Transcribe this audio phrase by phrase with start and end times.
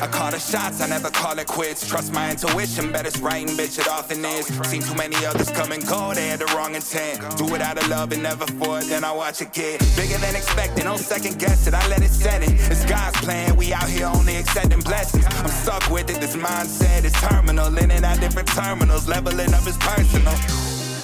[0.00, 1.86] I call the shots, I never call it quits.
[1.88, 4.46] Trust my intuition, bet it's right and bitch, it often is.
[4.68, 7.20] Seen too many others come and go, they had the wrong intent.
[7.36, 10.18] Do it out of love and never for it, then I watch it get bigger
[10.18, 10.84] than expected.
[10.84, 12.50] No second guess it, I let it set it.
[12.70, 15.24] It's God's plan, we out here only accepting blessings.
[15.26, 17.76] I'm stuck with it, this mindset is terminal.
[17.76, 20.34] In and out different terminals, leveling up is personal.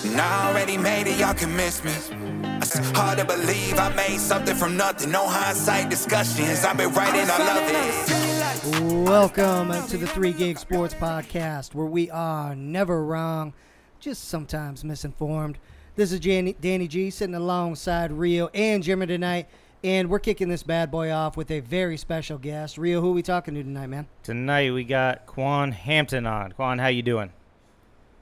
[0.05, 2.34] And I already made it, y'all can miss me.
[2.65, 5.11] It's hard to believe I made something from nothing.
[5.11, 6.65] No hindsight discussions.
[6.65, 9.07] I've been writing, I love it.
[9.07, 13.52] Welcome to the Three Gig Sports Podcast, where we are never wrong,
[14.01, 15.59] just sometimes misinformed.
[15.97, 19.46] This is Danny, Danny G sitting alongside Rio and Jimmy tonight,
[19.83, 22.79] and we're kicking this bad boy off with a very special guest.
[22.79, 24.09] Rio, who are we talking to tonight, man?
[24.23, 26.52] Tonight we got Quan Hampton on.
[26.52, 27.30] Quan, how you doing?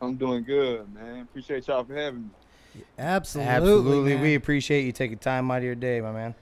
[0.00, 1.20] I'm doing good, man.
[1.20, 2.30] Appreciate y'all for having me.
[2.98, 4.14] Absolutely, Absolutely.
[4.14, 4.22] man.
[4.22, 6.34] We appreciate you taking time out of your day, my man.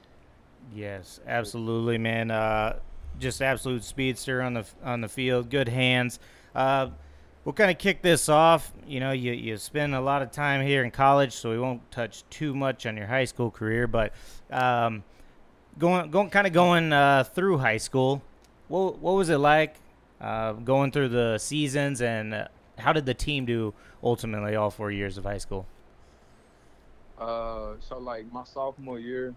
[0.74, 2.30] Yes, absolutely, man.
[2.30, 2.78] Uh,
[3.18, 5.50] just absolute speedster on the on the field.
[5.50, 6.18] Good hands.
[6.54, 6.90] Uh,
[7.44, 8.72] we'll kind of kick this off.
[8.86, 11.88] You know, you you spend a lot of time here in college, so we won't
[11.90, 13.86] touch too much on your high school career.
[13.86, 14.12] But
[14.50, 15.02] um,
[15.78, 18.22] going going kind of going uh, through high school,
[18.68, 19.76] what what was it like
[20.20, 24.90] uh, going through the seasons, and uh, how did the team do ultimately all four
[24.90, 25.66] years of high school?
[27.20, 29.36] Uh, so like my sophomore year,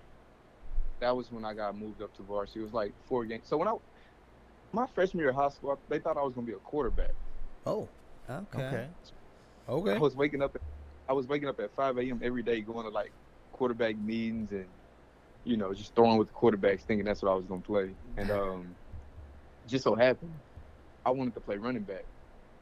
[0.99, 2.61] that was when I got moved up to varsity.
[2.61, 3.47] It was like four games.
[3.47, 3.75] So when I,
[4.71, 7.15] my freshman year of high school, they thought I was gonna be a quarterback.
[7.65, 7.95] Oh,
[8.53, 8.85] Okay.
[9.67, 9.95] okay.
[9.95, 10.55] I was waking up,
[11.07, 12.21] I was waking up at 5 a.m.
[12.23, 13.13] every day, going to like
[13.51, 14.81] quarterback meetings and,
[15.43, 17.97] you know, just throwing with the quarterbacks, thinking that's what I was gonna play.
[18.17, 18.77] And um,
[19.65, 20.41] just so happened,
[21.05, 22.07] I wanted to play running back.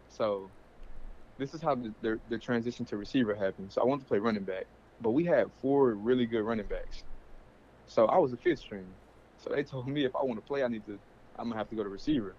[0.09, 0.53] So
[1.37, 3.73] this is how the, the, the transition to receiver happened.
[3.73, 4.67] So I wanted to play running back,
[5.01, 7.03] but we had four really good running backs.
[7.87, 8.85] So I was a fifth string.
[9.37, 10.99] So they told me if I want to play, I need to,
[11.37, 12.35] I'm gonna have to go to receiver.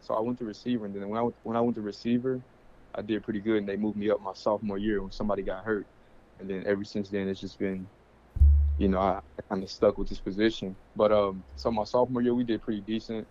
[0.00, 2.40] So I went to receiver, and then when I went, when I went to receiver,
[2.94, 5.64] I did pretty good, and they moved me up my sophomore year when somebody got
[5.64, 5.86] hurt,
[6.40, 7.86] and then ever since then it's just been,
[8.78, 10.74] you know, I, I kind of stuck with this position.
[10.96, 13.26] But um, so my sophomore year we did pretty decent.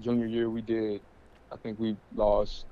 [0.00, 1.00] Junior year we did,
[1.52, 2.64] I think we lost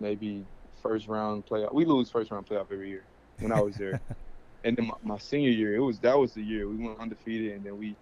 [0.00, 0.44] maybe
[0.82, 1.74] first round playoff.
[1.74, 3.04] We lose first round playoff every year
[3.40, 4.00] when I was there.
[4.66, 7.52] and then my, my senior year, it was that was the year we went undefeated,
[7.52, 7.96] and then we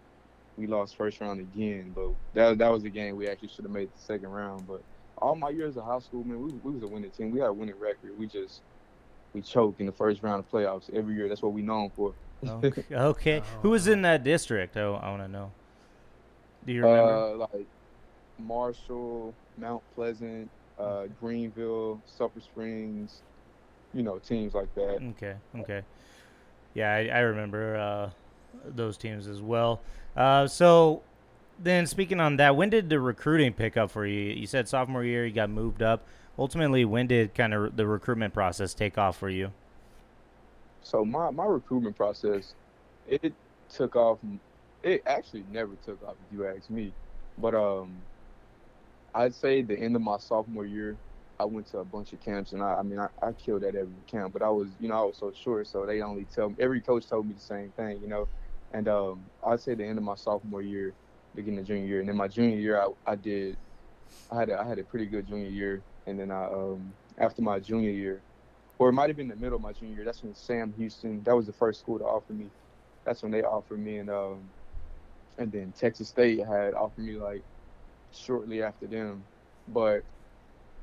[0.56, 1.92] we lost first round again.
[1.94, 4.66] But that that was the game we actually should have made the second round.
[4.66, 4.80] But
[5.18, 7.30] all my years of high school, man, we we was a winning team.
[7.30, 8.12] We had a winning record.
[8.16, 8.62] We just
[9.34, 11.28] we choked in the first round of playoffs every year.
[11.28, 12.14] That's what we known for.
[12.46, 12.84] Okay.
[12.92, 13.42] okay.
[13.60, 14.76] Who was in that district?
[14.78, 15.52] Oh, I want to know.
[16.64, 17.12] Do you remember?
[17.12, 17.66] Uh, like
[18.38, 23.22] Marshall, Mount Pleasant, uh, Greenville, Sulphur Springs,
[23.92, 24.98] you know, teams like that.
[25.10, 25.36] okay.
[25.56, 25.82] Okay.
[26.74, 28.10] Yeah, I, I remember uh,
[28.66, 29.80] those teams as well.
[30.16, 31.02] Uh, so
[31.62, 34.32] then, speaking on that, when did the recruiting pick up for you?
[34.32, 36.06] You said sophomore year you got moved up.
[36.38, 39.52] Ultimately, when did kind of the recruitment process take off for you?
[40.82, 42.54] So my, my recruitment process,
[43.08, 43.32] it
[43.72, 44.18] took off.
[44.82, 46.92] It actually never took off, if you ask me.
[47.38, 47.92] But um,
[49.14, 50.96] I'd say the end of my sophomore year,
[51.40, 53.74] I went to a bunch of camps, and I, I mean, I, I killed at
[53.76, 54.32] every camp.
[54.32, 56.56] But I was, you know, I was so short, so they only tell me.
[56.60, 58.28] Every coach told me the same thing, you know.
[58.72, 60.96] And um, I'd say the end of my sophomore year,
[61.34, 63.58] beginning of junior year, and then my junior year, I, I did.
[64.30, 67.42] I had a, I had a pretty good junior year, and then I um after
[67.42, 68.24] my junior year,
[68.78, 70.04] or it might have been the middle of my junior year.
[70.04, 71.22] That's when Sam Houston.
[71.24, 72.52] That was the first school to offer me.
[73.04, 74.52] That's when they offered me, and um,
[75.38, 77.44] and then Texas State had offered me like
[78.12, 79.26] shortly after them.
[79.68, 80.04] But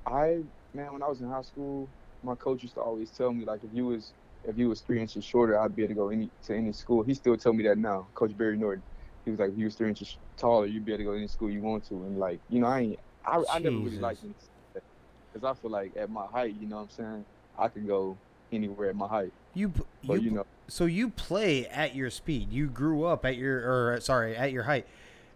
[0.06, 0.42] I,
[0.74, 1.88] man, when I was in high school,
[2.24, 4.14] my coach used to always tell me like if you was
[4.44, 7.04] if you was three inches shorter, I'd be able to go any to any school.
[7.04, 8.84] He still tell me that now, Coach Barry Norton.
[9.26, 11.18] He was like, if you was three inches taller, you'd be able to go to
[11.18, 11.94] any school you want to.
[11.94, 14.84] And like, you know, I ain't, I, I never really liked it
[15.32, 17.26] because I feel like at my height, you know what I'm saying,
[17.58, 18.18] I could go
[18.52, 19.32] anywhere at my height.
[19.54, 19.72] You,
[20.08, 22.52] But you, you know, so you play at your speed.
[22.52, 23.60] You grew up at your,
[23.94, 24.88] or sorry, at your height.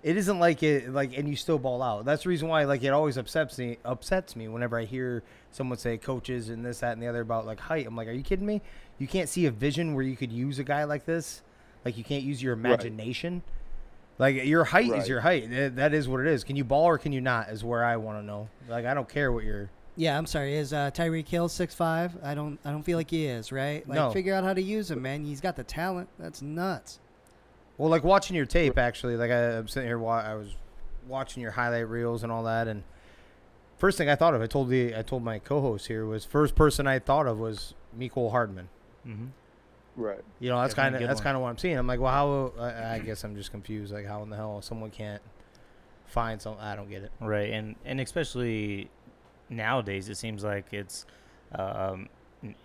[0.06, 2.06] It isn't like it, like, and you still ball out.
[2.06, 5.80] That's the reason why, like, it always upsets me, upsets me whenever I hear someone
[5.80, 7.88] say coaches and this, that, and the other about like height.
[7.88, 8.62] I'm like, are you kidding me?
[9.00, 11.42] You can't see a vision where you could use a guy like this.
[11.84, 13.42] Like, you can't use your imagination.
[14.20, 15.50] Like, your height is your height.
[15.50, 16.44] That- that is what it is.
[16.44, 17.50] Can you ball or can you not?
[17.50, 18.48] Is where I want to know.
[18.70, 20.56] Like, I don't care what your Yeah, I'm sorry.
[20.56, 22.16] Is uh, Tyreek Hill six five?
[22.24, 22.60] I don't.
[22.64, 23.52] I don't feel like he is.
[23.52, 23.88] Right?
[23.90, 24.12] Like, No.
[24.12, 25.26] figure out how to use him, man.
[25.26, 26.10] He's got the talent.
[26.20, 27.00] That's nuts.
[27.78, 30.56] Well, like watching your tape, actually, like I, I'm sitting here, wa- I was
[31.08, 32.84] watching your highlight reels and all that, and
[33.78, 36.56] first thing I thought of, I told the, I told my co-host here was first
[36.56, 38.70] person I thought of was Mecole Hardman.
[39.06, 39.26] Mm-hmm.
[39.98, 40.22] right.
[40.40, 41.78] You know, that's Definitely kind of that's kind of what I'm seeing.
[41.78, 42.54] I'm like, well, how?
[42.64, 43.94] I, I guess I'm just confused.
[43.94, 45.22] Like, how in the hell someone can't
[46.06, 46.56] find some.
[46.60, 47.12] I don't get it.
[47.20, 48.90] Right, and and especially
[49.50, 51.06] nowadays, it seems like it's
[51.54, 52.10] um,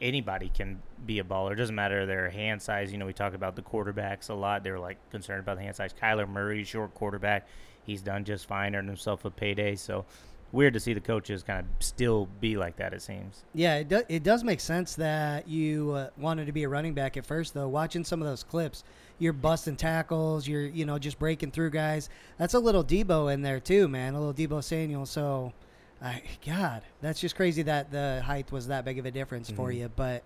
[0.01, 1.53] anybody can be a baller.
[1.53, 2.93] It doesn't matter their hand size.
[2.93, 4.65] You know, we talk about the quarterbacks a lot.
[4.65, 5.95] They're like concerned about the hand size.
[5.95, 7.49] Kyler Murray, short quarterback,
[7.85, 9.77] he's done just fine, earned himself a payday.
[9.77, 10.05] So
[10.53, 12.93] weird to see the coaches kind of still be like that.
[12.93, 13.45] It seems.
[13.55, 16.95] Yeah, it, do, it does make sense that you uh, wanted to be a running
[16.95, 17.69] back at first, though.
[17.69, 18.85] Watching some of those clips,
[19.19, 22.09] you're busting tackles, you're you know just breaking through guys.
[22.39, 24.15] That's a little Deebo in there too, man.
[24.15, 25.07] A little Deebo Samuel.
[25.07, 25.53] So,
[26.03, 29.71] I God, that's just crazy that the height was that big of a difference for
[29.71, 29.77] Mhm.
[29.77, 29.89] you.
[29.89, 30.25] But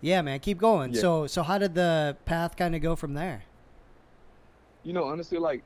[0.00, 0.94] yeah, man, keep going.
[0.94, 1.00] Yeah.
[1.00, 3.42] So so how did the path kind of go from there?
[4.84, 5.64] You know, honestly, like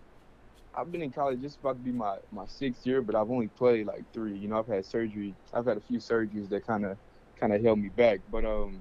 [0.75, 3.49] I've been in college just about to be my my sixth year, but I've only
[3.49, 4.39] played like three.
[4.39, 5.35] You know, I've had surgery.
[5.53, 6.99] I've had a few surgeries that kind of
[7.39, 8.21] kind of held me back.
[8.31, 8.81] But um,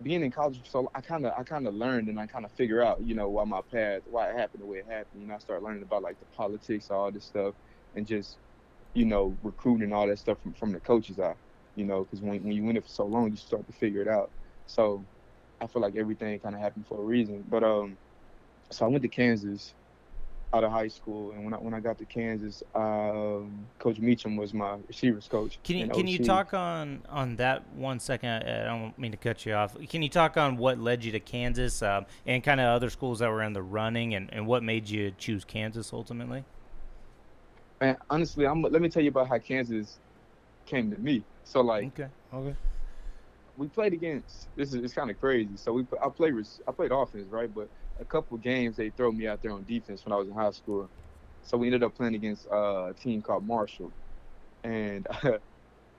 [0.00, 2.52] being in college, so I kind of I kind of learned and I kind of
[2.52, 5.20] figure out, you know, why my path, why it happened the way it happened.
[5.22, 7.54] You know, I start learning about like the politics, all this stuff,
[7.94, 8.38] and just
[8.94, 11.34] you know recruiting and all that stuff from from the coaches' eye.
[11.76, 14.02] You know, because when when you in it for so long, you start to figure
[14.02, 14.30] it out.
[14.66, 15.04] So
[15.60, 17.44] I feel like everything kind of happened for a reason.
[17.48, 17.96] But um,
[18.70, 19.74] so I went to Kansas
[20.54, 24.36] out of high school, and when I when I got to Kansas, um, Coach Meacham
[24.36, 25.58] was my receivers coach.
[25.64, 28.28] Can you can you talk on on that one second?
[28.28, 29.76] I I don't mean to cut you off.
[29.88, 33.20] Can you talk on what led you to Kansas um, and kind of other schools
[33.20, 36.44] that were in the running, and, and what made you choose Kansas ultimately?
[37.82, 40.00] Man, honestly, I'm let me tell you about how Kansas
[40.66, 41.26] came to me.
[41.44, 42.10] So like Okay.
[42.32, 42.56] Okay.
[43.56, 45.56] we played against this is it's kind of crazy.
[45.58, 46.34] So we I played
[46.68, 50.04] I played offense right, but a couple games they throw me out there on defense
[50.06, 50.92] when I was in high school.
[51.42, 53.94] So we ended up playing against uh, a team called Marshall,
[54.64, 55.06] and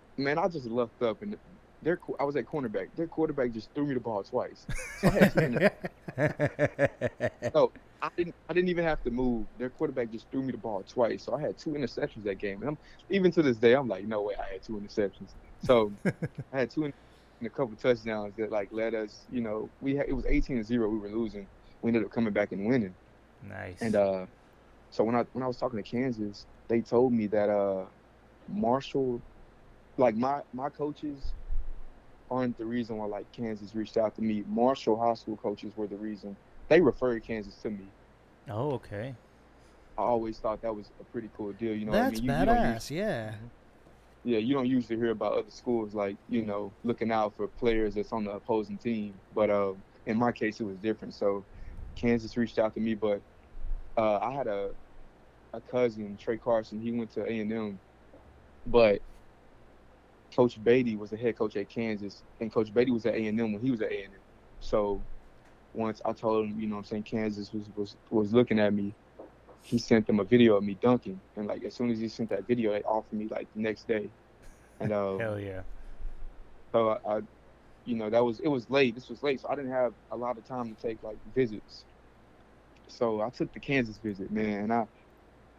[0.18, 1.40] man, I just lucked up and
[1.84, 2.90] their I was at cornerback.
[2.96, 4.66] Their quarterback just threw me the ball twice.
[5.00, 5.72] So I had two inter-
[8.04, 8.36] I didn't.
[8.50, 9.46] I didn't even have to move.
[9.58, 12.60] Their quarterback just threw me the ball twice, so I had two interceptions that game.
[12.62, 12.78] And I'm
[13.10, 15.30] even to this day, I'm like, no way, I had two interceptions.
[15.64, 15.94] So
[16.52, 16.94] I had two and
[17.46, 19.26] a couple touchdowns that like led us.
[19.32, 20.90] You know, we had, it was 18 to zero.
[20.90, 21.48] We were losing.
[21.82, 22.94] We ended up coming back and winning.
[23.48, 23.82] Nice.
[23.82, 24.26] And uh,
[24.92, 27.86] so when I when I was talking to Kansas, they told me that uh,
[28.50, 29.22] Marshall,
[29.98, 31.32] like my my coaches,
[32.32, 34.44] aren't the reason why like Kansas reached out to me.
[34.48, 36.36] Marshall high school coaches were the reason.
[36.70, 37.86] They referred Kansas to me.
[38.50, 39.16] oh, okay.
[39.98, 41.76] I always thought that was a pretty cool deal.
[41.76, 42.36] You know, That's what I mean?
[42.36, 42.90] You, you don't badass.
[42.90, 43.36] yeah.
[44.24, 47.94] yeah, you don't usually hear about other schools like you know looking out for players
[47.96, 49.14] that's on the opposing team.
[49.36, 49.74] But uh,
[50.08, 51.14] in my case, it was different.
[51.14, 51.46] So
[51.96, 53.22] Kansas reached out to me, but
[53.98, 54.72] uh, I had a
[55.54, 56.82] a cousin, Trey Carson.
[56.82, 57.80] He went to A and M,
[58.66, 59.00] but
[60.36, 63.40] Coach Beaty was the head coach at Kansas, and Coach Beaty was at A and
[63.40, 64.22] M when he was at A and M.
[64.60, 65.06] So
[65.74, 68.74] once I told him, you know, what I'm saying Kansas was was was looking at
[68.74, 68.96] me,
[69.62, 72.30] he sent them a video of me dunking, and like as soon as he sent
[72.30, 74.12] that video, they offered me like the next day,
[74.80, 75.64] and uh, Hell yeah.
[76.74, 77.22] so I, I,
[77.86, 78.96] you know, that was it was late.
[78.96, 81.86] This was late, so I didn't have a lot of time to take like visits.
[82.90, 84.64] So I took the Kansas visit, man.
[84.64, 84.86] And I,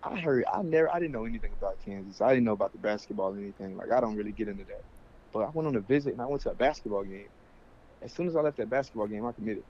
[0.04, 2.20] I heard I never I didn't know anything about Kansas.
[2.20, 3.76] I didn't know about the basketball or anything.
[3.76, 4.82] Like I don't really get into that.
[5.32, 7.28] But I went on a visit and I went to a basketball game.
[8.02, 9.64] As soon as I left that basketball game, I committed.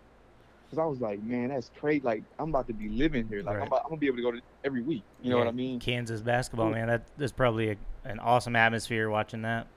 [0.70, 2.00] Cause I was like, man, that's crazy.
[2.00, 3.42] Like I'm about to be living here.
[3.42, 3.62] Like Right.
[3.62, 5.04] I'm, about, I'm gonna be able to go to every week.
[5.22, 5.78] You know what I mean?
[5.78, 6.88] Kansas basketball, man.
[6.88, 9.68] That that's probably a, an awesome atmosphere watching that.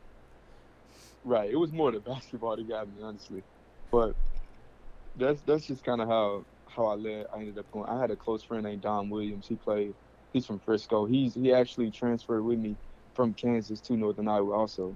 [1.24, 1.52] Right.
[1.52, 3.44] It was more the basketball that got me, honestly.
[3.92, 4.16] But
[5.18, 7.28] that's that's just kind of how how I led.
[7.34, 7.90] I ended up going.
[7.90, 9.48] I had a close friend named Dom Williams.
[9.48, 9.94] He played.
[10.34, 11.06] He's from Frisco.
[11.06, 12.76] He's he actually transferred with me
[13.14, 14.96] from Kansas to Northern Iowa also.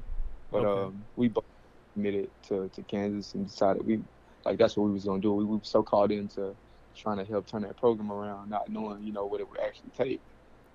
[0.52, 0.82] But Okay.
[0.88, 1.46] um, we both
[1.94, 4.02] committed to, to Kansas and decided we
[4.46, 5.34] like that's what we was gonna do.
[5.34, 6.56] We, we were so caught into
[6.96, 9.92] trying to help turn that program around, not knowing you know what it would actually
[9.98, 10.22] take.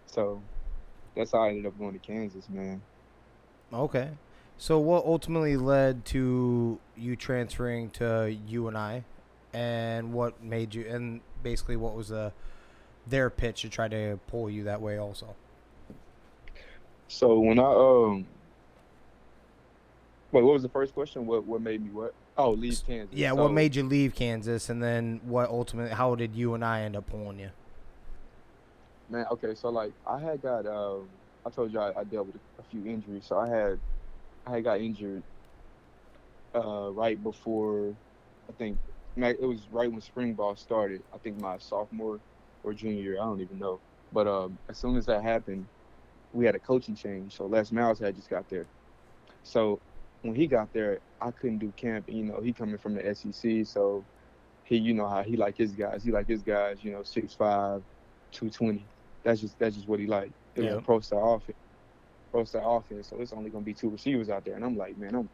[0.06, 0.42] So
[1.14, 2.82] that's how I ended up going to Kansas, man.
[3.72, 4.10] Okay.
[4.58, 9.04] So what ultimately led to you transferring to UNI, and I
[9.52, 12.32] and what made you, and basically what was the
[13.06, 15.36] their pitch to try to pull you that way also?
[17.08, 18.26] So when I um
[20.32, 21.26] wait, what was the first question?
[21.26, 22.14] What what made me what?
[22.36, 23.16] Oh, leave Kansas.
[23.16, 26.96] Yeah, So, what made you leave Kansas, and then what ultimately, how did UNI end
[26.96, 27.50] up pulling you?
[29.08, 29.26] man?
[29.30, 31.08] Okay, so like I had got um
[31.44, 33.78] I told you I, I dealt with a few injuries, so I had
[34.46, 35.22] I had got injured
[36.54, 37.94] uh right before
[38.48, 38.78] I think
[39.16, 41.02] it was right when spring ball started.
[41.14, 42.20] I think my sophomore
[42.66, 43.82] or junior year, I don't even know.
[44.12, 45.68] But um as soon as that happened,
[46.32, 47.37] we had a coaching change.
[47.37, 48.70] So Les Miles had just got there.
[49.42, 49.82] So
[50.23, 52.06] when he got there, I couldn't do camp.
[52.08, 54.06] You know, he coming from the SEC, so
[54.64, 56.04] he, you know how he like his guys.
[56.04, 57.87] He like his guys, you know, 6'5",
[58.32, 58.90] 220.
[59.25, 60.35] that's just that's just what he like.
[60.56, 61.58] It was a pro style offense,
[62.32, 63.08] pro style offense.
[63.08, 65.30] So it's only gonna be two receivers out there, and I'm like, man, I'm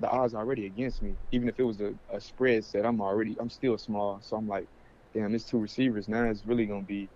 [0.00, 1.18] the odds already against me.
[1.32, 4.20] Even if it was a, a spread set, I'm already I'm still small.
[4.22, 4.70] So I'm like,
[5.12, 6.24] damn, it's two receivers now.
[6.30, 7.10] It's really gonna be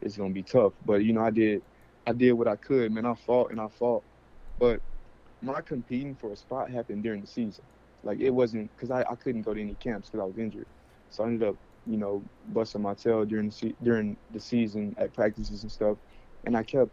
[0.00, 0.74] it's gonna be tough.
[0.84, 1.64] But you know, I did
[2.06, 3.06] I did what I could, man.
[3.06, 4.04] I fought and I fought,
[4.58, 4.82] but
[5.42, 7.66] my competing for a spot happened during the season.
[8.02, 10.68] Like it wasn't because I, I couldn't go to any camps because I was injured.
[11.10, 11.56] So I ended up,
[11.86, 15.98] you know, busting my tail during the se- during the season at practices and stuff.
[16.44, 16.92] And I kept,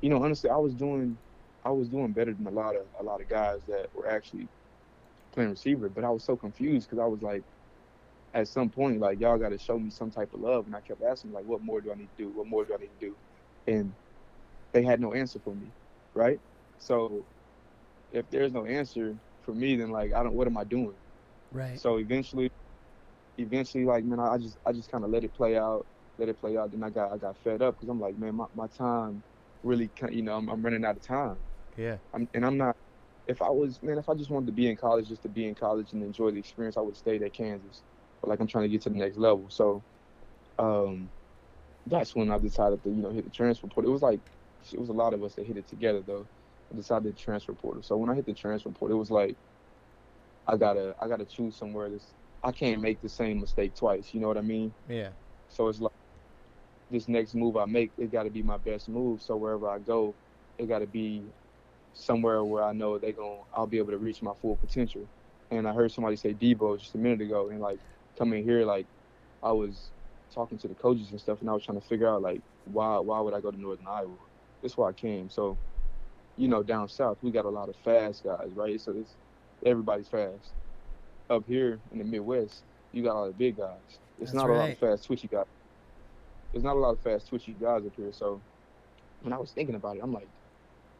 [0.00, 1.20] you know, honestly, I was doing,
[1.64, 4.50] I was doing better than a lot of a lot of guys that were actually
[5.32, 5.88] playing receiver.
[5.88, 7.44] But I was so confused because I was like,
[8.34, 10.66] at some point, like y'all got to show me some type of love.
[10.66, 12.30] And I kept asking like, what more do I need to do?
[12.30, 13.18] What more do I need to do?
[13.66, 13.94] And
[14.72, 15.72] they had no answer for me,
[16.14, 16.40] right?
[16.78, 17.26] So
[18.10, 20.96] if there's no answer for me, then like I don't, what am I doing?
[21.50, 21.78] Right.
[21.78, 22.50] So eventually,
[23.38, 25.86] eventually, like man, I just I just kind of let it play out,
[26.18, 26.70] let it play out.
[26.70, 29.24] Then I got I got fed up because I'm like, man, my, my time
[29.62, 31.38] really, you know, I'm, I'm running out of time.
[31.76, 31.98] Yeah.
[32.12, 32.76] I'm, and I'm not.
[33.26, 35.46] If I was man, if I just wanted to be in college, just to be
[35.46, 37.84] in college and enjoy the experience, I would have stayed at Kansas.
[38.22, 39.84] But like I'm trying to get to the next level, so
[40.58, 41.12] um,
[41.86, 43.90] that's when I decided to you know hit the transfer portal.
[43.90, 44.22] It was like
[44.72, 46.28] it was a lot of us that hit it together though.
[46.72, 47.82] I decided to transfer portal.
[47.82, 49.38] So when I hit the transfer portal, it was like
[50.46, 54.14] I gotta I gotta choose somewhere that's I can't make the same mistake twice.
[54.14, 54.74] You know what I mean?
[54.88, 55.12] Yeah.
[55.48, 55.92] So it's like
[56.90, 59.22] this next move I make, it got to be my best move.
[59.22, 60.16] So wherever I go,
[60.58, 61.32] it got to be
[61.94, 65.08] somewhere where I know they gon' I'll be able to reach my full potential.
[65.50, 67.80] And I heard somebody say Deebo just a minute ago, and like
[68.18, 68.86] coming here, like
[69.42, 69.90] I was
[70.34, 72.98] talking to the coaches and stuff, and I was trying to figure out like why
[72.98, 74.10] why would I go to Northern Iowa?
[74.62, 75.30] That's why I came.
[75.30, 75.56] So
[76.36, 78.80] you know, down south we got a lot of fast guys, right?
[78.80, 79.14] So it's
[79.64, 80.52] everybody's fast.
[81.30, 83.76] Up here in the Midwest, you got a lot of big guys.
[84.20, 85.46] It's That's not a lot of fast, twitchy guys.
[86.52, 88.12] There's not a lot of fast, twitchy guys up here.
[88.12, 88.40] So
[89.22, 90.28] when I was thinking about it, I'm like,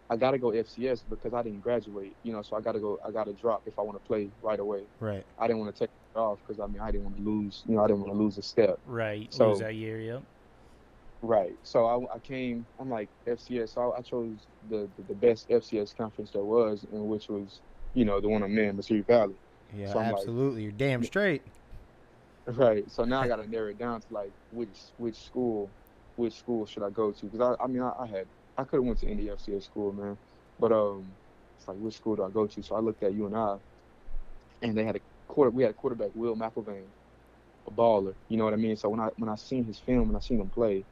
[0.08, 2.42] I gotta go FCS because I didn't graduate, you know.
[2.42, 2.98] So I gotta go.
[3.06, 4.82] I gotta drop if I want to play right away.
[5.00, 5.24] Right.
[5.38, 7.74] I didn't want to take off because I mean I didn't want to lose, you
[7.76, 8.76] know, I didn't want to lose a step.
[8.84, 9.32] Right.
[9.32, 10.00] So- Lose that year.
[10.00, 10.22] Yep.
[11.24, 11.52] Right.
[11.62, 12.66] So I, I came.
[12.80, 13.70] I'm like FCS.
[13.74, 17.62] So I, I chose the, the the best FCS conference there was, and which was,
[17.94, 19.36] you know, the one I'm in, Missouri Valley.
[19.72, 20.64] Yeah, So I'm like- absolutely.
[20.64, 21.42] You're damn straight.
[22.46, 22.90] Right.
[22.90, 25.72] So now I got to narrow it down to like which which school,
[26.16, 27.26] which school should I go to?
[27.26, 28.26] Because I, I mean I, I had
[28.56, 30.18] I could have went to any FCS school, man,
[30.58, 31.16] but um,
[31.56, 32.62] it's like which school do I go to?
[32.62, 33.58] So I looked at UNI,
[34.60, 35.00] and they had a
[35.32, 35.50] quarter.
[35.50, 36.84] We had a quarterback, Will McElvain,
[37.66, 38.14] a baller.
[38.28, 38.76] You know what I mean?
[38.76, 40.84] So when I when I seen his film and I seen him play,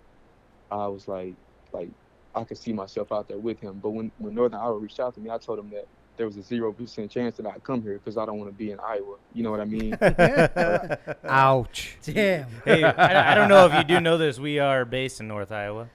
[0.71, 1.35] I was like
[1.73, 1.91] like
[2.35, 3.81] I could see myself out there with him.
[3.83, 6.37] But when when Northern Iowa reached out to me, I told him that there was
[6.37, 8.81] a zero percent chance that I'd come here because I don't want to be in
[8.81, 9.17] Iowa.
[9.35, 9.97] You know what I mean?
[11.25, 11.97] Ouch.
[12.03, 12.49] Damn.
[12.65, 14.39] Hey, I, I don't know if you do know this.
[14.39, 15.89] We are based in North Iowa.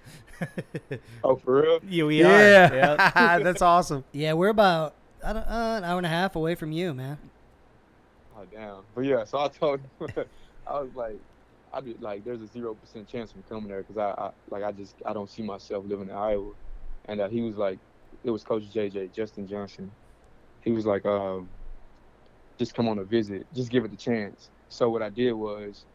[1.24, 1.80] oh, for real?
[1.88, 2.30] yeah, we are.
[2.30, 3.40] Yeah.
[3.40, 4.04] That's awesome.
[4.12, 7.18] Yeah, we're about I don't, uh, an hour and a half away from you, man.
[8.52, 8.86] Damn.
[8.94, 9.92] But yeah, so I told him,
[10.68, 11.22] I was like,
[11.72, 14.64] I be like, there's a zero percent chance from coming there because I, I, like,
[14.64, 16.54] I just, I don't see myself living in Iowa.
[17.06, 17.82] And uh, he was like,
[18.24, 19.96] it was Coach JJ, Justin Johnson.
[20.64, 21.52] He was like, um,
[22.58, 24.50] just come on a visit, just give it the chance.
[24.68, 25.86] So what I did was,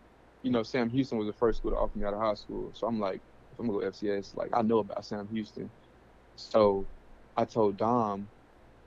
[0.42, 2.72] you know, Sam Houston was the first school to offer me out of high school.
[2.74, 5.72] So I'm like, if I'm gonna go FCS, like I know about Sam Houston.
[6.36, 6.88] So
[7.36, 8.30] I told Dom,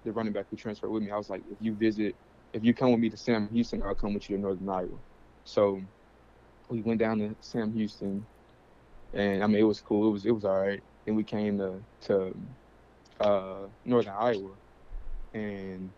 [0.03, 2.17] the running back who transferred with me, I was like, if you visit
[2.53, 4.99] if you come with me to Sam Houston, I'll come with you to Northern Iowa.
[5.45, 5.81] So
[6.69, 8.27] we went down to Sam Houston,
[9.13, 10.09] and I mean it was cool.
[10.09, 10.83] It was it was all right.
[11.05, 12.33] Then we came to to
[13.19, 14.57] uh, Northern Iowa,
[15.33, 15.93] and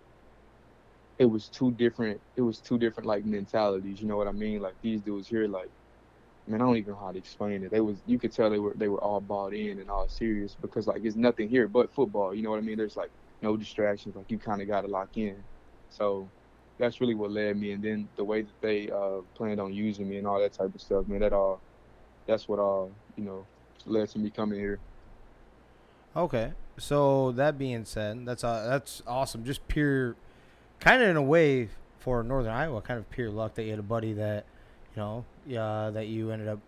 [1.20, 2.22] it was two different.
[2.36, 4.02] It was two different like mentalities.
[4.02, 4.62] You know what I mean?
[4.62, 5.72] Like these dudes here, like
[6.48, 7.72] man, I don't even know how to explain it.
[7.72, 10.56] They was you could tell they were they were all bought in and all serious
[10.56, 12.36] because like it's nothing here but football.
[12.36, 12.78] You know what I mean?
[12.78, 14.16] There's like no distractions.
[14.16, 15.46] Like you kind of got to lock in.
[15.90, 16.34] So
[16.78, 17.72] that's really what led me.
[17.72, 20.74] And then the way that they uh, planned on using me and all that type
[20.74, 21.62] of stuff, man, that all,
[22.26, 23.46] that's what all, you know,
[23.86, 24.80] led to me coming here.
[26.16, 26.54] Okay.
[26.78, 29.46] So that being said, that's uh, that's awesome.
[29.46, 30.16] Just pure,
[30.80, 33.80] kind of in a way for Northern Iowa, kind of pure luck that you had
[33.80, 34.46] a buddy that,
[34.96, 36.60] you know, yeah, that you ended up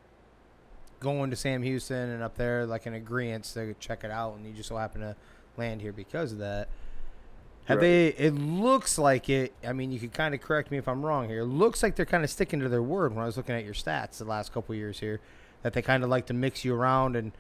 [1.00, 4.46] going to Sam Houston and up there like an agreement to check it out, and
[4.46, 5.16] you just so happen to
[5.58, 6.70] land here because of that.
[7.68, 7.82] Have Right.
[7.82, 8.08] they?
[8.08, 9.54] It looks like it.
[9.66, 11.42] I mean, you could kind of correct me if I'm wrong here.
[11.42, 13.14] It looks like they're kind of sticking to their word.
[13.14, 15.20] When I was looking at your stats the last couple years here,
[15.64, 17.34] that they kind of like to mix you around and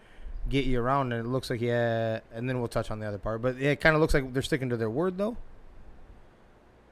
[0.50, 2.20] get you around, and it looks like yeah.
[2.34, 4.42] And then we'll touch on the other part, but it kind of looks like they're
[4.42, 5.38] sticking to their word though.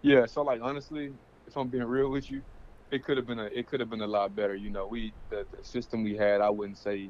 [0.02, 0.26] Yeah.
[0.28, 1.14] So like honestly,
[1.48, 2.42] if I'm being real with you,
[2.92, 4.56] it could have been a it could have been a lot better.
[4.56, 7.10] You know, we the, the system we had, I wouldn't say,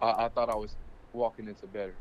[0.00, 0.76] I, I thought I was
[1.12, 1.94] walking into better.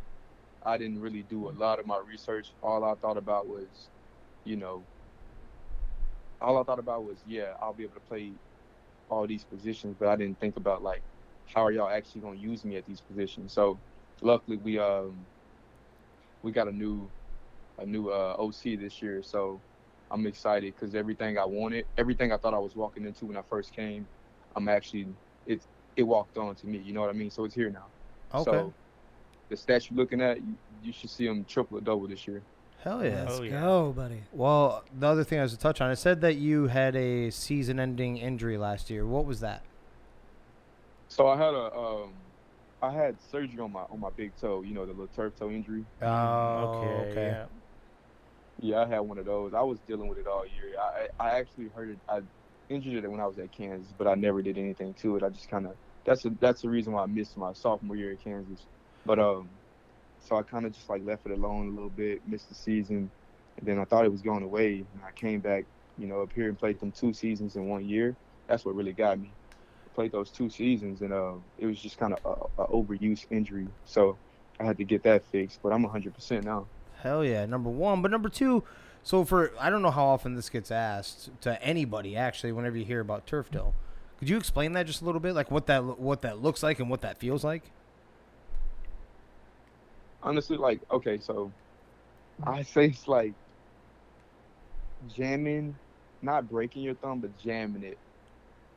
[0.64, 2.56] I didn't really do a lot of my research.
[2.62, 3.90] All I thought about was,
[4.46, 4.88] you know,
[6.42, 8.40] all I thought about was, yeah, I'll be able to play
[9.10, 11.04] all these positions, but I didn't think about like
[11.46, 13.54] how are y'all actually gonna use me at these positions.
[13.54, 13.82] So
[14.22, 15.28] luckily we um
[16.42, 17.12] we got a new
[17.78, 19.64] a new uh, OC this year, so
[20.12, 23.44] I'm excited because everything I wanted, everything I thought I was walking into when I
[23.44, 24.10] first came,
[24.56, 25.16] I'm actually
[25.46, 25.66] it
[25.96, 26.80] it walked on to me.
[26.80, 27.32] You know what I mean?
[27.32, 27.94] So it's here now.
[28.34, 28.66] Okay.
[28.66, 28.76] So
[29.52, 32.42] the stats you're looking at, you, you should see them triple or double this year.
[32.84, 33.26] Hell yeah.
[33.26, 33.60] Let's Oh, yeah.
[33.62, 34.22] go, buddy.
[34.32, 37.30] Well, the other thing I was to touch on, it said that you had a
[37.30, 39.06] season-ending injury last year.
[39.06, 39.62] What was that?
[41.10, 42.14] So I had a um
[42.82, 45.50] I had surgery on my on my big toe, you know, the little turf toe
[45.50, 45.84] injury.
[46.02, 47.28] Oh, okay.
[47.28, 47.46] Yeah.
[48.62, 49.54] Yeah, I had one of those.
[49.54, 50.74] I was dealing with it all year.
[50.80, 51.98] I I actually hurt it.
[52.08, 52.22] I
[52.70, 55.24] injured it when I was at Kansas, but I never did anything to it.
[55.24, 58.14] I just kind of that's a, that's the reason why I missed my sophomore year
[58.14, 58.66] at Kansas.
[59.06, 59.50] But um,
[60.28, 63.10] so I kind of just like left it alone a little bit, missed the season,
[63.58, 65.66] and then I thought it was going away, and I came back,
[65.98, 68.16] you know, up here and played them two seasons in one year.
[68.48, 69.32] That's what really got me.
[69.94, 73.68] Played those two seasons, and uh, it was just kind of a, a overuse injury.
[73.86, 74.18] So
[74.60, 75.60] I had to get that fixed.
[75.62, 76.68] But I'm 100% now.
[77.02, 78.02] Hell yeah, number one.
[78.02, 78.64] But number two,
[79.04, 82.52] so for I don't know how often this gets asked to anybody actually.
[82.52, 83.74] Whenever you hear about turf toe,
[84.20, 86.80] could you explain that just a little bit, like what that what that looks like
[86.80, 87.72] and what that feels like?
[90.24, 91.54] Honestly, like, okay, so
[92.44, 93.36] I say it's like
[95.08, 95.80] jamming,
[96.22, 98.00] not breaking your thumb, but jamming it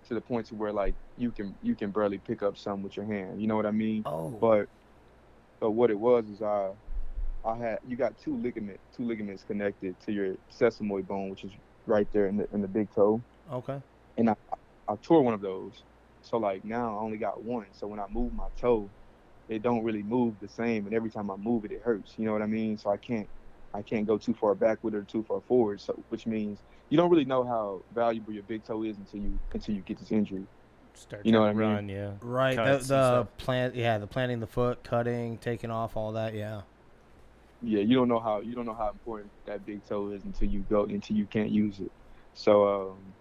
[0.06, 2.96] to the point to where like you can you can barely pick up some with
[2.96, 3.40] your hand.
[3.40, 4.06] You know what I mean?
[4.06, 4.68] Oh, But
[5.60, 6.72] but what it was is I
[7.44, 11.52] I had you got two ligament two ligaments connected to your sesamoid bone, which is
[11.86, 13.24] right there in the in the big toe.
[13.50, 13.82] okay.
[14.16, 14.34] and I,
[14.88, 15.84] I tore one of those.
[16.22, 17.72] So like now I only got one.
[17.74, 18.92] So when I move my toe,
[19.48, 22.14] it don't really move the same, and every time I move it, it hurts.
[22.16, 22.78] You know what I mean?
[22.78, 23.28] So I can't
[23.74, 25.80] I can't go too far back with it or too far forward.
[25.80, 29.38] So which means you don't really know how valuable your big toe is until you
[29.52, 30.46] until you get this injury.
[30.94, 31.74] Start You know what to I mean?
[31.74, 32.12] run, yeah.
[32.22, 32.56] Right.
[32.56, 36.34] The, Cuts and the plant, yeah, the planting the foot, cutting, taking off, all that.
[36.34, 36.62] Yeah.
[37.60, 40.48] Yeah, you don't know how you don't know how important that big toe is until
[40.48, 41.90] you go until you can't use it.
[42.34, 43.14] So um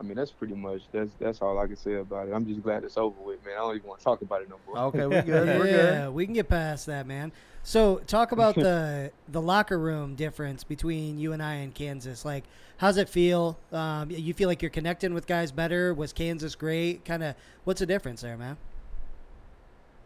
[0.00, 2.32] I mean that's pretty much that's that's all I can say about it.
[2.32, 3.54] I'm just glad it's over with, man.
[3.54, 4.78] I don't even want to talk about it no more.
[4.86, 5.46] Okay, we good.
[5.58, 5.94] We're good.
[5.94, 7.32] Yeah, we can get past that, man.
[7.62, 12.24] So, talk about the the locker room difference between UNI in Kansas.
[12.24, 12.44] Like,
[12.78, 13.58] how's it feel?
[13.72, 15.92] Um, you feel like you're connecting with guys better?
[15.92, 17.04] Was Kansas great?
[17.04, 17.34] Kind of,
[17.64, 18.56] what's the difference there, man?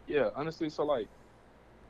[0.07, 1.07] Yeah, honestly, so like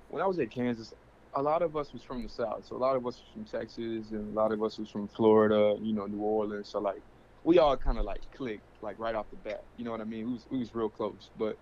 [0.10, 0.94] when I was at Kansas,
[1.34, 2.66] a lot of us was from the South.
[2.68, 5.08] So a lot of us was from Texas and a lot of us was from
[5.08, 6.70] Florida, you know, New Orleans.
[6.70, 7.02] So like
[7.46, 9.66] we all kind of like clicked like right off the bat.
[9.78, 10.28] You know what I mean?
[10.28, 11.60] We was we was real close, but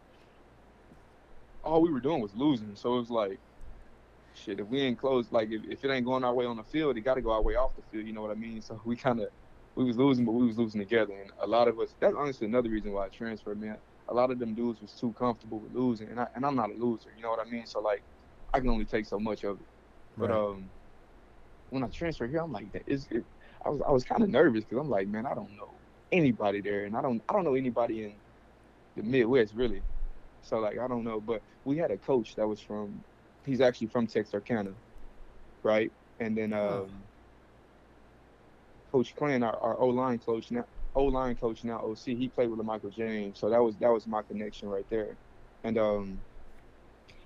[1.64, 2.76] all we were doing was losing.
[2.76, 3.42] So it was like
[4.34, 6.64] shit, if we ain't close, like if, if it ain't going our way on the
[6.64, 8.06] field, it got to go our way off the field.
[8.08, 8.62] You know what I mean?
[8.62, 9.30] So we kind of
[9.76, 11.14] we was losing, but we was losing together.
[11.22, 13.82] And a lot of us, that's honestly another reason why I transferred, man.
[14.10, 16.72] A lot of them dudes was too comfortable with losing, and I and I'm not
[16.72, 17.14] a loser.
[17.16, 17.68] You know what I mean?
[17.68, 18.06] So like,
[18.54, 19.68] I can only take so much of it.
[20.20, 20.32] But Right.
[20.32, 20.72] um,
[21.70, 23.28] when I transferred here, I'm like, it's, it,
[23.66, 26.62] I was I was kind of nervous because I'm like, man, I don't know anybody
[26.62, 28.22] there, and I don't I don't know anybody in
[28.96, 29.84] the Midwest really.
[30.42, 31.22] So like, I don't know.
[31.22, 33.04] But we had a coach that was from,
[33.46, 34.74] he's actually from Texarkana,
[35.64, 35.92] right?
[36.20, 37.04] And then um.
[38.92, 42.50] Coach Clan, our, our O line coach now, O line coach now OC, he played
[42.50, 45.18] with Michael James, so that was that was my connection right there.
[45.64, 46.22] And um,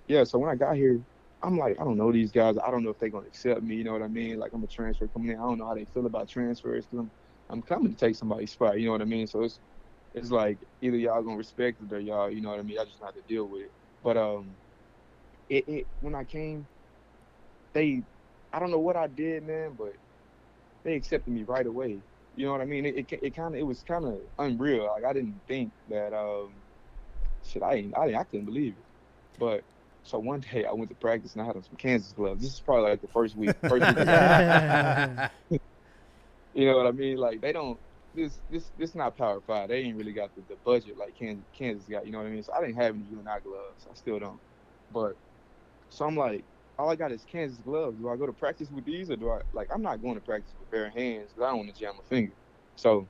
[0.07, 1.01] yeah, so when I got here,
[1.41, 2.57] I'm like, I don't know these guys.
[2.57, 3.75] I don't know if they're gonna accept me.
[3.75, 4.39] You know what I mean?
[4.39, 5.37] Like I'm a transfer coming in.
[5.39, 7.11] I don't know how they feel about transfers because I'm
[7.49, 8.79] I'm coming to take somebody's spot.
[8.79, 9.27] You know what I mean?
[9.27, 9.59] So it's
[10.13, 12.79] it's like either y'all gonna respect it or y'all, you know what I mean?
[12.79, 13.73] I just not to deal with it.
[14.03, 14.57] But um,
[15.49, 16.67] it, it when I came,
[17.73, 18.03] they,
[18.53, 19.93] I don't know what I did, man, but
[20.83, 22.03] they accepted me right away.
[22.35, 22.85] You know what I mean?
[22.85, 24.85] It it, it kind of it was kind of unreal.
[24.87, 26.63] Like I didn't think that um,
[27.43, 27.63] shit.
[27.63, 28.85] I ain't, I I couldn't believe it.
[29.39, 29.65] But
[30.07, 32.41] so one day I went to practice and I had on some Kansas gloves.
[32.41, 33.51] This is probably like the first week.
[33.67, 33.97] First week
[36.53, 37.17] you know what I mean?
[37.17, 37.77] Like they don't
[38.13, 39.67] this this this not Power Five.
[39.67, 42.05] They ain't really got the, the budget like Kansas Kansas got.
[42.05, 42.41] You know what I mean?
[42.41, 43.85] So I didn't have any UNI gloves.
[43.89, 44.39] I still don't.
[44.89, 45.17] But
[45.89, 46.45] so I'm like,
[46.77, 47.97] all I got is Kansas gloves.
[47.97, 49.67] Do I go to practice with these or do I like?
[49.73, 52.03] I'm not going to practice with bare hands because I don't want to jam my
[52.07, 52.33] finger.
[52.75, 53.09] So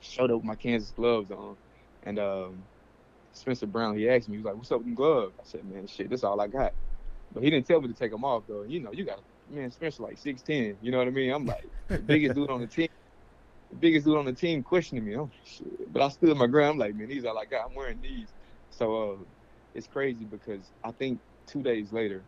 [0.00, 1.58] showed up with my Kansas gloves on,
[2.04, 2.64] and um,
[3.36, 5.64] Spencer Brown he asked me, he was like, "What's up with them gloves?" I said,
[5.64, 6.72] "Man, shit, this all I got."
[7.32, 8.62] But he didn't tell me to take them off though.
[8.62, 10.76] You know, you got man, Spencer like six ten.
[10.80, 11.32] You know what I mean?
[11.32, 12.88] I'm like the biggest dude on the team.
[13.70, 15.14] The biggest dude on the team questioning me.
[15.14, 15.92] I'm shit.
[15.92, 16.74] But I stood my ground.
[16.74, 17.66] I'm like, man, these are all I got.
[17.66, 18.32] I'm wearing these.
[18.70, 19.16] So uh,
[19.74, 22.24] it's crazy because I think two days later,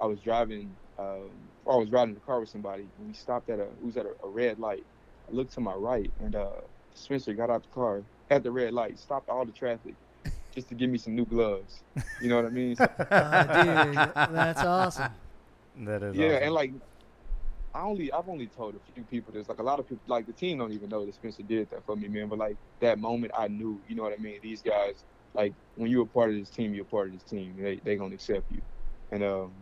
[0.00, 3.60] I was driving, um, I was riding the car with somebody, and we stopped at
[3.60, 4.84] a, we was at a, a red light.
[5.28, 6.50] I looked to my right, and uh,
[6.94, 9.94] Spencer got out the car at the red light, stopped all the traffic,
[10.54, 11.82] just to give me some new gloves.
[12.20, 12.76] You know what I mean?
[12.76, 13.94] So, Uh, dude,
[14.34, 15.12] that's awesome.
[15.76, 16.42] That is yeah, awesome.
[16.44, 16.72] and like,
[17.74, 19.48] I only, I've only told a few people this.
[19.48, 21.84] Like a lot of people, like the team don't even know that Spencer did that
[21.84, 22.28] for me, man.
[22.28, 23.80] But like that moment, I knew.
[23.88, 24.38] You know what I mean?
[24.42, 27.24] These guys, like when you're a part of this team, you're a part of this
[27.24, 27.56] team.
[27.58, 28.62] They they gonna accept you,
[29.10, 29.52] and um,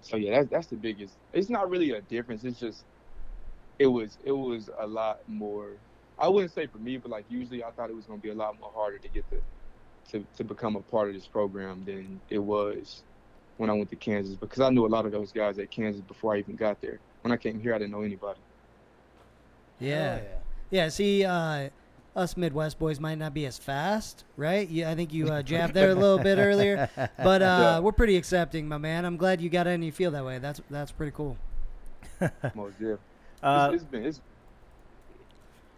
[0.00, 1.14] so yeah, that's that's the biggest.
[1.32, 2.44] It's not really a difference.
[2.44, 2.84] It's just,
[3.78, 5.72] it was it was a lot more.
[6.18, 8.34] I wouldn't say for me, but like usually I thought it was gonna be a
[8.34, 9.38] lot more harder to get the,
[10.10, 13.02] to to become a part of this program than it was
[13.56, 16.02] when I went to Kansas because I knew a lot of those guys at Kansas
[16.02, 16.98] before I even got there.
[17.22, 18.38] When I came here, I didn't know anybody.
[19.80, 20.20] Yeah.
[20.70, 21.70] Yeah, see, uh,
[22.14, 24.68] us Midwest boys might not be as fast, right?
[24.68, 27.78] Yeah, I think you uh, jabbed there a little bit earlier, but uh, Yeah.
[27.80, 29.04] we're pretty accepting, my man.
[29.04, 30.38] I'm glad you got it and you feel that way.
[30.38, 31.36] That's that's pretty cool.
[32.54, 32.94] Most yeah.
[33.42, 34.20] Uh, it's, it's been it's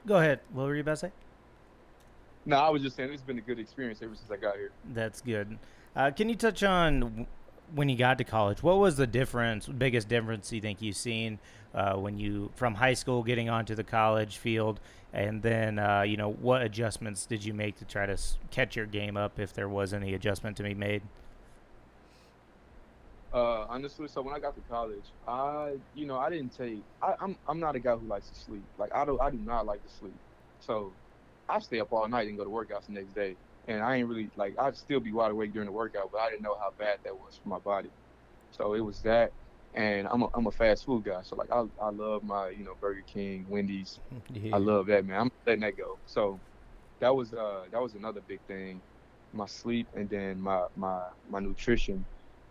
[0.07, 0.41] go ahead.
[0.53, 1.13] What were you about to say?
[2.47, 4.71] No, I was just saying it's been a good experience ever since I got here.
[4.93, 5.59] That's good.
[5.95, 7.27] Uh, can you touch on
[7.75, 8.63] when you got to college?
[8.63, 11.39] What was the difference, biggest difference you think you've seen
[11.75, 14.81] uh, when you from high school getting onto the college field,
[15.13, 18.17] and then uh, you know what adjustments did you make to try to
[18.51, 21.03] catch your game up if there was any adjustment to be made?
[23.33, 26.83] Uh, honestly, so when I got to college, I, you know, I didn't take.
[27.01, 28.65] I, I'm, I'm not a guy who likes to sleep.
[28.77, 30.15] Like I don't, I do not like to sleep.
[30.61, 30.93] So,
[31.51, 33.39] I stay up all night and go to workouts the next day.
[33.69, 34.55] And I ain't really like.
[34.59, 37.17] I'd still be wide awake during the workout, but I didn't know how bad that
[37.17, 37.93] was for my body.
[38.51, 39.35] So it was that,
[39.75, 41.23] and I'm a, I'm a fast food guy.
[41.23, 44.01] So like I, I love my, you know, Burger King, Wendy's.
[44.29, 44.53] Yeah.
[44.53, 45.21] I love that man.
[45.21, 46.01] I'm letting that go.
[46.07, 46.43] So
[47.01, 48.83] that was uh that was another big thing,
[49.33, 52.07] my sleep and then my my my nutrition,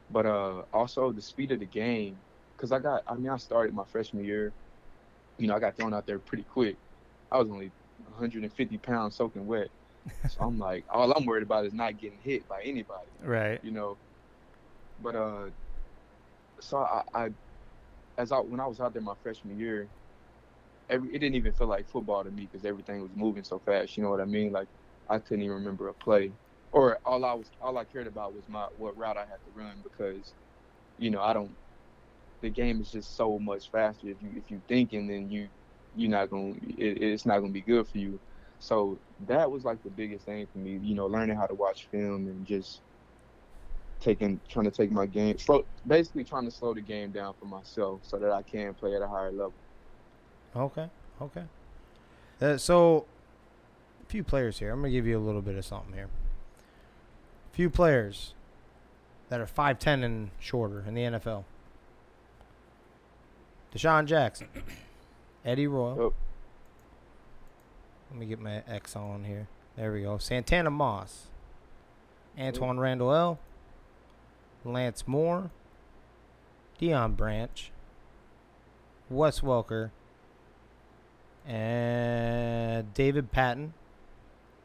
[0.10, 2.24] but uh also the speed of the game,
[2.58, 4.56] cause I got I mean I started my freshman year,
[5.38, 6.80] you know I got thrown out there pretty quick.
[7.32, 9.70] I was only 150 pounds soaking wet,
[10.26, 13.62] so I'm like all I'm worried about is not getting hit by anybody Right.
[13.62, 14.00] you know.
[15.00, 15.50] But uh,
[16.62, 17.30] so I, I
[18.18, 19.90] as I when I was out there my freshman year,
[20.90, 23.98] every it didn't even feel like football to me because everything was moving so fast.
[23.98, 24.52] You know what I mean?
[24.52, 24.70] Like
[25.08, 26.36] I couldn't even remember a play,
[26.72, 29.52] or all I was all I cared about was my what route I had to
[29.54, 30.36] run because,
[30.98, 31.58] you know, I don't.
[32.42, 34.08] The game is just so much faster.
[34.10, 35.50] If you if you thinking, then you
[35.96, 38.20] you're not gonna it, it's not gonna be good for you.
[38.60, 38.98] So
[39.28, 40.80] that was like the biggest thing for me.
[40.82, 42.82] You know, learning how to watch film and just
[44.00, 47.46] taking trying to take my game slow basically trying to slow the game down for
[47.46, 49.54] myself so that I can play at a higher level.
[50.56, 50.90] Okay.
[51.22, 51.44] Okay.
[52.42, 53.06] Uh, so,
[54.02, 54.72] a few players here.
[54.72, 56.10] I'm gonna give you a little bit of something here.
[57.52, 58.34] A Few players
[59.28, 61.44] that are five ten and shorter in the NFL.
[63.76, 64.48] DeSean Jackson,
[65.46, 66.02] Eddie Royal.
[66.02, 66.14] Oh.
[68.12, 69.48] Let me get my X on here.
[69.76, 70.18] There we go.
[70.18, 71.28] Santana Moss,
[72.38, 72.82] Antwaan oh.
[72.82, 73.40] Randle El,
[74.66, 75.52] Lance Moore,
[76.82, 77.72] Deion Branch,
[79.10, 79.92] Wes Welker,
[81.46, 83.74] and David Patten,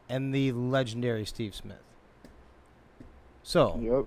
[0.09, 1.77] and the legendary Steve Smith.
[3.43, 4.05] So Yep.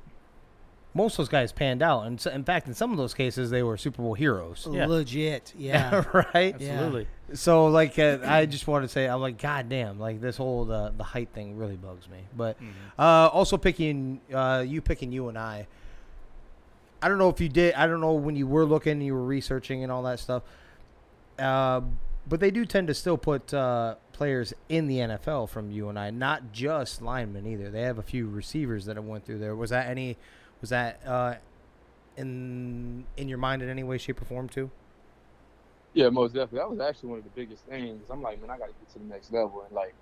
[0.98, 3.50] Most of those guys panned out, and so, in fact, in some of those cases,
[3.50, 4.66] they were Super Bowl heroes.
[4.68, 4.86] Yeah.
[4.86, 6.02] Legit, yeah.
[6.12, 6.60] right.
[6.60, 6.72] Yeah.
[6.72, 7.06] Absolutely.
[7.34, 10.64] So like, uh, I just want to say, I'm like, God damn, like this whole
[10.64, 12.18] the the height thing really bugs me.
[12.36, 12.56] But
[12.98, 15.66] uh, also picking uh, you picking UNI.
[17.00, 17.74] I don't know if you did.
[17.74, 20.42] I don't know when you were looking, you were researching and all that stuff.
[21.38, 21.82] Uh,
[22.28, 26.52] but they do tend to still put uh, players in the NFL from UNI, not
[26.52, 27.70] just linemen either.
[27.70, 29.54] They have a few receivers that have went through there.
[29.54, 30.16] Was that any?
[30.60, 31.36] Was that uh,
[32.16, 34.70] in in your mind in any way, shape, or form too?
[35.94, 36.58] Yeah, most definitely.
[36.58, 38.04] That was actually one of the biggest things.
[38.10, 39.94] I'm like, man, I gotta get to the next level and like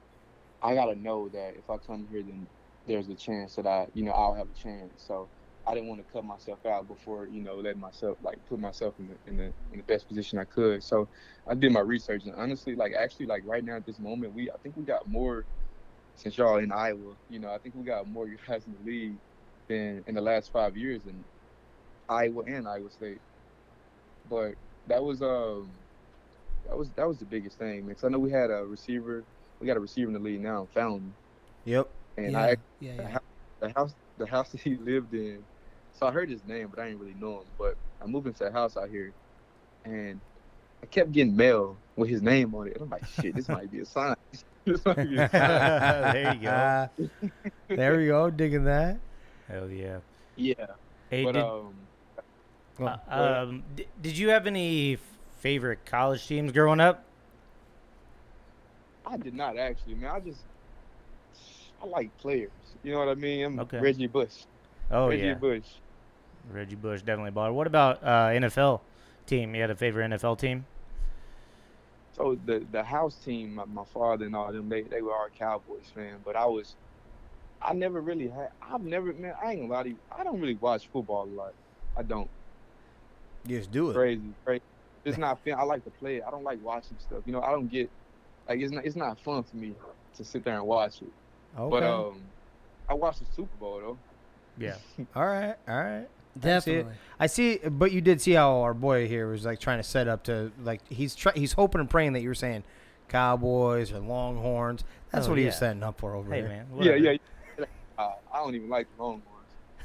[0.63, 2.49] I gotta know that if I come here then
[2.87, 5.03] there's a chance that I you know, I'll have a chance.
[5.07, 5.31] So
[5.67, 8.95] I didn't want to cut myself out before, you know, letting myself like put myself
[8.99, 10.83] in the in the in the best position I could.
[10.83, 11.09] So
[11.47, 14.51] I did my research and honestly, like actually like right now at this moment we
[14.51, 15.47] I think we got more
[16.17, 19.19] since y'all in Iowa, you know, I think we got more guys in the league
[19.69, 21.27] than in the last five years in
[22.09, 23.23] Iowa and Iowa State.
[24.27, 25.81] But that was um
[26.65, 27.97] that was that was the biggest thing, man.
[27.97, 29.27] 'Cause I know we had a receiver,
[29.61, 31.17] we got a receiver in the league now, Fountain,
[31.65, 31.95] Yep.
[32.17, 33.09] and yeah, I yeah, the yeah.
[33.09, 33.23] house,
[33.61, 35.47] the house the house that he lived in.
[35.93, 37.53] So I heard his name, but I didn't really know him.
[37.59, 39.15] But I moved into a house out here,
[39.85, 40.23] and
[40.83, 42.75] I kept getting mail with his name on it.
[42.75, 44.17] And I'm like, shit, this might be a sign.
[44.67, 45.63] this might be a sign.
[46.13, 46.75] there you go.
[47.75, 48.31] there we go.
[48.31, 49.03] Digging that.
[49.49, 49.99] Hell yeah.
[50.37, 50.67] Yeah,
[51.11, 51.75] Hey, but did, um,
[52.79, 54.99] Go uh, um, d- did you have any
[55.39, 57.05] favorite college teams growing up?
[59.07, 60.11] I did not actually, man.
[60.11, 60.41] I just
[61.83, 62.51] I like players.
[62.83, 63.45] You know what I mean?
[63.45, 63.79] I'm Okay.
[63.79, 64.45] Reggie Bush.
[64.91, 65.67] Oh Reggie yeah, Bush.
[66.51, 67.53] Reggie Bush definitely bought.
[67.55, 68.81] What about uh, NFL
[69.27, 69.55] team?
[69.55, 70.67] You had a favorite NFL team?
[72.13, 75.29] So the the house team, my, my father and all them, they they were all
[75.39, 76.17] Cowboys fan.
[76.25, 76.75] But I was,
[77.67, 78.51] I never really had.
[78.63, 79.35] I've never, man.
[79.43, 79.99] I ain't gonna lie to you.
[80.17, 81.53] I don't really watch football a lot.
[81.97, 82.29] I don't.
[83.47, 83.95] Just do it.
[83.95, 84.63] Crazy, crazy.
[85.05, 85.55] It's not fun.
[85.59, 86.25] I like to play it.
[86.27, 87.23] I don't like watching stuff.
[87.27, 87.91] You know, I don't get
[88.49, 89.75] like it's not it's not fun for me
[90.17, 91.09] to sit there and watch it.
[91.59, 91.71] Okay.
[91.71, 92.21] But um,
[92.89, 93.99] I watched the Super Bowl though.
[94.59, 94.77] Yeah.
[95.17, 95.55] all right.
[95.69, 96.07] All right.
[96.07, 96.41] I see.
[96.41, 96.93] Definitely.
[97.19, 100.07] I see, but you did see how our boy here was like trying to set
[100.07, 102.63] up to like he's try, he's hoping and praying that you were saying
[103.09, 104.85] Cowboys or Longhorns.
[105.13, 106.51] That's Oh, what he was setting up for over Hey there.
[106.51, 106.67] man.
[106.71, 106.97] Whatever.
[106.97, 107.13] yeah.
[107.13, 107.19] yeah.
[107.99, 109.23] Uh, I don't even like the Longhorns.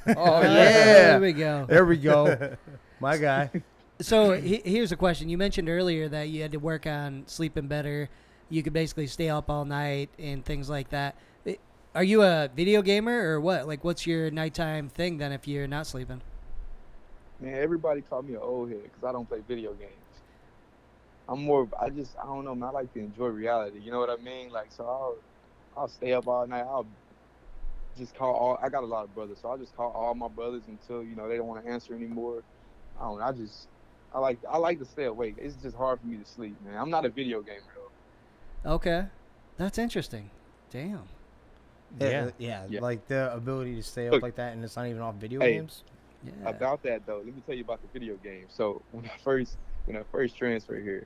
[0.17, 1.65] Oh yeah, There we go.
[1.69, 2.55] there we go,
[2.99, 3.51] my guy.
[3.99, 5.29] So he, here's a question.
[5.29, 8.09] You mentioned earlier that you had to work on sleeping better.
[8.49, 11.15] You could basically stay up all night and things like that.
[11.93, 13.67] Are you a video gamer or what?
[13.67, 16.21] Like, what's your nighttime thing then if you're not sleeping?
[17.39, 19.91] Man, everybody call me an old head because I don't play video games.
[21.27, 21.67] I'm more.
[21.79, 22.11] I just.
[22.17, 22.55] I don't know.
[22.55, 23.79] Man, I like to enjoy reality.
[23.79, 24.51] You know what I mean?
[24.51, 25.15] Like, so I'll.
[25.75, 26.61] I'll stay up all night.
[26.61, 26.85] I'll
[28.01, 28.59] just call all.
[28.61, 31.15] I got a lot of brothers, so I'll just call all my brothers until you
[31.15, 32.43] know they don't want to answer anymore.
[32.99, 33.19] I don't.
[33.19, 33.67] know, I just.
[34.13, 34.39] I like.
[34.49, 35.35] I like to stay awake.
[35.37, 36.75] It's just hard for me to sleep, man.
[36.77, 37.61] I'm not a video gamer
[38.63, 38.71] though.
[38.73, 39.05] Okay.
[39.57, 40.29] That's interesting.
[40.71, 41.03] Damn.
[41.99, 42.21] Yeah, Yeah.
[42.25, 42.79] Uh, yeah, Yeah.
[42.81, 44.23] like the ability to stay up Look.
[44.23, 45.53] like that, and it's not even off video Hey.
[45.53, 45.83] games.
[46.23, 46.49] Yeah.
[46.49, 48.45] About that though, let me tell you about the video game.
[48.49, 51.05] So when I first when I first transferred here,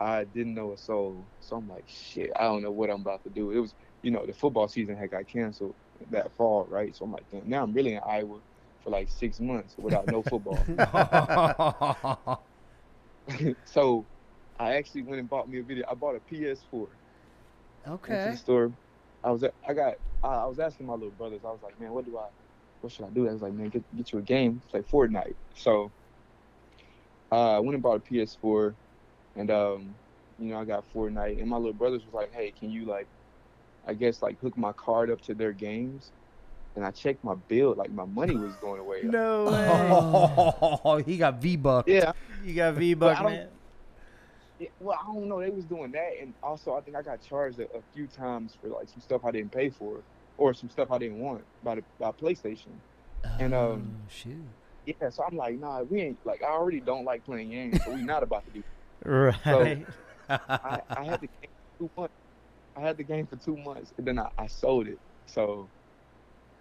[0.00, 1.24] I didn't know a soul.
[1.40, 3.50] So I'm like, shit, I don't know what I'm about to do.
[3.50, 5.74] It was, you know, the football season had got canceled
[6.08, 6.94] that fall, right?
[6.94, 8.42] So I'm like, damn, now I'm really in Iowa
[8.80, 10.70] for like six months without no football.
[13.64, 14.08] so
[14.58, 15.84] I actually went and bought me a video.
[15.88, 16.98] I bought a PS4.
[18.06, 18.30] Went to Okay.
[18.30, 18.74] the store.
[19.22, 21.44] I was I got I, I was asking my little brothers.
[21.44, 22.30] I was like, man, what do I
[22.80, 23.28] what should I do?
[23.28, 25.36] I was like, man, get get you a game, play Fortnite.
[25.54, 25.92] So
[27.32, 28.76] uh, I went and bought a PS4,
[29.34, 29.96] and um,
[30.38, 31.40] you know, I got Fortnite.
[31.40, 33.08] And my little brothers was like, hey, can you like,
[33.86, 36.10] I guess like hook my card up to their games?
[36.74, 39.00] And I checked my bill, like my money was going away.
[39.04, 39.46] No
[40.84, 41.88] oh, he got V buck.
[41.88, 42.12] Yeah,
[42.44, 43.48] You got V Well, Buck I don't- man.
[44.58, 45.38] Yeah, well, I don't know.
[45.40, 48.56] They was doing that, and also I think I got charged a, a few times
[48.60, 49.98] for like some stuff I didn't pay for,
[50.38, 52.68] or some stuff I didn't want by the by PlayStation.
[53.38, 54.36] And, um, Oh, shoot.
[54.86, 57.90] Yeah, so I'm like, nah, we ain't like I already don't like playing games, so
[57.92, 58.62] we not about to do.
[59.04, 59.86] Right.
[60.28, 62.14] I, I had the game for two months.
[62.76, 64.98] I had the game for two months, and then I, I sold it.
[65.26, 65.68] So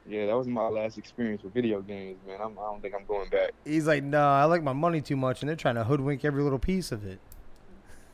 [0.08, 2.40] yeah, that was my last experience with video games, man.
[2.42, 3.52] I'm, I don't think I'm going back.
[3.66, 6.44] He's like, no, I like my money too much, and they're trying to hoodwink every
[6.44, 7.20] little piece of it.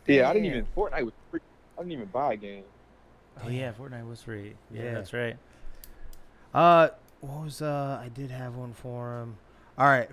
[0.08, 1.42] Yeah, I didn't even Fortnite was free.
[1.78, 2.64] I didn't even buy a game.
[3.44, 4.54] oh yeah, Fortnite was free.
[4.74, 4.94] Yeah, Yeah.
[4.94, 5.38] that's right.
[6.54, 6.90] Uh,
[7.22, 8.00] what was uh?
[8.04, 9.38] I did have one for him.
[9.78, 10.10] All right.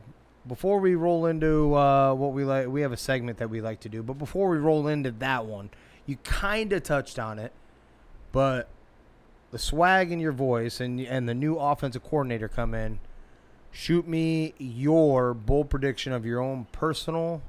[0.47, 3.81] Before we roll into uh, what we like, we have a segment that we like
[3.81, 4.03] to do.
[4.03, 5.71] But before we roll into that one,
[6.07, 7.53] you kind of touched on it,
[8.33, 8.69] but
[9.51, 13.01] the swag in your voice and and the new offensive coordinator come in.
[13.71, 17.43] Shoot me your bold prediction of your own personal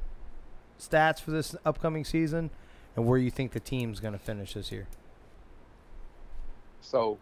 [0.80, 2.50] stats for this upcoming season,
[2.96, 4.88] and where you think the team's going to finish this year.
[6.82, 7.18] So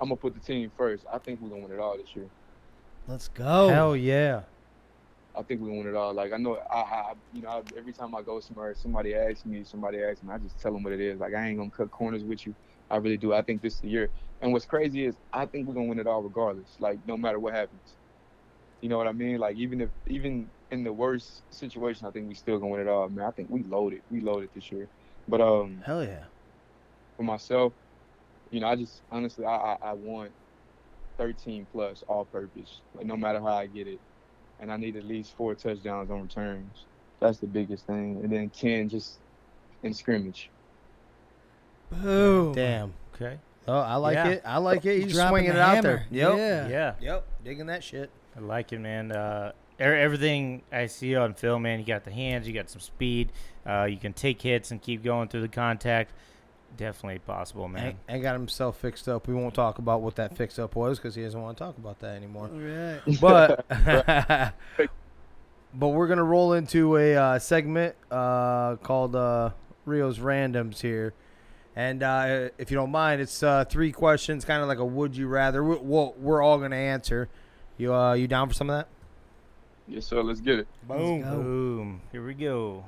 [0.00, 1.04] I'm gonna put the team first.
[1.12, 2.26] I think we're gonna win it all this year.
[3.06, 3.68] Let's go.
[3.68, 4.42] Hell yeah!
[5.36, 6.14] I think we win it all.
[6.14, 9.44] Like I know, I, I you know, I, every time I go somewhere, somebody asks
[9.44, 11.18] me, somebody asks me, I just tell them what it is.
[11.20, 12.54] Like I ain't gonna cut corners with you.
[12.90, 13.32] I really do.
[13.32, 14.12] I think this is the year.
[14.40, 16.76] And what's crazy is I think we're gonna win it all regardless.
[16.78, 17.96] Like no matter what happens.
[18.80, 19.38] You know what I mean?
[19.38, 22.88] Like even if even in the worst situation, I think we still gonna win it
[22.88, 23.08] all.
[23.08, 24.02] Man, I think we loaded.
[24.10, 24.90] We loaded this year.
[25.26, 26.26] But um, Hell yeah!
[27.16, 27.74] for myself,
[28.50, 30.34] you know, I just honestly, I, I, I want
[31.18, 34.00] 13 plus all purpose, like no matter how I get it.
[34.60, 36.84] And I need at least four touchdowns on returns.
[37.20, 38.20] That's the biggest thing.
[38.22, 39.18] And then 10 just
[39.82, 40.50] in scrimmage.
[41.90, 42.54] Boom.
[42.54, 42.92] Damn.
[43.14, 43.38] Okay.
[43.66, 44.28] Oh, I like Yeah.
[44.28, 44.42] it.
[44.44, 45.02] I like it.
[45.02, 45.82] He's Dropping swinging the it out hammer.
[45.82, 46.06] there.
[46.10, 46.36] Yep.
[46.38, 46.68] Yeah.
[46.68, 46.94] Yeah.
[47.00, 47.26] Yep.
[47.44, 48.10] Digging that shit.
[48.36, 49.12] I like it, man.
[49.12, 51.78] Uh, everything I see on film, man.
[51.78, 53.30] You got the hands, you got some speed.
[53.66, 56.12] Uh, you can take hits and keep going through the contact.
[56.76, 57.86] Definitely possible, man.
[57.86, 59.28] And, and got himself fixed up.
[59.28, 61.78] We won't talk about what that fix up was because he doesn't want to talk
[61.78, 62.50] about that anymore.
[62.52, 63.00] All right.
[63.20, 63.64] But
[65.74, 69.50] but we're gonna roll into a uh, segment uh, called uh,
[69.84, 71.14] Rio's Randoms here,
[71.76, 75.16] And uh, if you don't mind, it's uh, three questions, kind of like a would
[75.16, 75.62] you rather.
[75.62, 77.28] We, we'll, we're all gonna answer.
[77.76, 78.88] You uh, you down for some of that?
[79.86, 80.22] Yes, sir.
[80.22, 80.68] Let's get it.
[80.88, 81.22] Boom.
[81.22, 81.30] go.
[81.30, 82.00] Boom.
[82.10, 82.84] Here we go.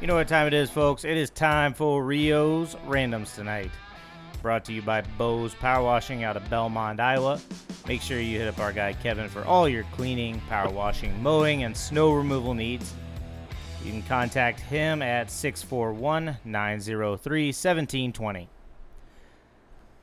[0.00, 1.04] You know what time it is, folks?
[1.04, 3.72] It is time for Rio's Randoms tonight.
[4.42, 7.40] Brought to you by Bose Power Washing out of Belmont, Iowa.
[7.88, 11.64] Make sure you hit up our guy Kevin for all your cleaning, power washing, mowing,
[11.64, 12.94] and snow removal needs.
[13.84, 18.48] You can contact him at 641 903 1720.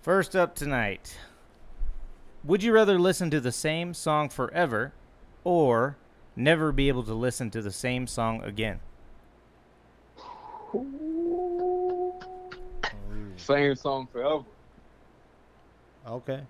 [0.02, 1.18] First up tonight
[2.44, 4.94] Would you rather listen to the same song forever
[5.46, 5.96] or
[6.36, 8.82] never be able to listen to the same song again?
[13.38, 14.44] Same song forever.
[16.08, 16.42] Okay.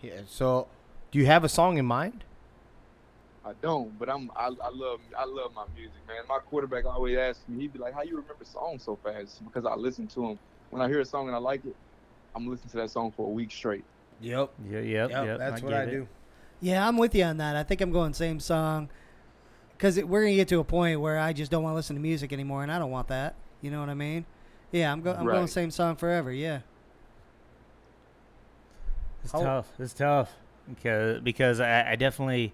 [0.00, 0.20] Yeah.
[0.26, 0.68] So,
[1.10, 2.24] do you have a song in mind?
[3.44, 6.18] I don't, but I'm I, I love I love my music, man.
[6.28, 9.64] My quarterback always asks me, he'd be like, "How you remember songs so fast?" Because
[9.64, 10.38] I listen to them.
[10.70, 11.74] When I hear a song and I like it,
[12.34, 13.84] I'm listening to that song for a week straight.
[14.20, 14.50] Yep.
[14.68, 15.38] Yeah, yep, yep.
[15.38, 15.90] that's I what I it.
[15.90, 16.08] do.
[16.60, 17.56] Yeah, I'm with you on that.
[17.56, 18.90] I think I'm going same song
[19.72, 22.02] because we're gonna get to a point where I just don't want to listen to
[22.02, 23.34] music anymore, and I don't want that.
[23.60, 24.24] You know what I mean?
[24.72, 25.48] Yeah, I'm, go- I'm going Right.
[25.48, 26.30] same song forever.
[26.32, 26.60] Yeah.
[29.22, 29.72] It's How- tough.
[29.78, 30.32] It's tough
[30.68, 32.52] because because I, I definitely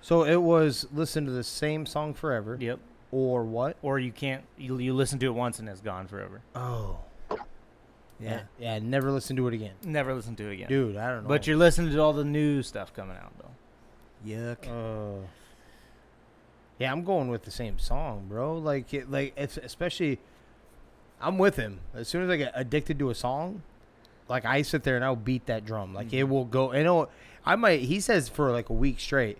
[0.00, 2.78] So it was listen to the same song forever, yep.
[3.10, 3.76] or what?
[3.82, 6.40] Or you can't you, you listen to it once and it's gone forever.
[6.54, 6.98] Oh.
[8.20, 8.42] Yeah.
[8.58, 8.78] Yeah.
[8.78, 10.68] Never listen to it again, Never listen to it again.
[10.68, 10.96] dude.
[10.96, 11.28] I don't know.
[11.28, 14.30] But you're listening to all the new stuff coming out though.
[14.30, 14.68] Yuck.
[14.68, 15.26] Uh,
[16.82, 18.58] yeah, I'm going with the same song, bro.
[18.58, 20.18] Like, it, like it's especially.
[21.20, 21.78] I'm with him.
[21.94, 23.62] As soon as I get addicted to a song,
[24.28, 25.94] like I sit there and I'll beat that drum.
[25.94, 26.70] Like it will go.
[26.72, 27.08] And it'll,
[27.46, 27.80] I might.
[27.82, 29.38] He says for like a week straight.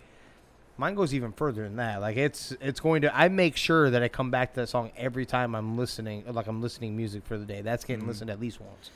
[0.79, 2.01] Mine goes even further than that.
[2.01, 3.15] Like it's it's going to.
[3.17, 6.25] I make sure that I come back to that song every time I'm listening.
[6.29, 7.61] Like I'm listening music for the day.
[7.63, 8.09] That's getting Mhm.
[8.09, 8.91] listened at least once.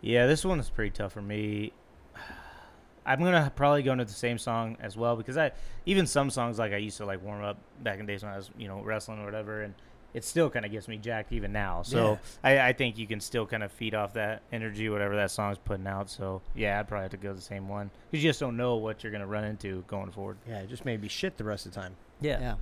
[0.00, 1.72] Yeah, this one is pretty tough for me.
[3.06, 5.52] I'm gonna probably go into the same song as well because I
[5.86, 8.36] even some songs like I used to like warm up back in days when I
[8.36, 9.74] was you know wrestling or whatever, and
[10.14, 11.82] it still kind of gets me jacked even now.
[11.82, 15.30] So I, I think you can still kind of feed off that energy, whatever that
[15.32, 16.08] song's putting out.
[16.08, 18.76] So yeah, I'd probably have to go the same one because you just don't know
[18.76, 20.38] what you're gonna run into going forward.
[20.48, 21.96] Yeah, it just made me shit the rest of the time.
[22.20, 22.54] Yeah.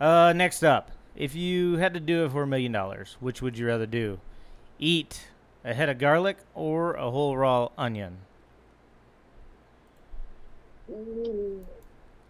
[0.00, 3.58] Uh, next up, if you had to do it for a million dollars, which would
[3.58, 4.20] you rather do?
[4.78, 5.26] Eat
[5.64, 8.18] a head of garlic or a whole raw onion?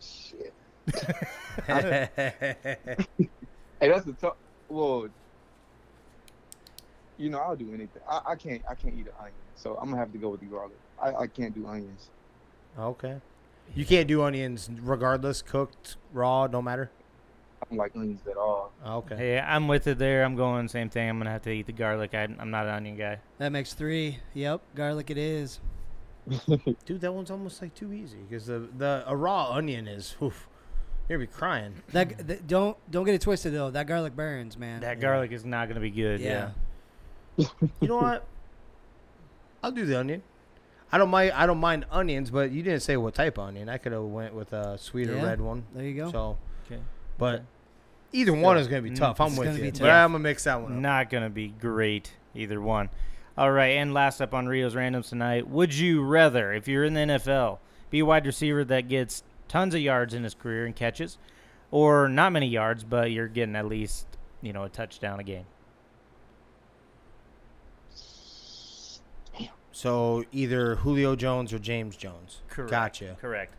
[0.01, 0.55] Shit.
[3.81, 4.35] Hey, that's a tough.
[4.69, 5.07] Well,
[7.17, 8.03] you know, I'll do anything.
[8.11, 8.61] I, I can't.
[8.69, 10.77] I can't eat an onion, so I'm gonna have to go with the garlic.
[11.01, 12.09] I, I can't do onions.
[12.79, 13.21] okay.
[13.75, 16.91] You can't do onions regardless, cooked, raw, don't matter.
[17.63, 18.73] I don't like onions at all.
[18.85, 19.17] Oh, okay.
[19.17, 20.25] Hey, I'm with it there.
[20.25, 21.09] I'm going same thing.
[21.09, 22.15] I'm gonna have to eat the garlic.
[22.15, 23.19] I, I'm not an onion guy.
[23.39, 24.19] That makes three.
[24.35, 24.63] Yep.
[24.75, 25.61] Garlic it is.
[26.85, 30.49] Dude, that one's almost like too easy because the the a raw onion is, oof,
[31.09, 31.75] you're gonna be crying.
[31.93, 33.71] That, that don't don't get it twisted though.
[33.71, 34.81] That garlic burns, man.
[34.81, 36.21] That garlic is not gonna be good.
[36.21, 36.51] Yeah.
[37.37, 37.47] yeah.
[37.81, 38.27] You know what?
[39.63, 40.23] I'll do the onion.
[40.91, 41.33] I don't mind.
[41.33, 43.69] I don't mind onions, but you didn't say what type of onion.
[43.69, 45.25] I could have went with a sweeter Yeah.
[45.25, 45.65] red one.
[45.75, 46.11] There you go.
[46.11, 46.81] So, Okay.
[47.19, 47.43] but
[48.13, 49.21] either one is gonna be Mm, tough.
[49.21, 49.89] I'm it's with gonna you, be but tough.
[50.05, 50.79] I'm gonna mix that one up.
[50.79, 52.89] Not gonna be great either one.
[53.39, 55.49] All right, and last up on Rio's randoms tonight.
[55.49, 59.77] Would you rather, if you're in the NFL, be a wide receiver that gets tons
[59.77, 61.19] of yards in his career and catches,
[61.71, 64.09] or not many yards, but you're getting at least
[64.43, 65.45] you know a touchdown a game?
[69.71, 72.41] So either Julio Jones or James Jones.
[72.49, 72.73] Correct.
[72.73, 73.17] Gotcha.
[73.21, 73.55] Correct.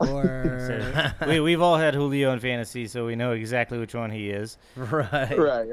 [0.00, 4.10] Or So, we we've all had Julio in fantasy, so we know exactly which one
[4.10, 4.56] he is.
[4.76, 5.38] right.
[5.38, 5.68] right.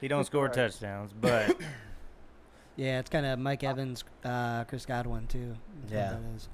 [0.00, 0.52] He don't score Right.
[0.54, 1.56] touchdowns, but
[2.76, 5.56] yeah, it's kind of Mike Evans, uh, Chris Godwin too.
[5.90, 6.10] Yeah.
[6.10, 6.48] that is.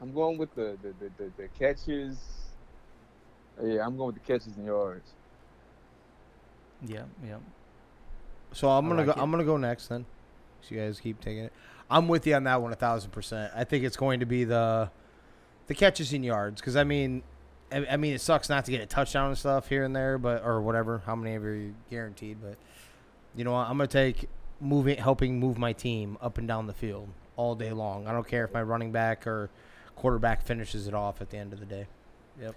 [0.00, 2.16] I'm going with the the, the, the, the catches.
[3.62, 5.10] Yeah, I'm going with the catches and yards.
[6.86, 7.36] yeah, yeah.
[8.52, 9.12] So I'm gonna like go.
[9.12, 9.22] it.
[9.22, 10.06] I'm gonna go next then.
[10.62, 11.52] So you guys keep taking it.
[11.90, 13.52] I'm with you on that one a thousand percent.
[13.54, 14.90] I think it's going to be the
[15.66, 17.22] the catches and yards because I mean,
[17.72, 20.16] I, I mean it sucks not to get a touchdown and stuff here and there,
[20.16, 22.38] but or whatever, how many ever you are guaranteed.
[22.40, 22.56] But
[23.34, 23.68] you know what?
[23.68, 24.28] I'm gonna take
[24.60, 28.06] moving, helping move my team up and down the field all day long.
[28.06, 29.50] I don't care if my running back or
[29.96, 31.86] quarterback finishes it off at the end of the day.
[32.40, 32.54] Yep.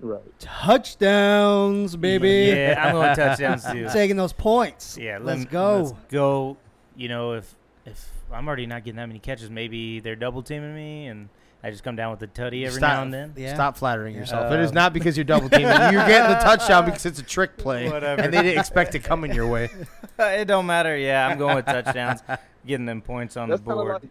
[0.00, 0.38] Right.
[0.38, 2.56] Touchdowns, baby.
[2.56, 3.88] Yeah, I'm going touchdowns too.
[3.92, 4.96] Taking those points.
[4.96, 5.76] Yeah, let's lem- go.
[5.82, 6.56] Let's go.
[6.96, 10.74] You know, if if I'm already not getting that many catches, maybe they're double teaming
[10.74, 11.28] me, and
[11.62, 12.90] I just come down with a tutty every Stop.
[12.92, 13.34] now and then.
[13.36, 13.52] Yeah.
[13.54, 14.20] Stop flattering Yeah.
[14.20, 14.50] yourself.
[14.52, 15.66] it is Um, not because you're double teaming.
[15.68, 18.22] you're getting the touchdown because it's a trick play, Whatever.
[18.22, 19.68] and they didn't expect it coming your way.
[20.18, 20.96] it don't matter.
[20.96, 22.22] Yeah, I'm going with touchdowns,
[22.66, 23.92] getting them points on That's the kind board.
[24.02, 24.10] like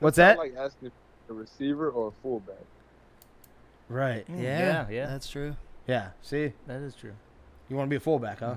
[0.00, 0.38] What's that?
[0.40, 0.90] kinda like asking
[1.28, 2.56] a receiver or a fullback.
[3.88, 4.26] Right.
[4.30, 5.06] Mm, Yeah, yeah, yeah.
[5.06, 5.54] That's true.
[5.86, 6.08] Yeah.
[6.22, 7.12] See, that is true.
[7.68, 8.56] you want to be a fullback, huh?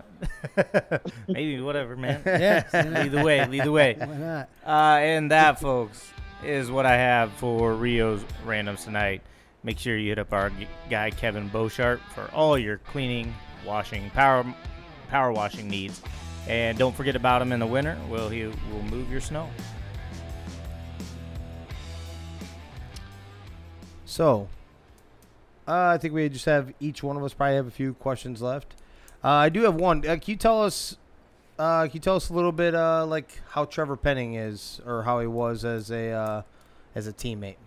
[1.28, 2.22] Maybe whatever, man.
[2.26, 2.64] Yeah.
[2.74, 3.46] lead the way.
[3.46, 3.96] Lead the way.
[4.00, 4.50] Why not?
[4.66, 6.12] Uh, and that, folks,
[6.46, 9.22] is what I have for Rio's randoms tonight.
[9.64, 10.52] Make sure you hit up our
[10.89, 13.34] guy Kevin Beauchart for all your cleaning,
[13.66, 14.46] washing, power,
[15.10, 16.02] power washing needs.
[16.48, 17.98] And don't forget about him in the winter.
[18.10, 19.50] Well, he will move your snow.
[24.06, 24.50] So,
[25.68, 28.41] uh, I think we just have each one of us probably have a few questions
[28.41, 28.76] left.
[29.24, 30.00] Uh, I do have one.
[30.00, 30.98] Uh, can you tell us?
[31.58, 35.04] Uh, can you tell us a little bit, uh, like how Trevor Penning is, or
[35.04, 36.41] how he was as a uh,
[36.95, 37.58] as a teammate?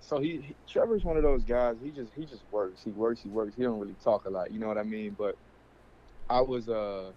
[0.00, 1.76] So he, he Trevor's one of those guys.
[1.82, 2.82] He just he just works.
[2.84, 3.20] He works.
[3.22, 3.54] He works.
[3.56, 4.52] He don't really talk a lot.
[4.52, 5.14] You know what I mean?
[5.16, 5.36] But
[6.28, 7.12] I was uh,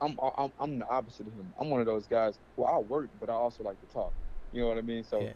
[0.00, 1.52] I'm I'm I'm the opposite of him.
[1.58, 2.38] I'm one of those guys.
[2.56, 4.12] Well, I work, but I also like to talk.
[4.52, 5.04] You know what I mean?
[5.04, 5.32] So Yeah.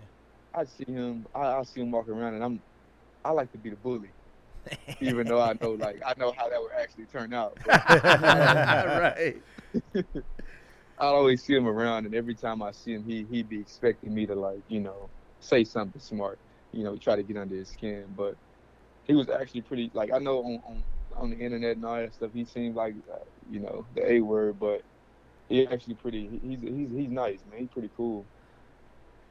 [0.55, 1.27] I see him.
[1.35, 2.61] I, I see him walking around, and I'm
[3.25, 4.11] I like to be the bully,
[5.01, 7.59] even though I know like I know how that would actually turn out.
[8.27, 9.43] Right.
[10.99, 14.15] I always see him around, and every time I see him, he he be expecting
[14.15, 15.11] me to like you know
[15.41, 16.41] say something smart,
[16.73, 18.07] you know, try to get under his skin.
[18.15, 18.37] But
[19.03, 20.85] he was actually pretty like I know on on,
[21.17, 24.21] on the internet and all that stuff, he seemed like uh, you know the A
[24.21, 24.83] word, but
[25.49, 26.39] he actually pretty.
[26.43, 27.61] He's he's he's nice, man.
[27.61, 28.27] He's pretty cool,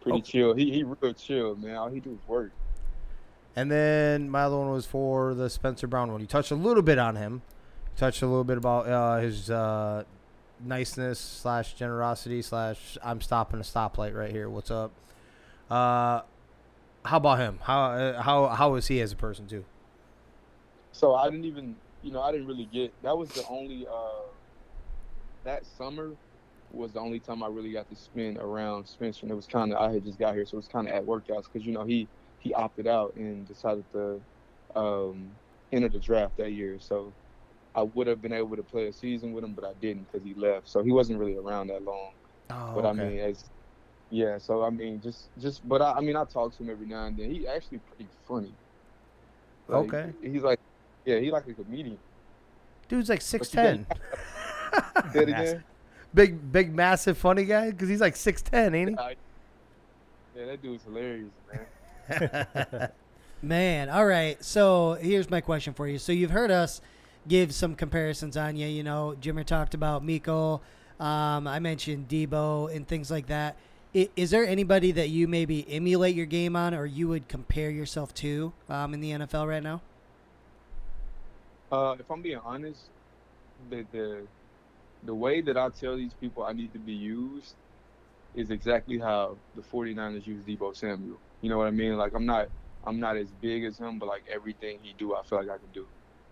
[0.01, 0.21] pretty Okay.
[0.21, 0.53] chill.
[0.55, 1.75] He he real chill, man.
[1.75, 2.53] All he do is work.
[3.55, 6.19] And then my other one was for the Spencer Brown one.
[6.21, 7.41] You touched a little bit on him.
[7.93, 10.03] You touched a little bit about uh, his uh,
[10.63, 14.49] niceness slash generosity slash I'm stopping a stoplight right here.
[14.49, 14.91] What's up?
[15.69, 16.21] Uh,
[17.05, 17.59] how about him?
[17.63, 19.63] How uh, how how is he as a person too?
[20.91, 22.93] So I didn't even, you know, I didn't really get.
[23.03, 23.87] That was the only.
[23.87, 24.23] uh
[25.43, 26.11] That summer
[26.71, 29.71] was the only time I really got to spend around Spencer, and it was kind
[29.71, 29.79] of.
[29.79, 31.85] I had just got here, so it was kind of at workouts because you know
[31.85, 32.07] he
[32.45, 34.21] he opted out and decided to
[34.75, 35.31] um,
[35.73, 36.77] enter the draft that year.
[36.79, 37.11] So
[37.73, 40.25] I would have been able to play a season with him, but I didn't because
[40.25, 40.69] he left.
[40.69, 42.11] So he wasn't really around that long.
[42.51, 43.45] Oh, But I mean, as
[44.11, 46.85] yeah, so I mean, just just, but I, I mean, I talk to him every
[46.85, 47.31] now and then.
[47.31, 48.53] He actually pretty funny.
[49.67, 50.13] Like, Okay.
[50.21, 50.59] He's like,
[51.03, 51.97] yeah, he like a comedian.
[52.87, 53.87] dude's like six ten.
[56.13, 58.95] Big big massive funny guy because he's like six ten, ain't he?
[60.35, 61.65] Yeah, that dude's hilarious, man.
[63.41, 64.43] Man, all right.
[64.43, 65.97] So here's my question for you.
[65.99, 66.81] So you've heard us
[67.27, 68.67] give some comparisons on you.
[68.67, 70.61] You know, Jimmer talked about Miko.
[70.99, 73.55] Um, I mentioned Deebo and things like that.
[73.93, 77.69] I- Is there anybody that you maybe emulate your game on, or you would compare
[77.69, 79.81] yourself to um, in the NFL right now?
[81.71, 82.81] Uh, if I'm being honest,
[83.69, 84.21] the the
[85.03, 87.53] the way that I tell these people I need to be used
[88.35, 91.17] is exactly how the 49ers use Deebo Samuel.
[91.45, 91.95] You know what I mean?
[91.95, 92.47] Like I'm not
[92.87, 95.59] I'm not as big as him, but like everything he do, I feel like I
[95.59, 95.85] can do.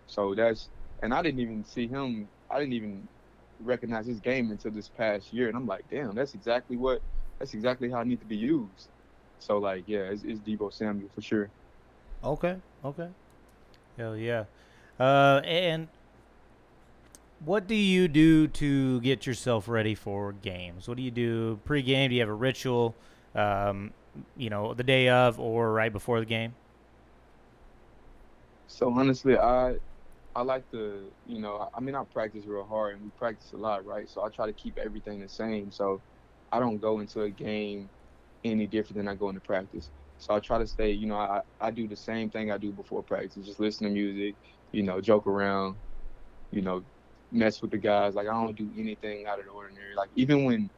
[0.08, 0.70] So that's
[1.04, 2.26] and I didn't even see him.
[2.50, 3.06] I didn't even
[3.60, 7.00] recognize his game until this past year, and I'm like, damn, that's exactly what
[7.38, 8.88] that's exactly how I need to be used.
[9.38, 11.48] So like, yeah, it's, it's Deebo Samuel for sure.
[12.24, 13.08] Okay, okay.
[13.96, 14.46] Hell yeah.
[14.98, 15.86] Uh, and
[17.44, 20.88] what do you do to get yourself ready for games?
[20.88, 22.10] What do you do pre-game?
[22.10, 22.96] Do you have a ritual,
[23.36, 23.92] um,
[24.36, 26.56] you know, the day of or right before the game?
[28.66, 29.76] So honestly, I
[30.34, 33.56] I like to, you know, I mean, I practice real hard and we practice a
[33.58, 34.08] lot, right?
[34.08, 35.70] So I try to keep everything the same.
[35.72, 36.02] So
[36.52, 37.90] I don't go into a game
[38.44, 39.90] any different than I go into practice.
[40.18, 42.72] So I try to stay, you know, I, I do the same thing I do
[42.72, 44.36] before practice, just listen to music,
[44.72, 45.78] you know, joke around,
[46.50, 46.84] you know,
[47.32, 48.14] mess with the guys.
[48.14, 49.94] Like I don't do anything out of the ordinary.
[49.96, 50.70] Like even when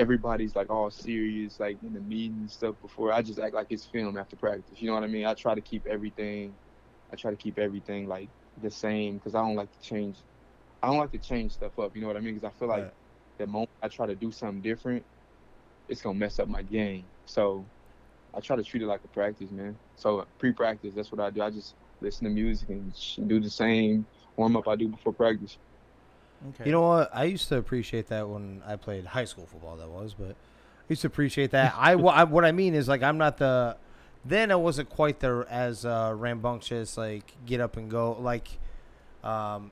[0.00, 3.68] everybody's like all serious, like in the meeting and stuff before, I just act like
[3.70, 4.80] it's film after practice.
[4.82, 5.26] You know what I mean?
[5.26, 6.58] I try to keep everything
[7.12, 10.24] I try to keep everything like the same because I don't like to change.
[10.82, 11.96] I don't like to change stuff up.
[11.96, 12.34] You know what I mean?
[12.36, 12.94] Because I feel like Right.
[13.38, 15.06] the moment I try to do something different,
[15.88, 17.10] it's gonna mess up my game.
[17.26, 17.70] So
[18.34, 19.78] I try to treat it like a practice, man.
[19.96, 21.42] So pre-practice, that's what I do.
[21.42, 22.94] I just listen to music and
[23.28, 25.58] do the same warm up I do before practice.
[26.48, 26.64] Okay.
[26.66, 27.10] You know what?
[27.14, 29.76] I used to appreciate that when I played high school football.
[29.76, 31.74] That was, but I used to appreciate that.
[31.76, 33.76] I, what I mean is like I'm not the.
[34.24, 38.48] Then I wasn't quite the as uh, rambunctious like get up and go like,
[39.24, 39.70] um,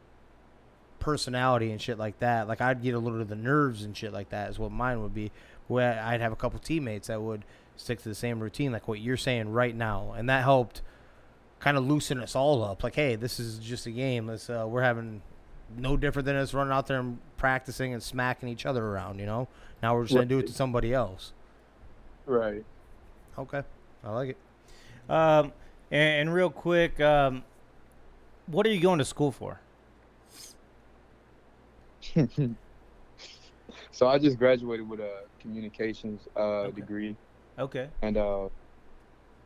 [1.01, 2.49] personality and shit like that.
[2.49, 5.03] Like I'd get a little of the nerves and shit like that is what mine
[5.03, 5.31] would be.
[5.66, 7.45] Where I'd have a couple teammates that would
[7.77, 10.83] stick to the same routine, like what you're saying right now, and that helped
[11.61, 12.83] kind of loosen us all up.
[12.83, 14.27] Like, hey, this is just a game.
[14.27, 15.23] Let's uh, we're having
[15.77, 19.19] no different than us running out there and practicing and smacking each other around.
[19.19, 19.49] You know,
[19.83, 21.33] now we're just gonna do it to somebody else.
[22.27, 22.64] Right.
[23.39, 23.62] Okay,
[24.05, 24.39] I like it.
[25.11, 25.53] Um,
[25.91, 27.45] and, and real quick, um,
[28.47, 29.61] what are you going to school for?
[33.93, 36.81] so I just graduated with a communications uh, Okay.
[36.81, 37.16] degree,
[37.59, 37.89] Okay.
[38.03, 38.49] and uh,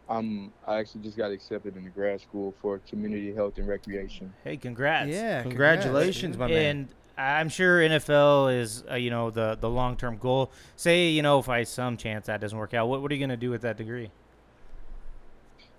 [0.09, 4.33] I'm I actually just got accepted into grad school for community health and recreation.
[4.45, 5.11] Hey, congrats.
[5.11, 6.77] Yeah, Congratulations, my man.
[6.77, 10.51] And I'm sure NFL is, uh, you know, the the long term goal.
[10.77, 13.21] Say, you know, if by some chance that doesn't work out, what what are you
[13.21, 14.11] gonna do with that degree?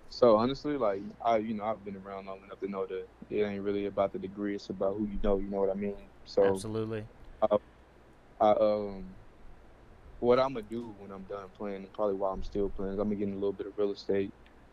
[0.10, 3.42] So honestly, like I, you know, I've been around long enough to know that it
[3.44, 5.38] ain't really about the degree; it's about who you know.
[5.38, 5.96] You know what I mean?
[6.26, 7.04] So Absolutely.
[7.42, 9.06] I um,
[10.24, 13.08] what I'm gonna do when I'm done playing, probably while I'm still playing, is I'm
[13.08, 14.32] gonna get in a little bit of real estate,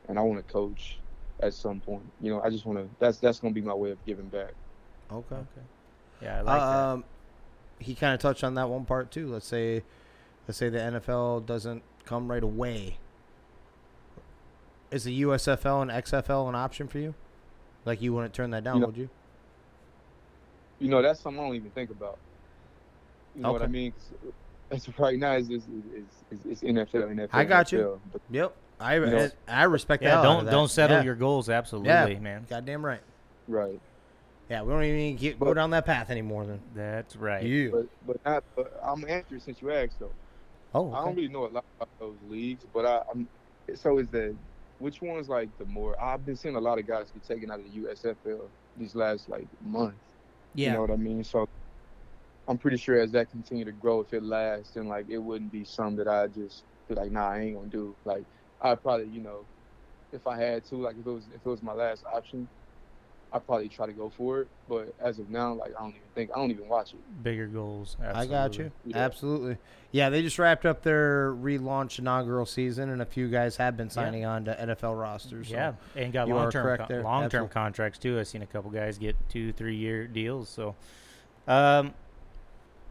[0.09, 0.99] and I want to coach
[1.41, 2.03] at some point.
[2.21, 2.89] You know, I just want to.
[2.99, 4.53] That's that's gonna be my way of giving back.
[5.13, 5.35] Okay.
[5.35, 5.67] Okay.
[6.23, 7.05] Yeah, I like um,
[7.79, 9.29] he kind of touched on that one part too.
[9.29, 9.83] Let's say,
[10.47, 12.99] let's say the NFL doesn't come right away.
[14.91, 17.15] Is the USFL and XFL an option for you?
[17.85, 19.09] Like you wouldn't turn that down, You know- would you?
[20.79, 22.19] You know, that's something I don't even think about.
[23.37, 23.93] You know what I mean?
[24.71, 25.67] 'Cause It's right now is is
[26.31, 27.29] is is NFL NFL.
[27.33, 28.01] I got you.
[28.13, 28.55] But Yep.
[28.79, 30.17] I know- I respect that.
[30.17, 30.23] that.
[30.23, 31.51] Don't don't settle your goals.
[31.51, 32.19] Absolutely, yeah.
[32.21, 32.47] man.
[32.49, 33.01] Goddamn right.
[33.49, 33.81] right.
[34.49, 36.45] Yeah, we don't even get, go down that path anymore.
[36.45, 37.43] Then That's right.
[37.45, 37.71] you.
[37.71, 38.45] But but not.
[38.57, 40.11] But I'm answering since you asked though.
[40.75, 43.29] oh, I don't really know a lot about those leagues, but I, I'm.
[43.75, 44.35] So is the
[44.79, 46.01] which one's like the more?
[46.03, 48.41] I've been seeing a lot of guys get taken out of the USFL
[48.77, 49.95] these last like month.
[50.55, 50.69] Yeah.
[50.69, 51.23] You know what I mean?
[51.23, 51.49] So
[52.49, 55.53] I'm pretty sure as that continue to grow, if it lasts, then like it wouldn't
[55.53, 57.95] be something that I just be like, nah, I ain't gonna do.
[58.05, 58.25] Like
[58.61, 59.45] I'd probably, you know,
[60.13, 62.49] if I had to, like if it was if it was my last option,
[63.33, 64.49] I'd probably try to go for it.
[64.69, 67.23] But as of now, like I don't even think I don't even watch it.
[67.23, 67.97] Bigger goals.
[68.03, 68.73] I got you.
[68.85, 68.97] Yeah.
[68.99, 69.57] Absolutely.
[69.93, 73.91] Yeah, they just wrapped up their relaunch inaugural season, and a few guys have been
[73.91, 75.49] signing on to NFL rosters.
[75.49, 78.19] so- Yeah, and got long term correct long term contracts too.
[78.19, 80.49] I've seen a couple guys get two, three year deals.
[80.49, 80.75] So,
[81.47, 81.95] um,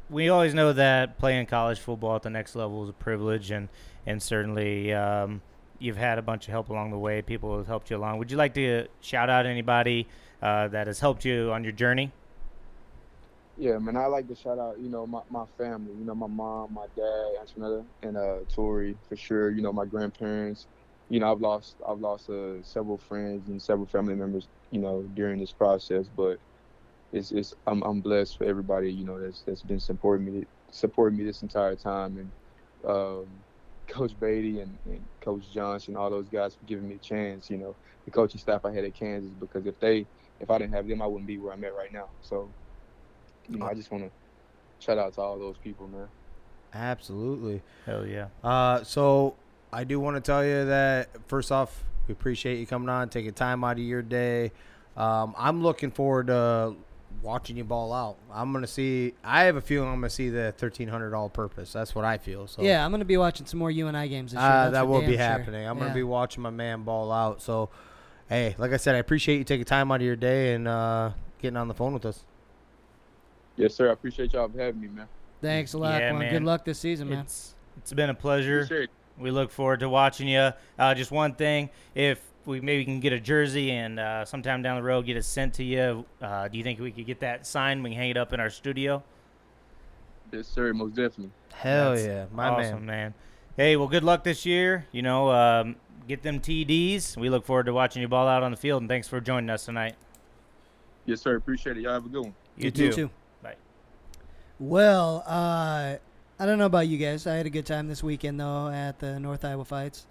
[0.10, 3.70] we always know that playing college football at the next level is a privilege, and
[4.06, 5.42] and certainly um,
[5.78, 7.22] you've had a bunch of help along the way.
[7.22, 8.18] People have helped you along.
[8.18, 10.08] Would you like to shout out anybody
[10.42, 12.12] uh, that has helped you on your journey?
[13.58, 16.28] Yeah, man, I like to shout out, you know, my, my family, you know, my
[16.28, 20.66] mom, my dad, Antoinetta, and uh Tori for sure, you know, my grandparents.
[21.10, 25.02] You know, I've lost I've lost uh, several friends and several family members, you know,
[25.14, 26.40] during this process, but
[27.12, 31.18] it's it's I'm I'm blessed for everybody, you know, that's that's been supporting me supporting
[31.18, 32.32] me this entire time and
[32.90, 33.28] um
[33.88, 37.58] Coach Beaty and, and Coach Johnson, all those guys for giving me a chance, you
[37.58, 40.06] know, the coaching staff I had at Kansas because if they
[40.40, 42.10] if I didn't have them I wouldn't be where I'm at right now.
[42.22, 42.50] So
[43.48, 44.12] you know, I just want to
[44.86, 46.08] shout out to all those people, man.
[46.74, 47.62] Absolutely.
[47.86, 48.28] Hell yeah.
[48.44, 49.36] Uh, so
[49.74, 53.34] I do want to tell you that first off, we appreciate you coming on, taking
[53.34, 54.52] time out of your day.
[54.96, 56.76] Um, I'm looking forward to
[57.22, 58.18] watching you ball out.
[58.32, 59.14] I'm gonna see.
[59.24, 61.74] I have a feeling I'm gonna see the thirteen hundred all purpose.
[61.74, 62.48] That's what I feel.
[62.48, 64.50] So Yeah, I'm gonna be watching some more UNI games this year.
[64.50, 65.18] uh, that will be sure.
[65.18, 65.68] happening.
[65.68, 65.84] I'm Yeah.
[65.86, 67.42] gonna be watching my man ball out.
[67.42, 67.70] So,
[68.30, 71.12] hey, like I said, I appreciate you taking time out of your day and uh,
[71.42, 72.24] getting on the phone with us.
[73.58, 73.90] Yes, sir.
[73.90, 75.08] I appreciate y'all for having me, man.
[75.42, 76.32] Thanks a lot, Yeah, man.
[76.32, 77.20] Good luck this season, man.
[77.20, 78.62] It's it's been a pleasure.
[78.62, 78.90] Appreciate it.
[79.18, 80.52] We look forward to watching you.
[80.78, 84.78] Uh, just one thing, if we maybe can get a jersey and uh, sometime down
[84.78, 87.46] the road get it sent to you, uh, do you think we could get that
[87.46, 87.84] signed?
[87.84, 89.04] We can hang it up in our studio.
[90.32, 90.74] Yes, sir.
[90.74, 91.32] Most definitely.
[91.54, 92.86] Hell That's yeah, my awesome, man.
[92.86, 93.14] man.
[93.58, 94.86] Hey, well, good luck this year.
[94.92, 95.76] You know, um,
[96.08, 97.18] get them TDs.
[97.18, 99.50] We look forward to watching you ball out on the field, and thanks for joining
[99.50, 99.96] us tonight.
[101.06, 101.36] Yes, sir.
[101.36, 101.82] Appreciate it.
[101.82, 102.36] Y'all have a good one.
[102.58, 102.92] You, You too.
[102.94, 103.10] too.
[103.42, 103.56] Bye.
[104.60, 105.96] Well, uh,
[106.40, 107.26] I don't know about you guys.
[107.28, 110.06] I had a good time this weekend though at the North Iowa fights.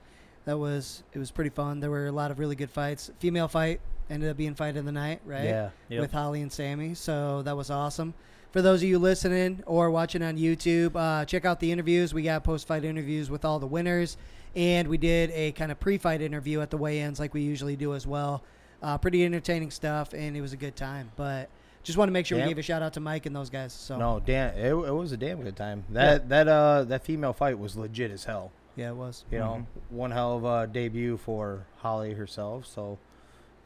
[0.48, 1.80] That was it was pretty fun.
[1.80, 3.10] There were a lot of really good fights.
[3.18, 5.44] Female fight ended up being fight of the night, right?
[5.44, 5.70] Yeah.
[5.90, 6.00] Yep.
[6.00, 6.94] With Holly and Sammy.
[6.94, 8.14] So that was awesome.
[8.50, 12.14] For those of you listening or watching on YouTube, uh, check out the interviews.
[12.14, 14.16] We got post fight interviews with all the winners,
[14.56, 17.42] and we did a kind of pre fight interview at the weigh ins like we
[17.42, 18.42] usually do as well.
[18.82, 21.10] Uh, pretty entertaining stuff, and it was a good time.
[21.16, 21.50] But
[21.82, 22.46] just want to make sure Yep.
[22.46, 23.74] we gave a shout out to Mike and those guys.
[23.74, 25.84] So No, damn, it, it was a damn good time.
[25.90, 28.50] That that uh that female fight was legit as hell.
[28.78, 29.24] Yeah, it was.
[29.30, 32.64] You know, one hell of a debut for Holly herself.
[32.66, 32.98] So,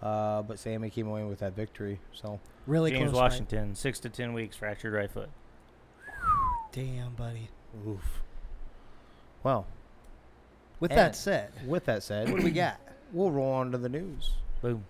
[0.02, 2.00] Uh, but Sammy came away with that victory.
[2.12, 3.30] So Really James close fight.
[3.30, 5.28] Washington, six to ten weeks, fractured right foot.
[6.72, 7.48] Damn, buddy.
[7.86, 8.20] oof.
[9.42, 9.66] Well,
[10.80, 12.80] With And- that said, with that said, what do we got?
[13.12, 14.32] we'll roll on to the news.
[14.62, 14.84] Boom.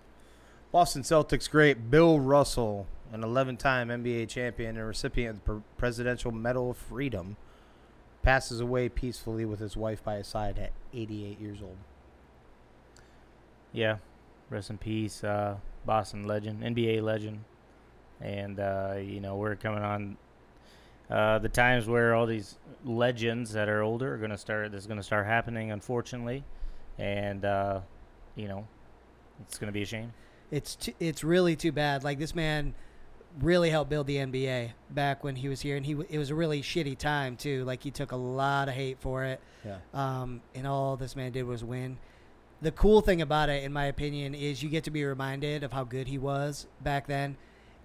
[0.70, 6.70] Boston Celtics great Bill Russell, an 11-time NBA champion and recipient of the Presidential Medal
[6.70, 7.36] of Freedom,
[8.22, 11.76] passes away peacefully with his wife by his side at 88 years old.
[13.72, 13.98] Yeah.
[14.50, 15.56] Rest in peace, uh,
[15.86, 17.44] Boston legend, NBA legend,
[18.20, 20.16] and uh, you know we're coming on
[21.10, 24.70] uh, the times where all these legends that are older are gonna start.
[24.70, 26.44] This is gonna start happening, unfortunately,
[26.98, 27.80] and uh,
[28.36, 28.66] you know
[29.40, 30.12] it's gonna be a shame.
[30.50, 32.04] It's t- it's really too bad.
[32.04, 32.74] Like this man
[33.40, 36.34] really helped build the NBA back when he was here, and he it was a
[36.34, 37.64] really shitty time too.
[37.64, 39.76] Like he took a lot of hate for it, Yeah.
[39.94, 41.98] um, and all this man did was win.
[42.60, 45.72] The cool thing about it, in my opinion, is you get to be reminded of
[45.72, 47.36] how good he was back then.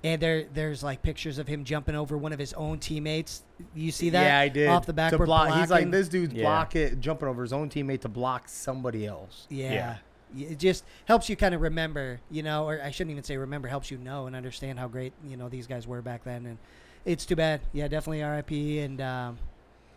[0.03, 3.41] And there, there's like pictures of him jumping over one of his own teammates.
[3.73, 4.23] You see that?
[4.23, 4.67] Yeah, I did.
[4.67, 5.25] off the To backboard.
[5.25, 6.43] block, he's like this dude's Yeah.
[6.43, 9.47] block it, jumping over his own teammate to block somebody else.
[9.49, 9.73] Yeah.
[9.73, 9.97] Yeah.
[10.37, 13.67] It just helps you kind of remember, you know, or I shouldn't even say remember,
[13.67, 16.45] helps you know and understand how great, you know, these guys were back then.
[16.45, 16.57] And
[17.05, 17.61] it's too bad.
[17.71, 18.51] Yeah, definitely RIP.
[18.83, 19.37] And um,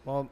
[0.05, 0.29] Well,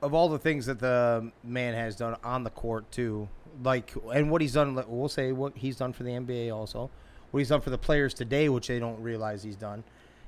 [0.00, 3.28] of all the things that the man has done on the court too,
[3.62, 6.90] like and what he's done, we'll say what he's done for the NBA also,
[7.30, 9.84] what he's done for the players today, which they don't realize he's done.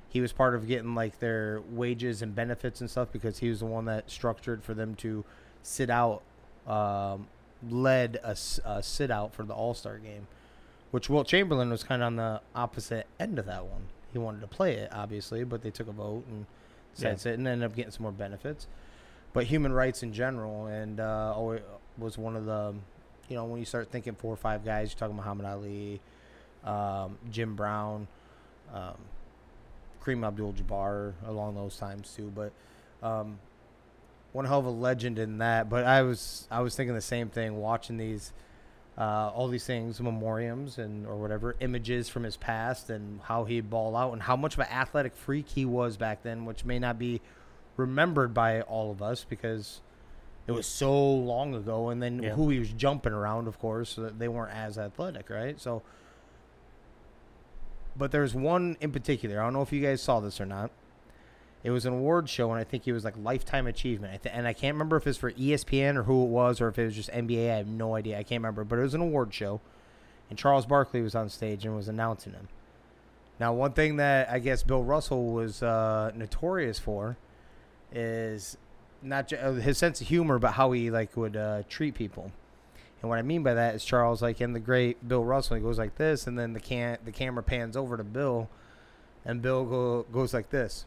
[0.08, 3.60] He was part of getting like their wages and benefits and stuff because he was
[3.60, 5.24] the one that structured for them to
[5.62, 6.22] sit out,
[6.66, 7.28] um,
[7.68, 8.34] led a
[8.82, 10.26] sit out for the All Star game,
[10.90, 13.82] which Wilt Chamberlain was kind of on the opposite end of that one.
[14.12, 16.46] He wanted to play it, obviously, but they took a vote and
[16.94, 17.22] decided Yeah.
[17.22, 18.66] sit and ended up getting some more benefits
[19.32, 21.60] but human rights in general, and uh, always
[21.96, 22.74] was one of the,
[23.28, 26.00] you know, when you start thinking four or five guys, you're talking Muhammad Ali,
[26.64, 28.08] um, Jim Brown,
[28.74, 28.96] um,
[30.02, 32.32] Kareem Abdul-Jabbar, along those times too.
[32.34, 32.50] But
[33.06, 33.38] um,
[34.32, 35.68] one hell of a legend in that.
[35.68, 38.32] But I was I was thinking the same thing watching these.
[38.98, 43.70] Uh, all these things, memoriams and or whatever images from his past, and how he'd
[43.70, 46.78] ball out, and how much of an athletic freak he was back then, which may
[46.78, 47.22] not be
[47.78, 49.80] remembered by all of us because
[50.46, 52.30] it was so long ago and then Yeah.
[52.34, 55.82] who he was jumping around of course so that they weren't as athletic right so
[57.96, 60.70] but there's one in particular i don't know if you guys saw this or not
[61.62, 64.52] it was an award show and i think it was like lifetime achievement and i
[64.52, 66.94] can't remember if it's for E espn or who it was or if it was
[66.94, 69.60] just nba i have no idea i can't remember but it was an award show
[70.28, 72.48] and charles barkley was on stage and was announcing him
[73.38, 77.16] now one thing that i guess bill russell was uh, notorious for
[77.92, 78.56] is
[79.02, 82.32] not ju- uh, his sense of humor, but how he like would uh, treat people.
[83.00, 85.62] And what I mean by that is Charles, like in the great Bill Russell, he
[85.62, 88.48] goes like this, and then the can the camera pans over to Bill,
[89.24, 90.84] and Bill go, goes like this.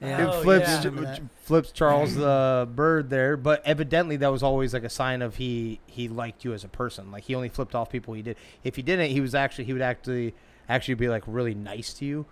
[0.00, 0.22] Yeah.
[0.22, 0.80] It Oh, flips yeah.
[0.80, 1.20] Ch- Remember that.
[1.42, 5.78] flips Charles the bird there, but evidently that was always like a sign of he
[5.86, 7.10] he liked you as a person.
[7.12, 8.36] Like he only flipped off people he did.
[8.64, 10.34] If he didn't, he was actually he would actually
[10.68, 12.24] actually be like really nice to you,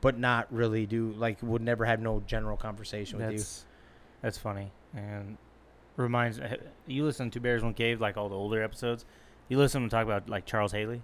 [0.00, 3.38] but not really do like would never have no general conversation with you.
[3.38, 3.64] That's
[4.20, 5.36] that's funny and
[5.96, 6.40] reminds
[6.86, 9.04] you listen to Bears One Cave like all the older episodes.
[9.48, 11.02] You listen to him talk about like Charles Haley,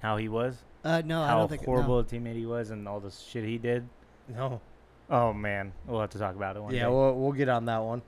[0.00, 1.98] how he was, uh, no, I how don't think horrible No.
[2.00, 3.88] a teammate he was, and all the shit he did.
[4.28, 4.60] No.
[5.08, 6.88] Oh man, we'll have to talk about it one Yeah, day.
[6.90, 8.02] we'll we'll get on that one.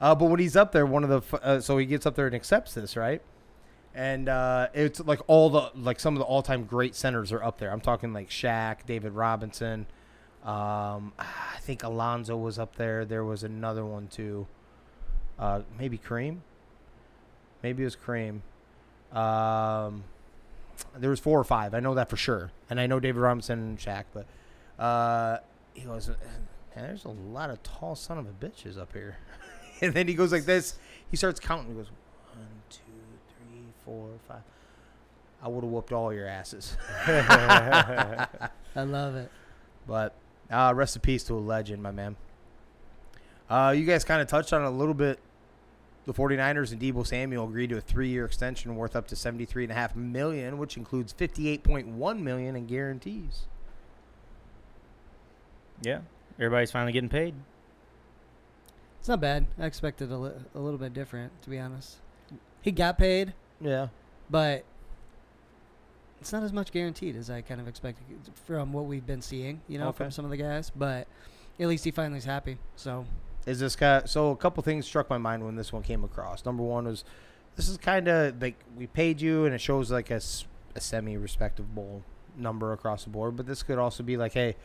[0.00, 2.14] Uh, but when he's up there, one of the f- uh, so he gets up
[2.14, 3.22] there and accepts this, right?
[3.94, 7.42] And uh, it's like all the like some of the all time great centers are
[7.42, 7.72] up there.
[7.72, 9.86] I'm talking like Shaq, David Robinson.
[10.44, 13.04] Um, I think Alonzo was up there.
[13.04, 14.46] There was another one too.
[15.38, 16.38] Uh, maybe Kareem.
[17.62, 18.40] Maybe it was Kareem.
[19.16, 20.04] Um,
[20.96, 21.74] there was four or five.
[21.74, 24.04] I know that for sure, and I know David Robinson and Shaq.
[24.12, 24.26] But
[24.82, 25.38] uh,
[25.76, 26.16] he goes, "Man,
[26.74, 29.18] "There's a lot of tall son of a bitches up here."
[29.80, 30.78] and then he goes like this.
[31.10, 31.68] He starts counting.
[31.68, 31.90] He goes,
[32.34, 32.80] one, two,
[33.28, 34.42] three, four, five.
[35.42, 36.76] I would have whooped all your asses.
[37.06, 38.28] I
[38.76, 39.30] love it.
[39.86, 40.14] But
[40.50, 42.16] uh, rest in peace to a legend, my man.
[43.48, 45.20] Uh, you guys kind of touched on it a little bit.
[46.06, 50.56] The 49ers and Deebo Samuel agreed to a three-year extension worth up to 73.5 million,
[50.56, 53.46] which includes 58.1 million in guarantees.
[55.82, 56.00] Yeah,
[56.38, 57.34] everybody's finally getting paid.
[58.98, 59.46] It's not bad.
[59.58, 61.96] I expected a, li- a little bit different, to be honest.
[62.60, 63.88] He got paid, Yeah.
[64.28, 64.64] but
[66.20, 68.04] it's not as much guaranteed as I kind of expected
[68.46, 69.98] from what we've been seeing, you know, Okay.
[69.98, 70.70] from some of the guys.
[70.74, 71.06] But
[71.60, 72.58] at least he finally's happy.
[72.74, 73.06] So
[73.46, 74.02] Is this guy?
[74.06, 76.44] So a couple things struck my mind when this one came across.
[76.44, 77.04] Number one was
[77.54, 80.80] this is kind of like we paid you, and it shows like a, s- a
[80.80, 82.02] semi respectable
[82.36, 83.36] number across the board.
[83.36, 84.56] But this could also be like, hey,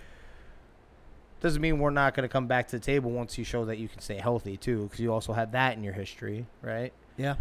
[1.41, 3.77] doesn't mean we're not going to come back to the table once you show that
[3.77, 6.93] you can stay healthy too, because you also had that in your history, right?
[7.17, 7.35] Yeah.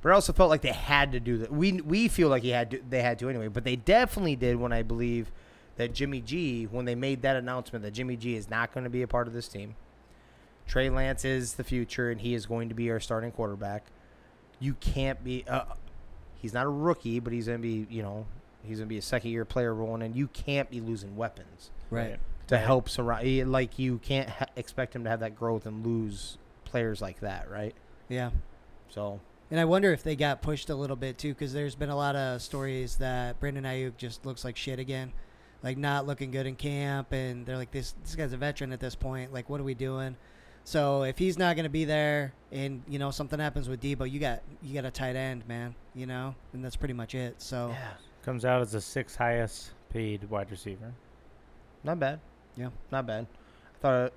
[0.00, 1.52] But I also felt like they had to do that.
[1.52, 4.56] We we feel like he had to, they had to anyway, but they definitely did
[4.56, 5.32] when I believe
[5.76, 8.90] that Jimmy G when they made that announcement that Jimmy G is not going to
[8.90, 9.74] be a part of this team.
[10.66, 13.86] Trey Lance is the future and he is going to be our starting quarterback.
[14.60, 15.64] You can't be uh,
[16.36, 18.26] he's not a rookie, but he's going to be, you know,
[18.62, 21.70] he's going to be a second year player rolling and you can't be losing weapons
[21.90, 22.18] Right.
[22.48, 22.64] To Right.
[22.64, 26.38] help surround eh, like you can't ha- expect him to have that growth and lose
[26.64, 27.74] players like that, right?
[28.08, 28.30] Yeah.
[28.88, 29.20] So,
[29.50, 31.96] And I wonder if they got pushed a little bit too, because there's been a
[31.96, 35.12] lot of stories that Brandon Aiyuk just looks like shit again,
[35.62, 38.80] like not looking good in camp, and they're like, this this guy's a veteran at
[38.80, 39.32] this point.
[39.32, 40.16] Like, what are we doing?
[40.64, 44.10] So if he's not going to be there, and you know something happens with Deebo,
[44.10, 45.74] you got you got a tight end, man.
[45.94, 47.40] You know, and that's pretty much it.
[47.40, 47.88] So yeah.
[48.22, 50.92] Comes out as the sixth highest paid wide receiver.
[51.84, 52.20] Not bad.
[52.58, 52.70] Yeah.
[52.90, 53.26] Not bad.
[53.76, 54.12] I thought.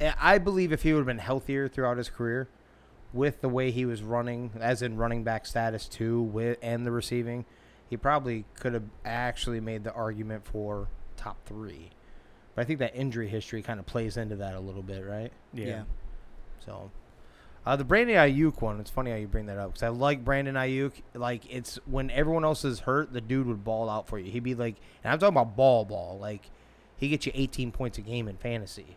[0.00, 2.48] eh, I believe if he would have been healthier throughout his career,
[3.12, 6.90] with the way he was running, as in running back status too, with and the
[6.90, 7.44] receiving,
[7.88, 11.90] he probably could have actually made the argument for top three.
[12.54, 15.30] But I think that injury history kind of plays into that a little bit, right?
[15.66, 15.82] yeah.
[16.64, 16.90] So,
[17.64, 20.24] uh, the Brandon Aiyuk one, it's funny how you bring that up because I like
[20.24, 20.92] Brandon Aiyuk.
[21.14, 24.30] Like, it's when everyone else is hurt, the dude would ball out for you.
[24.32, 26.18] He'd be like, and I'm talking about ball, ball.
[26.20, 26.50] Like,
[26.98, 28.96] he gets you 18 points a game in fantasy.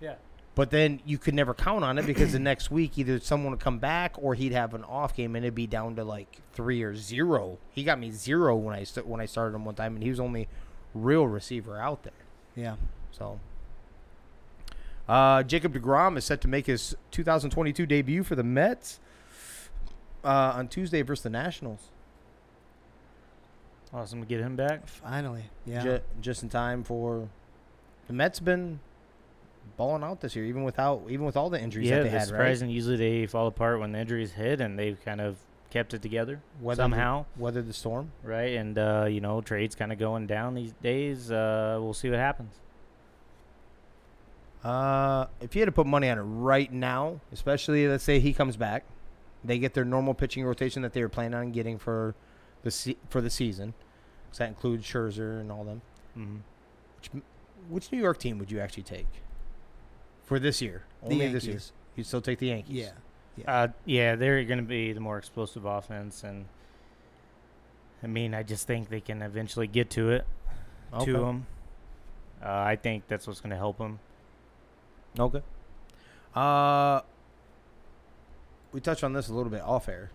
[0.00, 0.14] Yeah.
[0.54, 3.60] But then you could never count on it because the next week either someone would
[3.60, 6.82] come back or he'd have an off game and it'd be down to like three
[6.82, 7.58] or zero.
[7.70, 10.10] He got me zero when I st- when I started him one time, and he
[10.10, 10.48] was only
[10.92, 12.12] real receiver out there.
[12.56, 12.76] Yeah.
[13.12, 13.38] So,
[15.08, 18.98] uh, Jacob DeGrom is set to make his 2022 debut for the Mets
[20.24, 21.88] uh, on Tuesday versus the Nationals.
[23.92, 24.86] Awesome to get him back.
[24.86, 25.44] Finally.
[25.66, 25.82] Yeah.
[25.82, 27.28] Ju- just in time for
[28.10, 28.40] the Mets.
[28.40, 28.80] Been
[29.76, 32.18] balling out this year, even without even with all the injuries yeah, that they it's
[32.18, 32.28] had.
[32.28, 32.68] surprising.
[32.70, 35.36] Usually they fall apart when the injuries hit, and they've kind of
[35.70, 36.62] kept it together Right?
[36.64, 38.10] Weathered somehow, the, weathered the storm.
[38.24, 38.54] right?
[38.56, 41.30] And uh, you know, trades kind of going down these days.
[41.30, 42.54] Uh, we'll see what happens.
[44.62, 48.32] Uh, if you had to put money on it right now, especially let's say he
[48.34, 48.84] comes back,
[49.42, 52.14] they get their normal pitching rotation that they were planning on getting for
[52.62, 53.72] the se- for the season.
[54.28, 55.80] 'cause that includes Scherzer and all them.
[56.14, 56.36] hmm
[56.98, 57.22] Which,
[57.70, 59.06] which New York team would you actually take
[60.24, 60.84] for this year?
[61.02, 61.52] The Only this year.
[61.54, 61.72] Yankees.
[61.96, 62.76] You'd still take the Yankees.
[62.76, 62.90] Yeah.
[63.46, 66.46] Uh, yeah, they're going to be the more explosive offense, and
[68.02, 70.26] I mean, I just think they can eventually get to it
[70.92, 71.06] Okay.
[71.06, 71.46] to them.
[72.42, 73.98] Uh, I think that's what's going to help them.
[75.18, 75.42] Okay.
[76.34, 77.00] Uh,
[78.72, 80.10] we touched on this a little bit off air.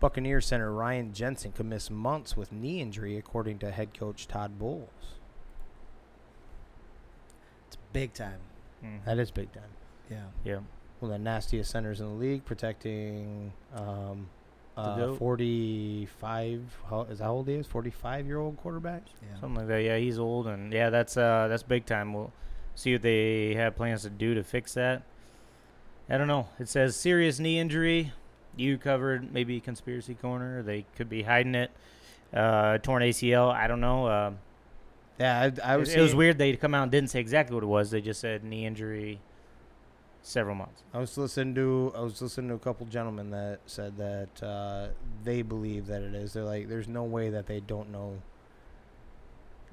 [0.00, 4.58] Buccaneers center Ryan Jensen could miss months with knee injury, according to head coach Todd
[4.58, 4.88] Bowles.
[7.92, 8.38] It's big time.
[9.04, 9.62] That is big time.
[10.10, 10.24] Yeah.
[10.44, 10.54] Yeah,
[11.00, 14.28] One of the nastiest centers in the league, protecting um,
[14.76, 16.62] The uh, 45.
[16.88, 17.66] How, is that how old he is?
[17.66, 19.02] 45 year old quarterback?
[19.22, 19.38] Yeah.
[19.40, 19.82] something like that.
[19.82, 22.12] Yeah, he's old, and yeah, that's uh, that's big time.
[22.14, 22.32] We'll
[22.74, 25.02] see what they have plans to do to fix that.
[26.08, 26.48] I don't know.
[26.58, 28.12] It says serious knee injury.
[28.56, 30.62] You covered maybe conspiracy corner.
[30.62, 31.70] They could be hiding it.
[32.34, 33.52] Uh, torn ACL.
[33.52, 34.06] I don't know.
[34.06, 34.32] Uh,
[35.18, 35.90] Yeah, I, I was.
[35.90, 37.90] it, it was weird they come out and didn't say exactly what it was.
[37.90, 39.20] They just said knee injury,
[40.22, 40.82] several months.
[40.94, 44.88] I was listening to I was listening to a couple gentlemen that said that uh,
[45.24, 46.32] they believe that it is.
[46.32, 48.18] They're like, there's no way that they don't know.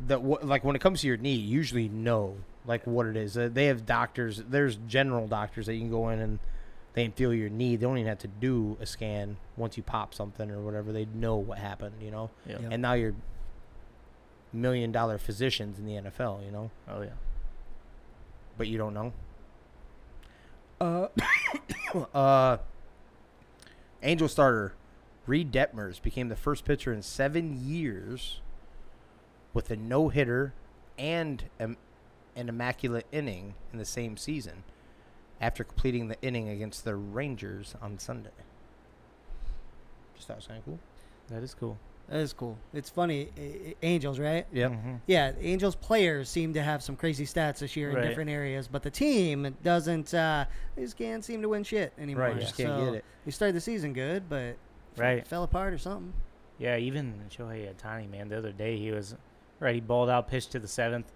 [0.08, 3.18] That what like when it comes to your knee, you usually know like what it
[3.18, 3.38] is.
[3.38, 4.44] Uh, they have doctors.
[4.48, 6.40] There's general doctors that you can go in and
[6.94, 7.76] they can feel your knee.
[7.76, 10.92] They don't even have to do a scan once you pop something or whatever.
[10.92, 12.30] They know what happened, you know.
[12.46, 12.58] Yeah.
[12.62, 12.70] Yeah.
[12.72, 13.16] And now you're
[14.52, 17.10] million dollar physicians in the NFL, you know, Oh yeah.
[18.58, 19.14] but you don't know.
[20.82, 21.08] Uh,
[22.14, 22.58] uh,
[24.02, 24.74] Angel starter
[25.28, 28.42] Reid Detmers became the first pitcher in seven years
[29.54, 30.54] with a no hitter
[30.98, 31.78] and an
[32.36, 34.64] immaculate inning in the same season
[35.42, 38.30] after completing the inning against the Rangers on Sunday.
[40.16, 40.80] Just thought it was kind of cool.
[41.30, 41.78] That is cool.
[42.10, 42.58] That is cool.
[42.74, 43.30] It's funny.
[43.38, 44.48] A- A- Angels, right?
[44.52, 44.72] Yep.
[44.72, 45.00] Mhm.
[45.06, 48.08] Yeah, Angels players seem to have some crazy stats this year in Right.
[48.08, 50.12] different areas, but the team doesn't.
[50.14, 50.46] Uh,
[50.76, 52.24] they just can't seem to win shit anymore.
[52.26, 53.06] Right, you just can't so get it.
[53.26, 54.56] They started the season good, but
[54.98, 55.26] Right.
[55.28, 56.14] fell apart or something.
[56.58, 59.16] Yeah, even Shohei Ohtani, man, the other day he was
[59.60, 59.76] right.
[59.76, 61.12] He balled out, pitched to the seventh,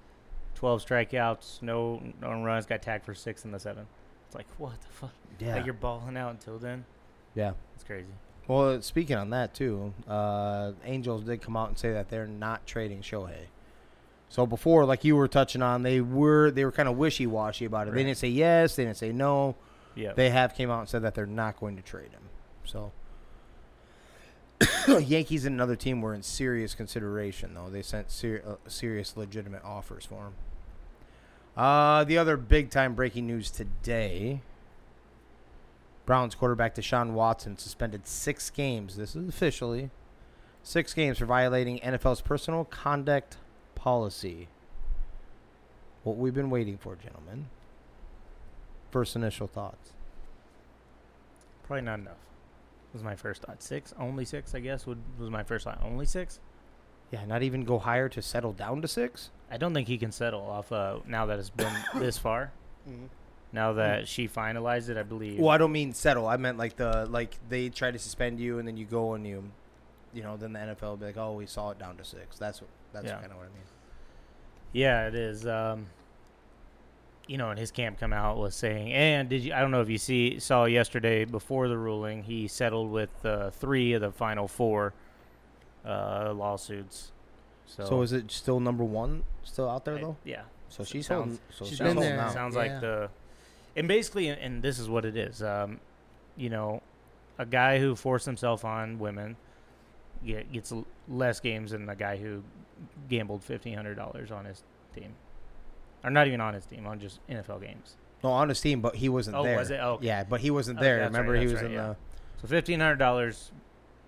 [0.54, 3.88] twelve strikeouts, no no runs, got tagged for six in the seventh.
[4.28, 5.12] It's like what the fuck?
[5.40, 5.56] Yeah.
[5.56, 6.86] Like you're balling out until then.
[7.34, 7.54] yeah.
[7.74, 8.14] It's crazy.
[8.48, 12.66] Well, speaking on that too, uh, Angels did come out and say that they're not
[12.68, 13.48] trading Shohei.
[14.30, 17.66] So before, like you were touching on, they were they were kind of wishy washy
[17.66, 17.94] about it.
[17.94, 19.56] They didn't say yes, they didn't say no.
[19.96, 20.14] Yeah.
[20.14, 22.24] They have came out and said that they're not going to trade him.
[22.66, 22.92] So
[25.00, 27.70] Yankees and another team were in serious consideration, though.
[27.70, 30.34] They sent ser- uh, serious, legitimate offers for him.
[31.56, 34.42] Uh, the other big time breaking news today
[36.06, 38.98] Browns quarterback Deshaun Watson suspended six games.
[38.98, 39.90] This is officially
[40.62, 43.38] six games for violating NFL's personal conduct
[43.76, 44.48] policy.
[46.04, 47.48] What we've been waiting for, gentlemen.
[48.92, 49.92] First initial thoughts.
[51.64, 52.18] Probably not enough.
[52.92, 53.64] Was my first thought.
[53.64, 54.86] Six, only six, I guess.
[54.86, 55.82] Would was my first thought.
[55.84, 56.40] Only six.
[57.12, 59.32] Yeah, not even go higher to settle down to six.
[59.50, 60.72] I don't think he can settle off.
[60.72, 62.52] Uh, now that it's been this far.
[63.54, 65.40] Now that she finalized it, I believe.
[65.40, 66.28] Well, I don't mean settle.
[66.28, 69.26] I meant like the like they try to suspend you and then you go and
[69.28, 69.44] you,
[70.12, 72.38] you know, then the NFL will be like, oh, we saw it down to six.
[72.40, 72.70] That's what.
[72.94, 73.20] That's Yeah.
[73.20, 73.64] kind of what I mean.
[74.72, 75.46] Yeah, it is.
[75.48, 75.88] Um,
[77.28, 79.54] you know, and his camp come out was saying, and did you?
[79.54, 83.50] I don't know if you see saw yesterday before the ruling, he settled with uh,
[83.52, 84.94] three of the final four
[85.86, 87.12] uh, lawsuits.
[87.66, 90.18] So, So, is it still number one still out there I- though?
[90.26, 91.40] yeah, So she's sounds- holding.
[91.50, 92.20] So she's she's, been there.
[92.20, 92.34] out.
[92.34, 92.62] sounds Yeah.
[92.62, 93.10] like the,
[93.76, 95.42] and basically, and, this is what it is.
[95.42, 95.80] Um,
[96.38, 96.82] you know,
[97.38, 99.36] a guy who forced himself on women
[100.26, 100.74] get, gets
[101.08, 102.44] less games than a guy who
[103.10, 104.64] gambled fifteen hundred dollars on his
[104.96, 105.14] team,
[106.04, 107.96] or not even on his team, on just NFL games.
[108.24, 109.58] No, on his team, but he wasn't Oh, there.
[109.58, 109.80] was it?
[109.82, 110.08] Oh, okay.
[110.08, 111.00] Yeah, but he wasn't Oh, there.
[111.00, 111.88] right, Remember, he was right, in yeah.
[111.88, 111.96] the.
[112.42, 113.52] So fifteen hundred dollars,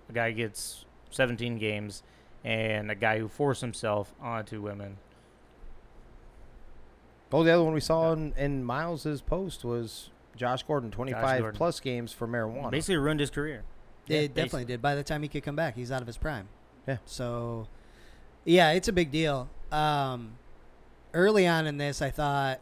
[0.08, 2.02] a guy gets seventeen games,
[2.44, 4.96] and a guy who forced himself onto women.
[7.32, 11.40] Oh, the other one we saw in, in Miles's post was Josh Gordon, twenty five
[11.40, 11.56] Gordon.
[11.56, 12.70] plus games for marijuana.
[12.70, 13.64] Basically ruined his career.
[14.08, 14.80] It Yeah, definitely did.
[14.80, 16.48] By the time he could come back, he's out of his prime.
[16.86, 16.98] Yeah.
[17.04, 17.66] So,
[18.44, 19.48] yeah, it's a big deal.
[19.72, 20.36] Um,
[21.12, 22.60] early on in this, I thought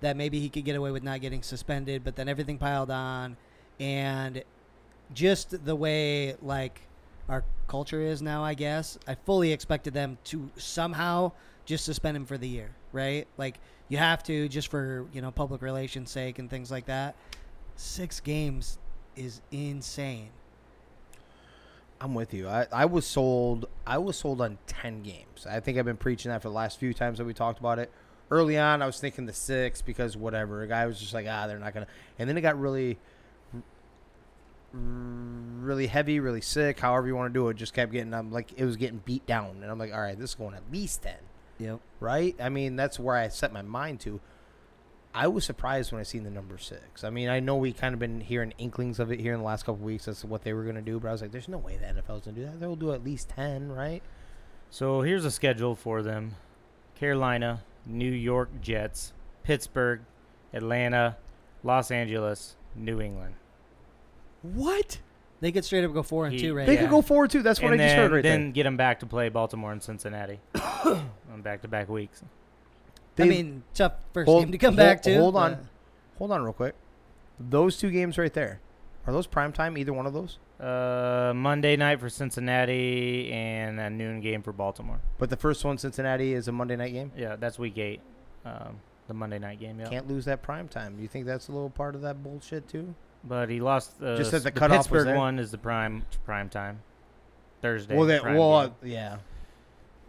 [0.00, 3.36] that maybe he could get away with not getting suspended, but then everything piled on,
[3.80, 4.44] and
[5.12, 6.82] just the way like
[7.28, 11.32] our culture is now, I guess I fully expected them to somehow
[11.64, 13.26] just suspend him for the year, right?
[13.38, 13.58] Like
[13.88, 17.14] you have to just for you know public relations sake and things like that.
[17.76, 18.78] Six games
[19.16, 20.30] is insane.
[22.00, 22.48] I'm with you.
[22.48, 23.66] I, I was sold.
[23.86, 25.46] I was sold on ten games.
[25.48, 27.78] I think I've been preaching that for the last few times that we talked about
[27.78, 27.90] it.
[28.30, 30.62] Early on, I was thinking the six because whatever.
[30.62, 31.86] A guy was just like, ah, they're not gonna.
[32.18, 32.98] And then it got really,
[34.72, 36.80] really heavy, really sick.
[36.80, 38.12] However you want to do it, just kept getting.
[38.12, 40.54] I'm like, it was getting beat down, and I'm like, all right, this is going
[40.54, 41.16] at least ten,
[41.58, 41.80] Yep.
[42.00, 42.34] right?
[42.40, 44.20] I mean, that's where I set my mind to.
[45.16, 47.04] I was surprised when I seen the number six.
[47.04, 49.44] I mean, I know we kind of been hearing inklings of it here in the
[49.46, 51.30] last couple weeks as to what they were going to do, but I was like,
[51.30, 52.58] "There's no way the NFL's going to do that.
[52.58, 54.02] They'll do at least ten, right?"
[54.70, 56.34] So here's a schedule for them:
[56.96, 59.12] Carolina, New York Jets,
[59.44, 60.00] Pittsburgh,
[60.52, 61.16] Atlanta,
[61.62, 63.36] Los Angeles, New England.
[64.42, 64.98] What?
[65.40, 66.80] They could straight up go four and He- two right They now.
[66.82, 67.42] could go forward too.
[67.42, 68.50] That's what and I just heard right then there.
[68.52, 70.40] get them back to play Baltimore and Cincinnati
[71.46, 72.22] on back-to-back weeks.
[72.22, 72.26] I
[73.16, 75.14] They- mean, tough first Hold- game to come hold- back to.
[75.18, 75.54] hold on.
[75.54, 75.64] but-
[76.18, 76.74] Hold on, real quick.
[77.40, 78.60] Those two games right there
[79.04, 79.76] are those prime time?
[79.76, 80.38] Either one of those?
[80.60, 85.00] Uh, Monday night for Cincinnati and a noon game for Baltimore.
[85.18, 87.10] But the first one, Cincinnati, is a Monday night game.
[87.16, 88.00] Yeah, that's week eight.
[88.44, 88.78] Um,
[89.08, 89.80] the Monday night game.
[89.80, 89.88] Yeah.
[89.88, 90.98] Can't lose that prime time.
[91.00, 92.94] You think that's a little part of that bullshit too?
[93.24, 94.00] But he lost.
[94.00, 95.16] Uh, Just that the the cutoff was Pittsburgh there?
[95.16, 96.80] one is the prime prime time.
[97.60, 97.96] Thursday.
[97.96, 98.70] well, that prime well, game.
[98.70, 99.16] uh, yeah.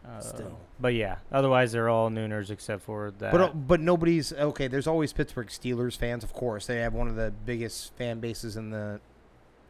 [0.08, 0.60] Uh, still.
[0.80, 3.32] But yeah, otherwise they're all nooners except for that.
[3.32, 4.68] But uh, but nobody's okay.
[4.68, 6.68] There's always Pittsburgh Steelers fans, of course.
[6.68, 9.00] They have one of the biggest fan bases in the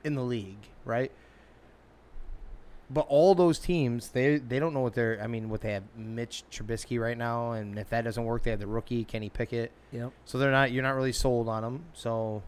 [0.03, 1.11] in the league, right?
[2.89, 5.19] But all those teams, they they don't know what they're.
[5.21, 8.51] I mean, what they have Mitch Trubisky right now, and if that doesn't work, they
[8.51, 9.71] have the rookie Kenny Pickett.
[9.91, 10.11] Yep.
[10.25, 10.71] So they're not.
[10.71, 11.85] You're not really sold on them.
[11.93, 12.43] So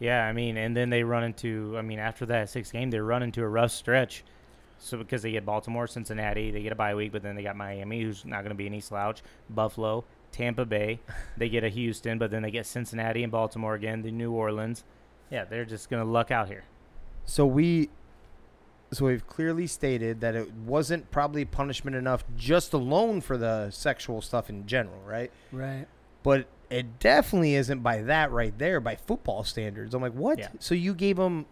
[0.00, 1.76] yeah, I mean, and then they run into.
[1.78, 4.24] I mean, after that six game, they run into a rough stretch.
[4.84, 7.56] So because they get Baltimore, Cincinnati, they get a bye week, but then they got
[7.56, 9.22] Miami, who's not going to be any slouch.
[9.48, 11.00] Buffalo, Tampa Bay,
[11.36, 14.02] they get a Houston, but then they get Cincinnati and Baltimore again.
[14.02, 14.84] The New Orleans.
[15.30, 16.64] Yeah, they're just going to luck out here.
[17.24, 17.90] so we.
[18.92, 24.20] So we've clearly stated that it wasn't probably punishment enough just alone for the sexual
[24.22, 25.32] stuff in general, right?
[25.50, 25.86] Right.
[26.22, 29.94] but it definitely isn't by that right there by football standards.
[29.94, 30.38] I'm like, what?
[30.38, 30.48] Yeah.
[30.60, 31.46] So you gave them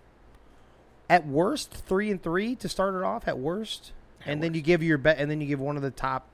[1.13, 3.93] at worst three and three to start it off at worst,
[4.23, 6.27] At and then you give your bet, and then you give one of the top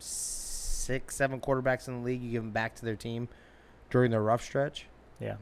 [0.00, 2.20] six, seven quarterbacks in the league.
[2.20, 3.28] You give them back to their team
[3.88, 4.86] during their rough stretch.
[5.20, 5.36] Yeah.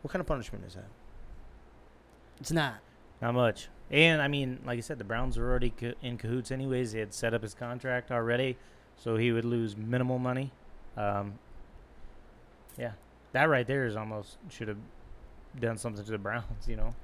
[0.00, 0.88] What kind of punishment is that?
[2.40, 2.76] It's not.
[3.20, 3.68] Not much.
[3.90, 6.92] And I mean, like I said, the Browns were already ca- in cahoots anyways.
[6.92, 8.56] They had set up his contract already,
[8.96, 10.50] so he would lose minimal money.
[10.96, 11.34] Um,
[12.78, 12.92] yeah,
[13.32, 14.78] that right there is almost should have
[15.60, 16.66] done something to the Browns.
[16.66, 16.94] You know.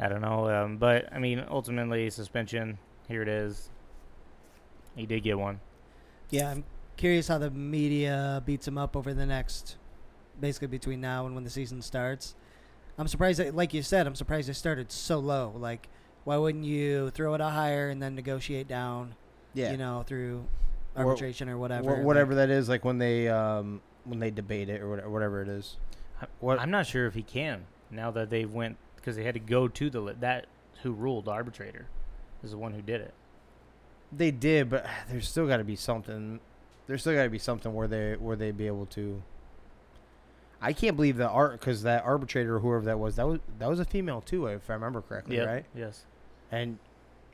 [0.00, 2.78] I don't know, um, but I mean, ultimately suspension.
[3.08, 3.70] Here it is.
[4.96, 5.60] He did get one.
[6.30, 6.64] Yeah, I'm
[6.96, 9.76] curious how the media beats him up over the next,
[10.40, 12.34] basically between now and when the season starts.
[12.96, 15.52] I'm surprised, that, like you said, I'm surprised they started so low.
[15.56, 15.88] Like,
[16.24, 19.14] why wouldn't you throw it out higher and then negotiate down?
[19.52, 19.72] Yeah.
[19.72, 20.44] You know, through
[20.96, 21.84] Or- arbitration or whatever.
[21.90, 25.10] Wha- like- whatever that is, like when they um when they debate it or whatever,
[25.10, 25.76] whatever it is.
[26.40, 29.40] What I'm not sure if he can now that they've went because they had to
[29.40, 30.46] go to the that
[30.82, 31.88] who ruled the arbitrator
[32.42, 33.12] is the one who did it.
[34.10, 36.40] they did, but there's still got to be something.
[36.86, 39.22] There's still got to be something where they where they be able to.
[40.62, 43.68] I can't believe that art because that arbitrator or whoever that was that was that
[43.68, 45.64] was a female too if I remember correctly, Yep, right?
[45.74, 46.06] Yes.
[46.50, 46.78] And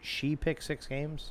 [0.03, 1.31] she picked six games.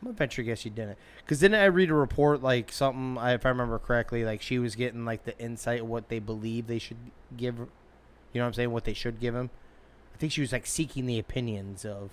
[0.00, 3.44] I'm gonna venture guess she didn't, because didn't I read a report like something if
[3.44, 6.78] I remember correctly, like she was getting like the insight of what they believe they
[6.78, 6.98] should
[7.36, 7.56] give,
[8.34, 9.48] you know what I'm saying, what they should give him.
[10.14, 12.10] I think she was like seeking the opinions of.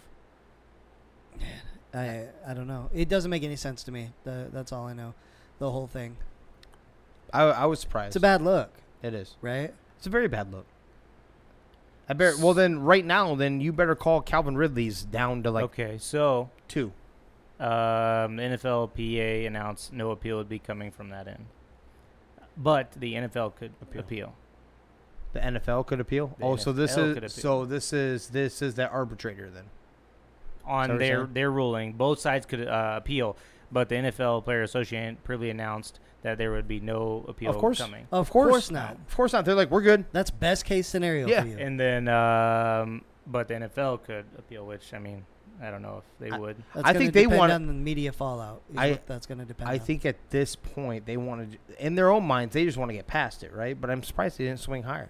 [1.93, 2.89] I I don't know.
[2.93, 4.11] It doesn't make any sense to me.
[4.23, 5.13] The, that's all I know.
[5.59, 6.15] The whole thing.
[7.33, 8.09] I I was surprised.
[8.09, 8.71] It's a bad look,
[9.03, 9.35] It is.
[9.41, 9.73] right?
[9.97, 10.65] It's a very bad look.
[12.09, 12.35] I better.
[12.37, 16.49] Well, then right now, then you better call Calvin Ridley's down to like okay, so
[16.67, 16.91] two.
[17.59, 21.45] um, the NFLPA announced no appeal would be coming from that end,
[22.57, 24.01] but the NFL could Appeal.
[24.01, 24.33] appeal.
[25.33, 26.35] The NFL could appeal.
[26.39, 27.41] The oh, so this NFL could is appeal.
[27.41, 29.65] so this is this is that arbitrator then.
[30.65, 31.33] on what their saying?
[31.33, 31.93] their ruling.
[31.93, 33.37] Both sides could uh, appeal,
[33.71, 37.79] but the NFL Player Association previously announced that there would be no appeal Of course.
[37.79, 38.07] coming.
[38.11, 38.91] Of course not.
[39.07, 39.45] Of course not.
[39.45, 40.05] They're like we're good.
[40.11, 41.41] That's best case scenario Yeah.
[41.41, 41.57] for you.
[41.57, 45.25] And then, um, but the NFL could appeal, which I mean,
[45.63, 46.57] I don't know if they I- would.
[46.75, 48.61] That's I gonna think they depend wanna- on the media fallout.
[48.71, 49.69] is I- what that's going to depend.
[49.69, 49.79] I on.
[49.79, 52.95] think at this point they want to, in their own minds, they just want to
[52.95, 53.79] get past it, right?
[53.79, 55.09] But I'm surprised they didn't swing higher.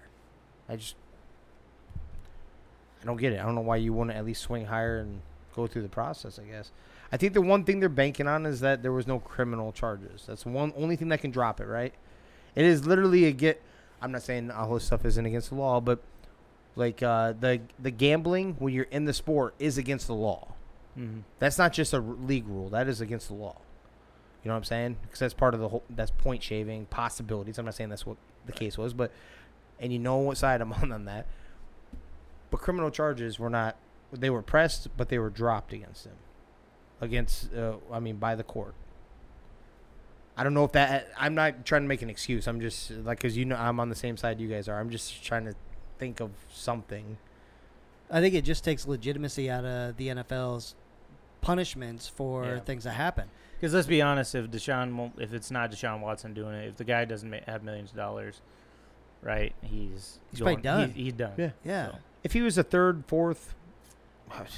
[0.68, 0.96] I just,
[3.02, 3.40] I don't get it.
[3.40, 5.20] I don't know why you want to at least swing higher and
[5.54, 6.38] go through the process.
[6.38, 6.70] I guess.
[7.10, 10.24] I think the one thing they're banking on is that there was no criminal charges.
[10.26, 11.92] That's the one only thing that can drop it, right?
[12.54, 13.60] It is literally a get.
[14.00, 16.00] I'm not saying all this stuff isn't against the law, but
[16.74, 20.48] like uh, the the gambling when you're in the sport is against the law.
[20.98, 21.20] Mm-hmm.
[21.38, 22.68] That's not just a league rule.
[22.68, 23.56] That is against the law.
[24.42, 24.96] You know what I'm saying?
[25.02, 25.82] Because that's part of the whole.
[25.90, 27.58] That's point shaving possibilities.
[27.58, 29.12] I'm not saying that's what the case was, but
[29.82, 31.26] and you know what side I'm on on that.
[32.50, 33.76] But criminal charges were not.
[34.12, 36.16] They were pressed, but they were dropped against him.
[37.00, 38.74] Against, uh, I mean, by the court.
[40.36, 41.08] I don't know if that.
[41.18, 42.46] I'm not trying to make an excuse.
[42.46, 44.78] I'm just like, cause you know, I'm on the same side you guys are.
[44.78, 45.54] I'm just trying to
[45.98, 47.18] think of something.
[48.10, 50.74] I think it just takes legitimacy out of the NFL's
[51.40, 52.60] punishments for Yeah.
[52.60, 53.28] things that happen.
[53.58, 56.84] Because let's be honest, if Deshaun, if it's not Deshaun Watson doing it, if the
[56.84, 58.40] guy doesn't have millions of dollars,
[59.22, 59.54] right?
[59.62, 60.88] He's He's probably done.
[60.90, 61.32] He's, he's done.
[61.38, 61.50] Yeah.
[61.64, 61.86] Yeah.
[61.92, 63.54] So- If he was a third, fourth,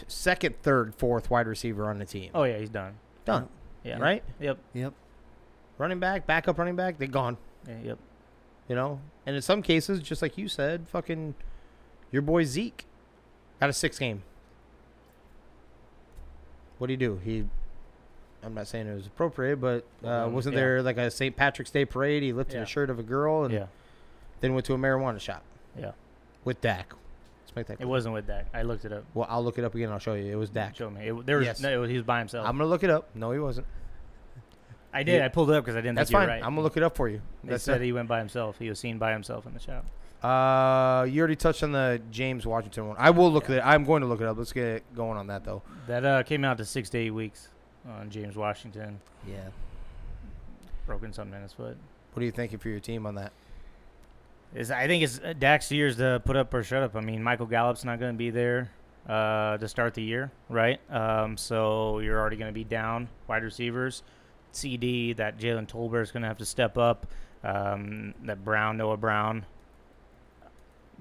[0.09, 2.95] second, third, fourth wide receiver on the team, Oh yeah, he's done.
[3.25, 3.49] done,
[3.83, 3.99] Yeah.
[3.99, 4.23] right?
[4.41, 4.59] Yep.
[4.75, 4.95] Yep.
[5.79, 7.37] Running back, backup running back, they're gone.
[7.69, 7.99] Yeah, yep.
[8.69, 11.35] You know, and in some cases, just like you said, fucking
[12.13, 12.87] your boy Zeke
[13.61, 14.23] got a six game.
[16.79, 17.21] What do you do?
[17.25, 17.45] He,
[18.43, 20.61] I'm not saying it was appropriate, but uh, Um, wasn't yeah.
[20.61, 21.35] there like a St.
[21.37, 22.23] Patrick's Day parade?
[22.23, 22.63] He lifted Yeah.
[22.63, 23.67] a shirt of a girl and Yeah.
[24.45, 25.43] Then went to a marijuana shop
[25.79, 25.93] Yeah.
[26.45, 26.93] with Dak.
[27.45, 27.81] Let's make that.
[27.81, 28.47] It wasn't with Dak.
[28.55, 29.05] I looked it up.
[29.15, 29.91] Well, I'll look it up again.
[29.91, 30.31] I'll show you.
[30.31, 30.77] It was Dak.
[30.77, 31.09] Show me.
[31.09, 31.61] It, there was Yes.
[31.61, 31.73] no.
[31.73, 32.47] It was, he was by himself.
[32.47, 33.09] I'm gonna look it up.
[33.15, 33.67] No, he wasn't.
[34.93, 35.23] I did.
[35.23, 36.23] I pulled it up because I didn't That's think fine.
[36.23, 36.45] you were right.
[36.45, 37.21] I'm gonna look it up for you.
[37.43, 37.85] They That's said it.
[37.85, 38.59] he went by himself.
[38.59, 39.85] He was seen by himself in the shop.
[40.23, 42.97] Uh, you already touched on the James Washington one.
[42.99, 43.57] I will look Yeah.
[43.57, 43.67] at it.
[43.67, 44.39] I'm going to look it up.
[44.39, 45.63] Let's get going on that though.
[45.87, 47.49] That uh, came out to six to eight weeks
[47.87, 49.01] on James Washington.
[49.29, 49.49] Yeah.
[50.87, 51.77] Broken something in his foot.
[52.13, 53.33] What are you thinking for your team on that?
[54.55, 56.95] Is I think it's uh, Dak's years to put up or shut up.
[56.95, 58.71] I mean, Michael Gallup's not going to be there
[59.09, 60.81] uh, to start the year, right?
[60.91, 64.03] Um, so you're already going to be down wide receivers.
[64.53, 67.07] CeeDee that Jalen Tolbert is going to have to step up.
[67.43, 69.45] Um, that Brown, Noah Brown.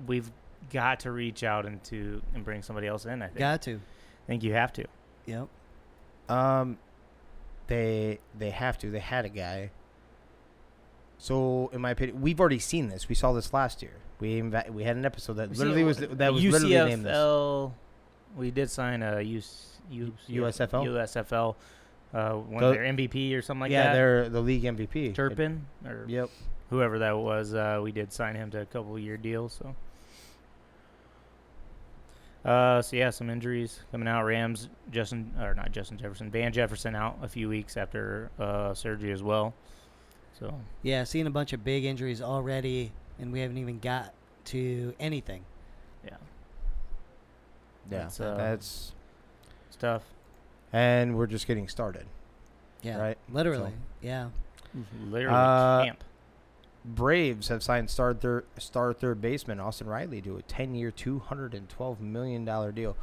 [0.07, 0.31] We've
[0.71, 3.21] got to reach out into and bring somebody else in.
[3.21, 3.39] I think.
[3.39, 3.75] Got to.
[3.75, 4.85] I think you have to.
[5.27, 5.47] Yep.
[6.27, 6.77] Um,
[7.67, 8.89] they they have to.
[8.89, 9.69] They had a guy.
[11.23, 13.07] So, in my opinion, we've already seen this.
[13.07, 13.93] We saw this last year.
[14.19, 17.71] We inv- we had an episode that literally was that was literally named this.
[18.35, 20.85] We did sign a US, US, USFL?
[20.85, 21.55] USFL.
[22.13, 23.89] Uh, one of their MVP or something like yeah, that.
[23.89, 25.15] Yeah, they're the league MVP.
[25.15, 26.29] Turpin or Yep.
[26.69, 27.53] whoever that was.
[27.53, 29.47] Uh, we did sign him to a couple year deal.
[29.47, 29.73] So
[32.43, 34.25] Uh, so yeah, some injuries coming out.
[34.25, 39.13] Rams, Justin or not Justin Jefferson, Van Jefferson out a few weeks after uh, surgery
[39.13, 39.53] as well.
[40.39, 44.13] So Yeah, seeing a bunch of big injuries already, and we haven't even got
[44.45, 45.43] to anything.
[46.03, 46.17] yeah, Yeah,
[47.89, 48.93] That's, uh, that's
[49.67, 50.03] it's tough.
[50.71, 52.05] and we're just getting started.
[52.81, 53.71] Yeah, Right, Literally.
[54.01, 54.29] Yeah.
[55.09, 56.03] Literally Uh, camp.
[56.85, 61.19] Braves have signed star third star third baseman Austin Riley to a ten year, two
[61.19, 62.97] hundred and twelve million dollar deal.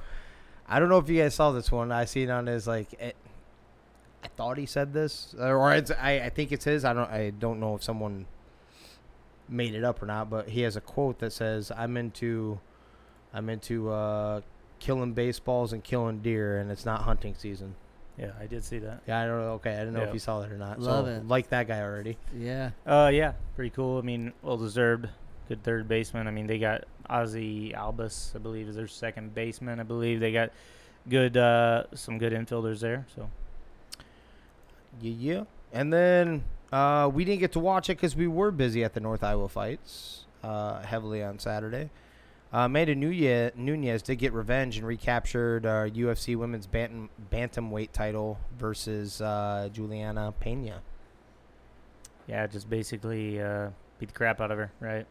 [0.69, 1.91] I don't know if you guys saw this one.
[1.91, 3.15] I see it on his like.
[4.23, 6.85] It, I thought he said this, or it's, I I think it's his.
[6.85, 8.27] I don't I don't know if someone
[9.49, 12.61] made it up or not, but he has a quote that says, "I'm into,
[13.33, 14.41] I'm into uh,
[14.79, 17.75] killing baseballs and killing deer, and it's not hunting season."
[18.19, 19.03] Yeah, I did see that.
[19.07, 19.53] Yeah, I don't know.
[19.53, 20.09] Okay, I didn't know Yeah.
[20.09, 20.79] if you saw that or not.
[20.79, 21.27] Love so, it.
[21.29, 22.19] Like that guy already.
[22.37, 22.71] Yeah.
[22.87, 23.99] Uh, yeah, pretty cool.
[23.99, 25.09] I mean, well deserved.
[25.49, 26.27] Good third baseman.
[26.27, 29.81] I mean, they got Ozzie Albies, I believe, is their second baseman.
[29.81, 30.51] I believe they got
[31.09, 33.07] good, uh, some good infielders there.
[33.17, 33.31] So
[35.01, 35.43] Yeah, yeah.
[35.73, 39.01] And then uh, we didn't get to watch it because we were busy at the
[39.01, 41.91] North Iowa fights uh, heavily on Saturday.
[42.53, 48.39] Uh, Amanda Nunes, Nunes did get revenge and recaptured uh, UFC Women's bantam, Bantamweight title
[48.59, 50.81] versus uh, Juliana Pena.
[52.27, 53.69] yeah, just basically uh,
[54.01, 54.73] beat the crap out of her.
[54.81, 55.07] Right.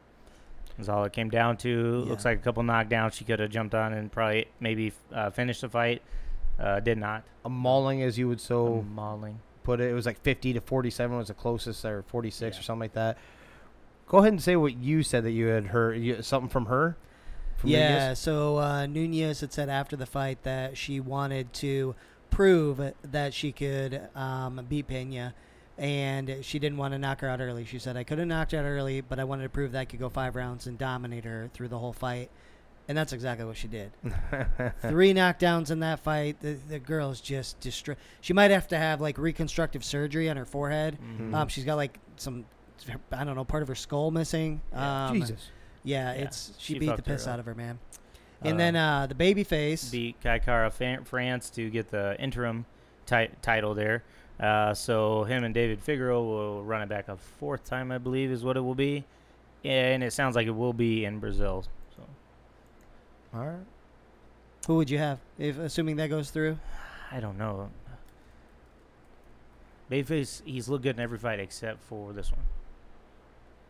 [0.78, 2.02] That's all it came down to.
[2.02, 3.14] Looks like a couple knockdowns.
[3.14, 6.02] She could have jumped on and probably maybe uh, finished the fight.
[6.58, 7.24] Uh, did not.
[7.46, 9.40] A mauling, as you would so A mauling.
[9.70, 9.92] Put it.
[9.92, 12.60] It was like 50 to 47 was the closest, or 46 Yeah.
[12.60, 13.20] or something like that.
[14.08, 16.00] Go ahead and say what you said that you had heard.
[16.00, 16.98] You, something from her?
[17.58, 18.18] From yeah, Nunes?
[18.20, 21.94] so uh, Nunes had said after the fight that she wanted to
[22.32, 25.36] prove that she could um, beat Pena,
[25.78, 27.64] and she didn't want to knock her out early.
[27.64, 29.80] She said, I could have knocked her out early, but I wanted to prove that
[29.82, 32.32] I could go five rounds and dominate her through the whole fight.
[32.90, 33.92] And that's exactly what she did.
[34.82, 36.42] Three knockdowns in that fight.
[36.42, 37.98] The, the girl's just destroyed.
[38.20, 40.98] She might have to have like reconstructive surgery on her forehead.
[41.02, 41.34] Mhm.
[41.34, 42.46] Um, she's got like some,
[43.12, 44.60] I don't know, part of her skull missing.
[44.74, 45.50] Um, Jesus.
[45.84, 47.34] yeah, Yeah, it's she, she beat the piss up.
[47.36, 47.78] out of her, man.
[48.42, 49.90] And then uh, the baby face.
[49.92, 52.66] beat Kai Kara France to get the interim
[53.06, 54.04] ti- title there.
[54.40, 58.32] Uh, so him and David Figueroa will run it back a fourth time, I believe,
[58.32, 59.04] is what it will be,
[59.66, 61.66] and it sounds like it will be in Brazil.
[63.32, 63.66] So All right.
[64.68, 66.60] Who would you have, if assuming that goes through?
[67.12, 67.70] I don't know.
[69.90, 72.42] Babyface, he's looked good in every fight except for this one.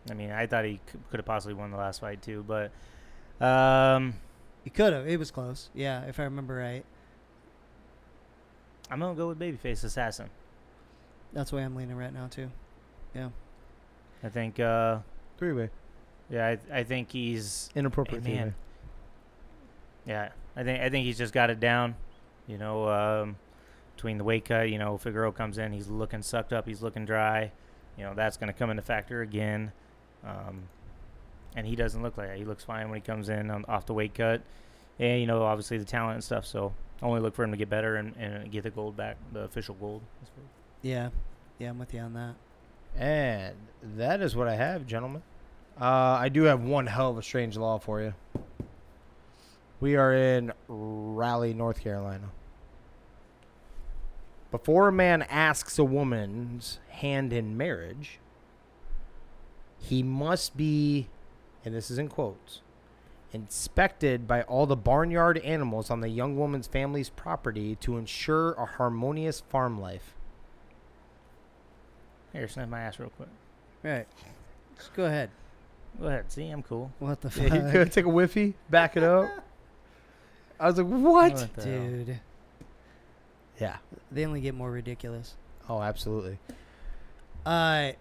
[0.10, 0.80] I mean, I thought he
[1.10, 2.72] could have possibly won the last fight too, but
[3.46, 4.16] um,
[4.64, 5.08] He could have.
[5.08, 5.70] It was close.
[5.74, 6.84] Yeah, if I remember right.
[8.92, 10.30] I'm gonna go with Babyface Assassin.
[11.32, 12.50] That's the way I'm leaning right now too.
[13.16, 13.30] Yeah.
[14.24, 15.00] I think, uh,
[15.38, 15.70] Three way.
[16.30, 18.56] yeah, I, I think he's Inappropriate Hey, man.
[20.10, 20.22] Three-way.
[20.22, 21.96] Yeah, I think I think he's just got it down.
[22.48, 23.38] You know, um,
[23.96, 27.06] between the weight cut, you know, Figueroa comes in, he's looking sucked up, he's looking
[27.06, 27.52] dry.
[27.98, 29.72] You know, that's going to come into factor again.
[30.26, 30.64] Um,
[31.56, 32.38] and he doesn't look like that.
[32.38, 34.42] He looks fine when he comes in on, off the weight cut.
[35.00, 36.46] And you know, obviously the talent and stuff.
[36.46, 39.42] So only look for him to get better and, and get the gold back, the
[39.42, 40.02] official gold.
[40.82, 41.10] Yeah,
[41.58, 42.36] yeah, I'm with you on that.
[42.98, 43.56] And
[43.98, 45.22] that is what I have, gentlemen.
[45.80, 48.14] Uh, I do have one hell of a strange law for you.
[49.80, 52.30] We are in Raleigh, North Carolina.
[54.52, 58.20] Before a man asks a woman's hand in marriage,
[59.78, 61.08] he must be,
[61.64, 62.62] and this is in quotes,
[63.32, 68.66] inspected by all the barnyard animals on the young woman's family's property to ensure a
[68.66, 70.16] harmonious farm life.
[72.34, 73.30] Here, sniff my ass real quick.
[73.84, 74.08] Right.
[74.76, 75.30] Just go ahead.
[76.00, 76.32] Go ahead.
[76.32, 76.92] See, I'm cool.
[77.00, 77.48] What the fuck?
[77.48, 79.30] Yeah, you fuck, could take a whiffy, back it up.
[80.60, 81.34] I was like, what?
[81.34, 81.80] What the hell?
[81.82, 82.20] dude?
[83.60, 83.78] Yeah.
[84.12, 85.36] They only get more ridiculous.
[85.70, 86.40] Oh, absolutely.
[87.46, 87.92] Uh,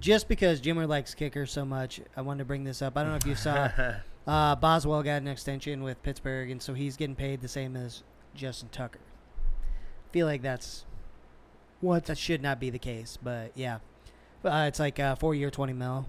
[0.00, 2.96] just because Jimmer likes kickers so much, I wanted to bring this up.
[2.96, 3.70] I don't know if you saw.
[4.28, 8.02] Uh, Boswell got an extension with Pittsburgh, and so he's getting paid the same as
[8.34, 8.98] Justin Tucker.
[10.12, 10.84] Feel like that's
[11.80, 13.78] what that should not be the case, but yeah,
[14.44, 16.06] uh, it's like uh, four year, twenty mil.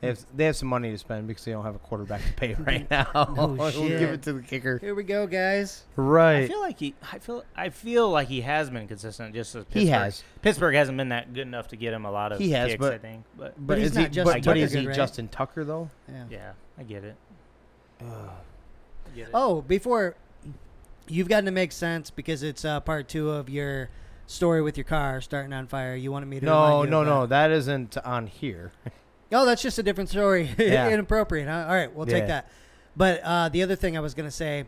[0.00, 2.32] They have, they have some money to spend because they don't have a quarterback to
[2.34, 3.06] pay right now.
[3.34, 3.98] No we'll shit.
[3.98, 4.76] give it to the kicker.
[4.78, 5.84] Here we go, guys.
[5.96, 6.48] I Right.
[6.48, 6.94] feel like he.
[7.10, 7.44] I feel.
[7.56, 9.34] I feel like he has been consistent.
[9.34, 9.82] Just as Pittsburgh.
[9.82, 10.22] He has.
[10.42, 12.80] Pittsburgh hasn't been that good enough to get him a lot of He has, kicks.
[12.80, 14.80] but- I think, but But, he's is not he, Justin but, but Tucker is good,
[14.82, 14.96] he right?
[14.96, 15.90] Justin Tucker, though?
[16.08, 16.24] Yeah.
[16.30, 17.16] yeah, I get it.
[18.02, 18.04] I
[19.14, 19.30] get it.
[19.32, 20.14] Oh, before
[21.08, 23.88] you've gotten to make sense because it's uh, part two of your
[24.26, 25.94] story with your car starting on fire.
[25.96, 27.20] You wanted me to No, remind you no, of no.
[27.26, 27.48] that.
[27.48, 28.72] That isn't on here.
[29.32, 30.50] Oh, that's just a different story.
[30.58, 30.88] Yeah.
[30.90, 31.66] Inappropriate, huh?
[31.68, 32.26] All right, we'll take Yeah.
[32.26, 32.50] that.
[32.96, 34.64] But uh, the other thing I was gonna say,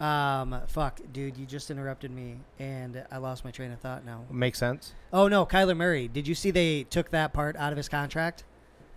[0.00, 4.24] um, fuck, dude, you just interrupted me, and I lost my train of thought now.
[4.30, 4.92] Makes sense.
[5.12, 6.06] Oh no, Kyler Murray.
[6.08, 8.44] Did you see they took that part out of his contract?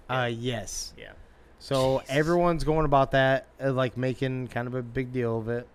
[0.10, 0.94] Uh, yes.
[0.98, 1.12] Yeah.
[1.60, 2.16] So Jesus.
[2.16, 5.68] everyone's going about that, uh, like making kind of a big deal of it.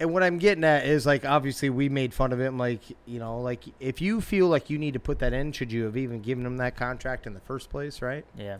[0.00, 2.56] And what I'm getting at is like, obviously, we made fun of him.
[2.58, 5.70] Like, you know, like if you feel like you need to put that in, should
[5.70, 8.24] you have even given him that contract in the first place, right?
[8.36, 8.56] Yeah.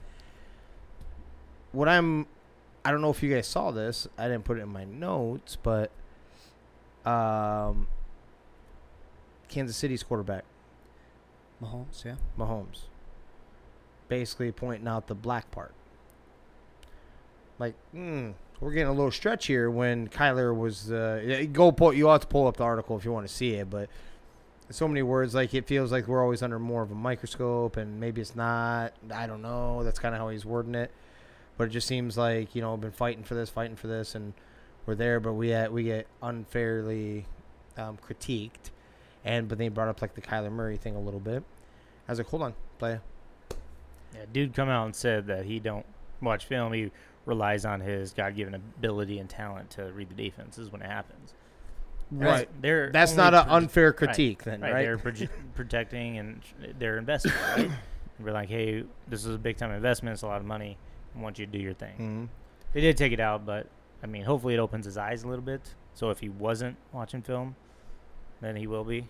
[1.72, 2.26] What I'm,
[2.84, 4.06] I don't know if you guys saw this.
[4.18, 5.90] I didn't put it in my notes, but,
[7.06, 7.86] um,
[9.48, 10.44] Kansas City's quarterback
[11.62, 12.16] Mahomes, yeah.
[12.38, 12.82] Mahomes.
[14.08, 15.72] Basically pointing out the black part.
[17.58, 18.30] Like, hmm,
[18.60, 22.26] we're getting a little stretch here when Kyler was uh go pull you ought to
[22.26, 23.88] pull up the article if you want to see it, but
[24.70, 27.98] so many words like it feels like we're always under more of a microscope and
[27.98, 28.92] maybe it's not.
[29.12, 29.82] I don't know.
[29.82, 30.92] That's kind of how he's wording it.
[31.56, 34.32] But it just seems like, you know, been fighting for this, fighting for this and
[34.86, 37.26] we're there but we we get unfairly
[37.76, 38.70] um, critiqued.
[39.24, 41.42] And but they brought up like the Kyler Murray thing a little bit.
[42.08, 43.00] I was like, hold on, play.
[44.14, 45.86] Yeah, dude come out and said that he don't
[46.22, 46.72] watch film.
[46.72, 46.90] He
[47.26, 51.34] relies on his God-given ability and talent to read the defenses when it happens.
[52.10, 52.48] Right.
[52.60, 54.72] They're That's not an proje- unfair critique, then, right.
[54.72, 54.82] right?
[54.82, 56.40] They're proje- protecting and
[56.78, 57.32] they're investing.
[57.56, 57.70] Right?
[58.18, 60.14] We're like, hey, this is a big time investment.
[60.14, 60.76] It's a lot of money.
[61.16, 62.28] I want you to do your thing.
[62.28, 62.28] Mhm.
[62.74, 63.66] They did take it out, but
[64.02, 65.74] I mean, hopefully it opens his eyes a little bit.
[65.94, 67.54] So if he wasn't watching film,
[68.40, 69.06] then he will be.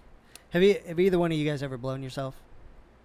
[0.50, 2.34] Have you have either one of you guys ever blown yourself?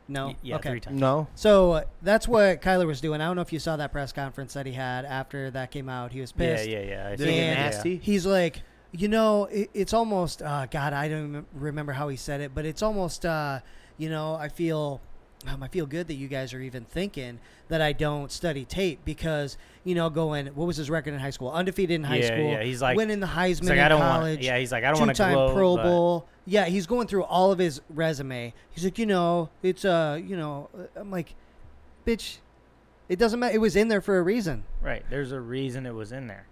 [0.07, 0.27] No.
[0.27, 0.69] Y- yeah, okay.
[0.69, 0.99] three times.
[0.99, 1.27] No.
[1.35, 3.21] So uh, that's what Kyler was doing.
[3.21, 5.89] I don't know if you saw that press conference that he had after that came
[5.89, 6.11] out.
[6.11, 6.67] He was pissed.
[6.67, 7.07] yeah, yeah.
[7.07, 7.53] I Did see it get it, yeah.
[7.55, 7.97] nasty?
[7.97, 8.61] He's like,
[8.91, 10.93] you know, it, it's almost uh, God.
[10.93, 13.59] I don't even remember how he said it, but it's almost, uh,
[13.97, 15.01] you know, I feel,
[15.47, 18.99] um, I feel good that you guys are even thinking that I don't study tape
[19.05, 21.51] because you know, going what was his record in high school?
[21.51, 22.51] Undefeated in high Yeah, school.
[22.51, 24.37] yeah, he's like- winning the Heisman like, in I don't college.
[24.37, 24.41] want.
[24.41, 26.27] Yeah, he's like, I don't want to two-time gloat, Pro but- Bowl.
[26.47, 28.53] Yeah, he's going through all of his resume.
[28.69, 31.33] He's like, you know, it's uh, you know, uh, I'm like,
[32.05, 32.37] bitch,
[33.09, 33.55] it doesn't matter.
[33.55, 34.63] It was in there for a reason.
[34.81, 35.03] Right.
[35.09, 36.45] There's a reason it was in there.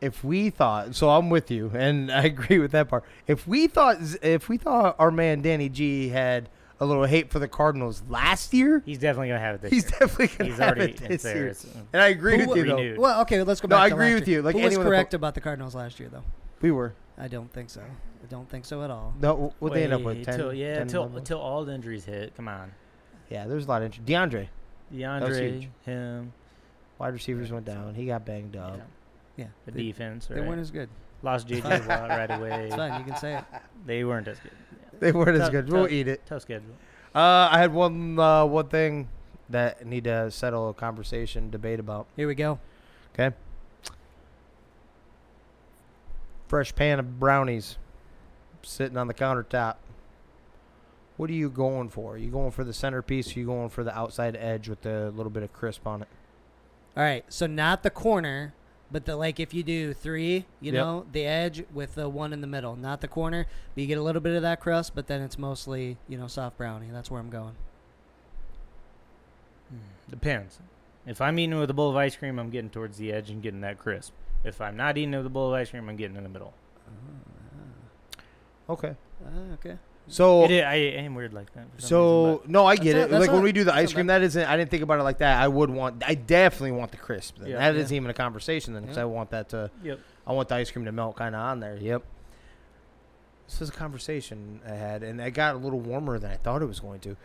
[0.00, 3.04] If we thought, so I'm with you, and I agree with that part.
[3.26, 6.48] If we thought, if we thought our man Danny G had
[6.80, 9.84] a little hate for the Cardinals last year, He's definitely gonna have it this he's
[9.84, 9.98] year.
[10.00, 11.34] definitely gonna He's have already it this there.
[11.36, 11.46] year.
[11.48, 13.00] It's- And I agree with you though.
[13.00, 13.76] Well, okay, let's go back.
[13.76, 13.86] No, back.
[13.86, 14.38] I to agree last with year.
[14.38, 14.42] you.
[14.42, 16.24] Like Who was anyone correct po- about the Cardinals last year, though?
[16.60, 16.94] We were.
[17.16, 17.80] I don't think so.
[17.80, 19.14] I don't think so at all.
[19.20, 20.18] No, what they end up with?
[20.18, 21.18] Wait 10, till, yeah, 10, until 11?
[21.18, 22.34] until all the injuries hit.
[22.36, 22.72] Come on,
[23.28, 24.06] yeah, there's a lot of interest.
[24.06, 24.48] DeAndre,
[24.90, 26.32] was DeAndre, him,
[26.98, 27.94] wide receivers went down.
[27.94, 28.76] He got banged up.
[29.36, 30.26] yeah, Yeah, the they, defense.
[30.26, 30.48] they right?
[30.48, 30.88] weren't as good.
[31.22, 32.66] Lost JJ Watt right away.
[32.66, 32.98] It's fine.
[33.00, 33.44] You can say it.
[33.86, 34.52] They weren't as good.
[35.00, 35.70] They weren't as Tough- good.
[35.72, 36.26] We'll tough- eat it.
[36.26, 36.74] Tough schedule.
[37.14, 39.08] Uh, I had one uh, one thing
[39.50, 42.06] that need to settle a conversation, debate about.
[42.16, 42.58] Here we go.
[43.14, 43.34] Okay.
[46.48, 47.76] Fresh pan of brownies
[48.62, 49.76] sitting on the countertop.
[51.16, 52.14] What are you going for?
[52.14, 53.30] Are you going for the centerpiece?
[53.34, 56.02] Or are you going for the outside edge with a little bit of crisp on
[56.02, 56.08] it?
[56.96, 57.24] All right.
[57.28, 58.54] So not the corner,
[58.90, 60.74] but the like if you do three, you Yep.
[60.74, 63.46] know, the edge with the one in the middle, not the corner.
[63.74, 66.26] But you get a little bit of that crust, but then it's mostly you know
[66.26, 66.88] soft brownie.
[66.92, 67.54] That's where I'm going.
[70.10, 70.58] Depends.
[71.06, 73.42] If I'm eating with a bowl of ice cream, I'm getting towards the edge and
[73.42, 74.12] getting that crisp.
[74.44, 76.54] If I'm not eating with a bowl of ice cream, I'm getting in the middle.
[78.68, 78.94] Okay.
[79.24, 79.76] Uh, okay.
[80.10, 81.66] So It is, I am weird like that.
[81.78, 83.10] so reason, no, I get not- it.
[83.10, 84.42] that's Like when we do the ice cream, that isn't.
[84.44, 85.42] I didn't think about it like that.
[85.42, 86.02] I would want.
[86.06, 87.36] I definitely want the crisp.
[87.38, 87.50] Then.
[87.50, 87.58] Yeah.
[87.58, 87.82] that Yeah.
[87.82, 89.02] not even a conversation then, because Yeah.
[89.02, 89.70] I want that to.
[89.82, 90.00] Yep.
[90.26, 91.76] I want the ice cream to melt kind of on there.
[91.76, 92.02] Yep.
[93.48, 96.60] This is a conversation I had, and it got a little warmer than I thought
[96.62, 97.16] it was going to.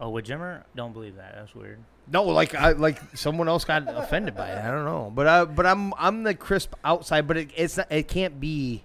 [0.00, 1.34] Oh, with Jimmer, don't believe that.
[1.34, 1.78] That's weird.
[2.10, 4.58] No, like I like someone else got offended by it.
[4.64, 7.86] I don't know, but I but I'm I'm the crisp outside, but it, it's not,
[7.90, 8.82] it can't be,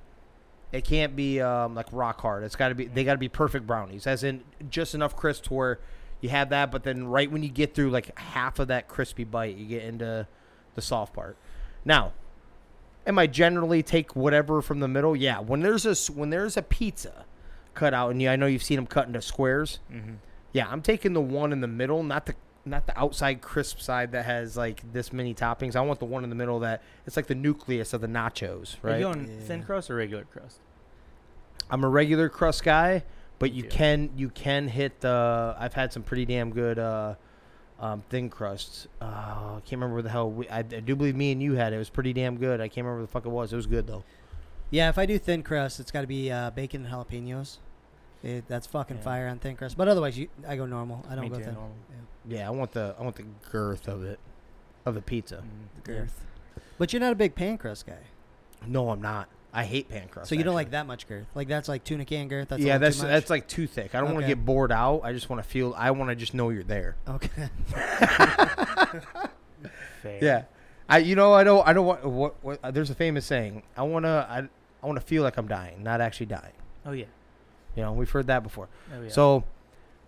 [0.71, 2.43] it can't be um like rock hard.
[2.43, 5.43] It's got to be they got to be perfect brownies, as in just enough crisp
[5.45, 5.79] to where
[6.21, 9.23] you have that, but then right when you get through like half of that crispy
[9.23, 10.27] bite, you get into
[10.75, 11.37] the soft part.
[11.85, 12.13] Now,
[13.05, 15.15] am I generally take whatever from the middle?
[15.15, 17.25] Yeah, when there's a when there's a pizza
[17.73, 19.79] cut out, and you, I know you've seen them cut into squares.
[19.91, 20.15] Mm-hmm.
[20.53, 22.35] Yeah, I'm taking the one in the middle, not the
[22.69, 25.75] not the outside crisp side that has like this many toppings.
[25.75, 28.75] I want the one in the middle that it's like the nucleus of the nachos,
[28.83, 29.01] Are you right?
[29.01, 29.45] going Yeah.
[29.45, 30.59] thin crust or regular crust?
[31.69, 33.03] I'm a regular crust guy,
[33.39, 33.69] but you Yeah.
[33.69, 35.55] can you can hit the.
[35.59, 37.15] I've had some pretty damn good uh,
[37.79, 38.87] um, thin crusts.
[39.01, 41.53] Uh, I can't remember where the hell we, I, I do believe me and you
[41.55, 41.75] had it.
[41.75, 42.59] It was pretty damn good.
[42.61, 43.51] I can't remember what the fuck it was.
[43.53, 44.03] It was good though.
[44.69, 47.57] Yeah, if I do thin crust, it's got to be uh, bacon and jalapenos.
[48.23, 49.03] It, that's fucking Yeah.
[49.03, 49.77] fire on thin crust.
[49.77, 51.05] But otherwise, you, I go normal.
[51.09, 51.53] I don't Me go too, thin.
[51.53, 51.75] normal.
[52.27, 54.19] Yeah, I want the I want the girth of it.
[54.85, 55.35] of the pizza.
[55.37, 55.81] Mm, yeah.
[55.83, 56.25] Girth.
[56.77, 57.99] But you're not a big pan crust guy.
[58.65, 59.29] No, I'm not.
[59.53, 60.29] I hate pan crust.
[60.29, 61.25] so you don't like that much girth.
[61.33, 62.49] Like that's like tuna can girth.
[62.49, 63.11] That's yeah, little that's too much?
[63.11, 63.95] that's like too thick.
[63.95, 65.01] I don't want to get bored out.
[65.03, 65.73] I just want to feel.
[65.77, 66.95] I want to just know you're there.
[67.07, 67.49] okay.
[70.01, 70.19] Fair.
[70.21, 70.43] Yeah,
[70.87, 73.63] I you know I know I know what what, what uh, there's a famous saying.
[73.75, 74.39] I wanna I
[74.83, 76.53] I want to feel like I'm dying, not actually dying.
[76.85, 77.05] Oh yeah.
[77.77, 78.67] You know, we've heard that before.
[78.93, 79.09] Oh yeah.
[79.09, 79.43] So,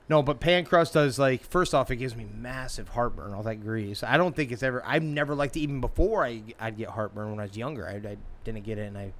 [0.10, 3.32] no, but pan crust does like first off, it gives me massive heartburn.
[3.34, 4.02] All that grease.
[4.02, 4.84] I don't think it's ever.
[4.86, 6.26] I've never liked it even before.
[6.26, 7.88] I I'd get heartburn when I was younger.
[7.88, 9.14] I, I didn't get it, and I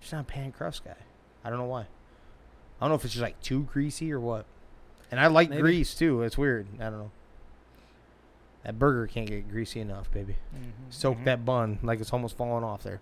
[0.00, 0.96] just not a pan crust guy.
[1.44, 1.82] I don't know why.
[1.82, 1.86] I
[2.80, 4.44] don't know if it's just like too greasy or what.
[5.12, 5.62] And I like Maybe.
[5.62, 6.22] grease too.
[6.22, 6.66] It's weird.
[6.80, 7.10] I don't know.
[8.64, 10.36] That burger can't get greasy enough, baby.
[10.54, 11.24] Mhm, Soak mhm.
[11.24, 13.00] that bun like it's almost falling off there.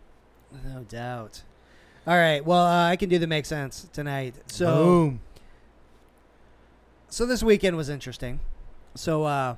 [0.65, 1.43] No doubt.
[2.07, 2.45] All right.
[2.45, 4.35] Well, uh, I can do the make sense tonight.
[4.47, 5.21] So, Boom.
[7.09, 8.41] so this weekend was interesting.
[8.95, 9.57] So, uh,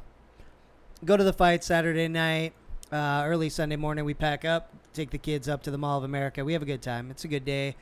[1.04, 2.52] go to the fight Saturday night.
[2.90, 6.04] Uh, early Sunday morning, we pack up, take the kids up to the Mall of
[6.04, 6.44] America.
[6.44, 7.10] We have a good time.
[7.10, 7.74] It's a good day.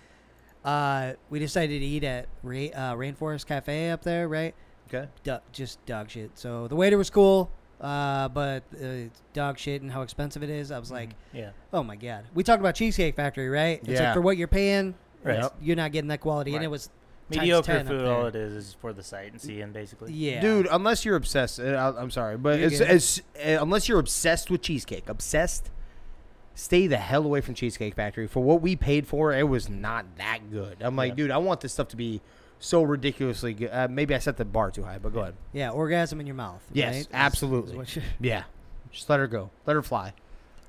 [0.65, 4.55] Uh, we decided to eat at Ra- uh, Rainforest Cafe up there, right?
[4.89, 5.09] Okay.
[5.25, 6.31] Du- just dog shit.
[6.39, 7.51] So the waiter was cool,
[7.81, 10.71] uh, but uh, dog shit and how expensive it is.
[10.71, 11.51] I was like, Yeah.
[11.73, 12.25] oh my god.
[12.35, 13.79] We talked about Cheesecake Factory, right?
[13.81, 14.15] It's like Yeah.
[14.15, 14.95] for what you're paying,
[15.25, 15.39] Right.
[15.41, 15.57] Yep.
[15.63, 16.65] you're not getting that quality, and Right.
[16.65, 16.87] it was
[17.31, 18.01] times Mediocre 10 up food.
[18.07, 18.13] there.
[18.13, 20.13] All it is is for the sight and seeing, basically.
[20.13, 21.65] Yeah, Dude, unless you're obsessed, uh,
[21.97, 22.91] I- I'm sorry, but You're it's, good.
[22.91, 25.71] it's, uh, unless you're obsessed with cheesecake, obsessed,
[26.55, 28.27] stay the hell away from Cheesecake Factory.
[28.27, 30.79] For what we paid for, it was not that good.
[30.81, 31.15] I'm like, Yeah.
[31.17, 32.21] dude, I want this stuff to be
[32.61, 33.71] so ridiculously good.
[33.73, 35.35] Uh, maybe I set the bar too high, but go ahead.
[35.53, 36.63] yeah, orgasm in your mouth.
[36.73, 37.09] Yes, right?
[37.13, 37.73] Absolutely.
[37.73, 38.45] is what Yeah,
[38.93, 40.13] just let her go, let her fly.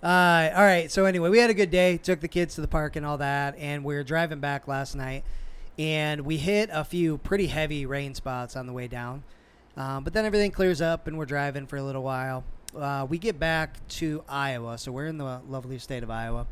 [0.01, 0.91] Uh, all right.
[0.91, 1.97] So anyway, we had a good day.
[1.97, 4.95] Took the kids to the park and all that, and we were driving back last
[4.95, 5.23] night,
[5.77, 9.23] and we hit a few pretty heavy rain spots on the way down.
[9.77, 12.43] Um, but then everything clears up, and we're driving for a little while.
[12.75, 16.47] Uh, we get back to Iowa, so we're in the lovely state of Iowa,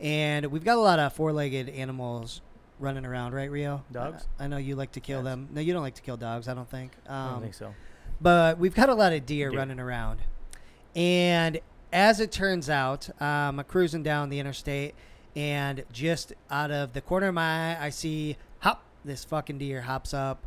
[0.00, 2.40] and we've got a lot of four-legged animals
[2.80, 3.84] running around, right, Rio?
[3.92, 4.26] Dogs?
[4.38, 5.24] I know you like to kill Yes.
[5.24, 5.48] them.
[5.52, 6.48] No, you don't like to kill dogs.
[6.48, 6.92] I don't think.
[7.06, 7.74] Um, I don't think so.
[8.20, 9.58] but we've got a lot of deer, Deer.
[9.58, 10.20] running around.
[10.96, 11.60] And
[11.92, 14.94] as it turns out, um, I'm cruising down the interstate,
[15.36, 18.82] and just out of the corner of my eye, I see hop.
[19.04, 20.44] This fucking deer hops up.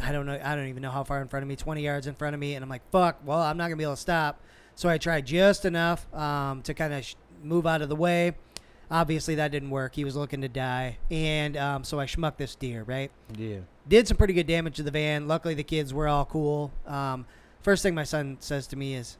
[0.00, 0.38] I don't know.
[0.42, 1.56] I don't even know how far in front of me.
[1.56, 3.82] 20 yards in front of me, and I'm like, "Fuck!" Well, I'm not gonna be
[3.84, 4.40] able to stop.
[4.76, 8.32] So I tried just enough um, to kind of sh- move out of the way.
[8.90, 9.94] Obviously, that didn't work.
[9.94, 12.82] He was looking to die, and um, so I schmucked this deer.
[12.84, 13.58] Right Yeah.
[13.88, 15.26] did some pretty good damage to the van.
[15.26, 16.70] Luckily, the kids were all cool.
[16.86, 17.26] Um,
[17.62, 19.16] first thing my son says to me is,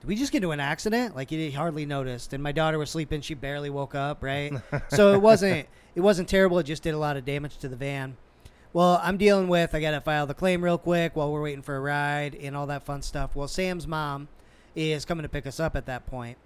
[0.00, 2.32] "Did we just get into an accident?" Like he hardly noticed.
[2.32, 4.22] And my daughter was sleeping; she barely woke up.
[4.22, 4.52] Right,
[4.88, 6.58] so it wasn't it wasn't terrible.
[6.58, 8.16] It just did a lot of damage to the van.
[8.72, 9.74] Well, I'm dealing with.
[9.74, 12.54] I got to file the claim real quick while we're waiting for a ride and
[12.56, 13.34] all that fun stuff.
[13.34, 14.28] Well, Sam's mom
[14.76, 16.36] is coming to pick us up at that point.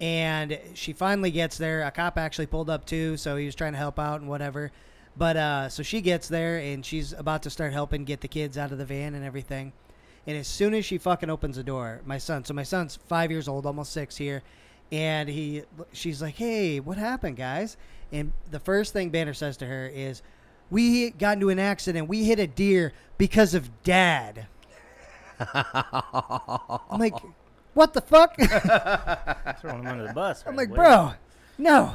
[0.00, 1.82] And she finally gets there.
[1.82, 4.70] A cop actually pulled up too, so he was trying to help out and whatever.
[5.16, 8.56] But uh, so she gets there and she's about to start helping get the kids
[8.56, 9.72] out of the van and everything.
[10.28, 13.30] And as soon as she fucking opens the door, my son, so my son's five
[13.30, 14.42] years old, almost six here,
[14.92, 15.62] and he,
[15.92, 17.76] she's like, "Hey, what happened, guys?"
[18.12, 20.22] And the first thing Banner says to her is,
[20.70, 22.08] "We got into an accident.
[22.08, 24.46] We hit a deer because of Dad."
[25.54, 27.14] I'm like,
[27.78, 28.36] "What the fuck?"
[29.60, 30.42] Throwing him under the bus.
[30.46, 30.76] I'm right like, away.
[30.76, 31.12] "Bro,
[31.58, 31.94] no,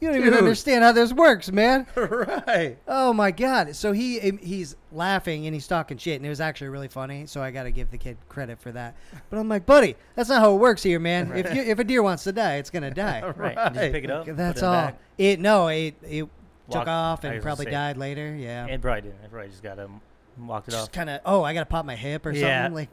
[0.00, 0.38] you don't even Dude.
[0.38, 2.76] understand how this works, man." right.
[2.88, 3.74] Oh my god!
[3.76, 7.26] So he um, he's laughing and he's talking shit, and it was actually really funny.
[7.26, 8.94] So I got to give the kid credit for that.
[9.30, 11.32] But I'm like, buddy, that's not how it works here, man.
[11.36, 13.22] If you, if a deer wants to die, it's gonna die.
[13.36, 13.72] Right.
[13.72, 14.26] Did you pick it up?
[14.26, 14.72] put That's it all.
[14.72, 14.98] back?
[15.18, 16.28] It no, it it
[16.70, 18.34] took off and probably say, died later.
[18.36, 19.24] Yeah, It probably didn't.
[19.24, 20.00] It probably just got him,
[20.38, 20.92] walked it just off.
[20.92, 21.20] kind of.
[21.24, 22.66] Oh, I got to pop my hip or Yeah.
[22.68, 22.88] something.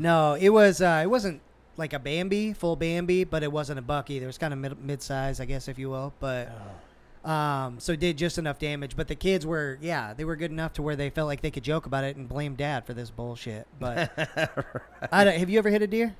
[0.00, 1.40] no, it was uh, it wasn't
[1.76, 4.24] like a Bambi, full Bambi, but it wasn't a buck either.
[4.24, 6.12] It was kind of mid mid size, I guess, if you will.
[6.20, 6.76] But Oh.
[7.22, 10.50] Um, so it did just enough damage, but the kids were, yeah, they were good
[10.50, 12.94] enough to where they felt like they could joke about it and blame dad for
[12.94, 13.66] this bullshit.
[13.78, 14.10] But
[15.12, 16.16] I don't, have you ever hit a deer?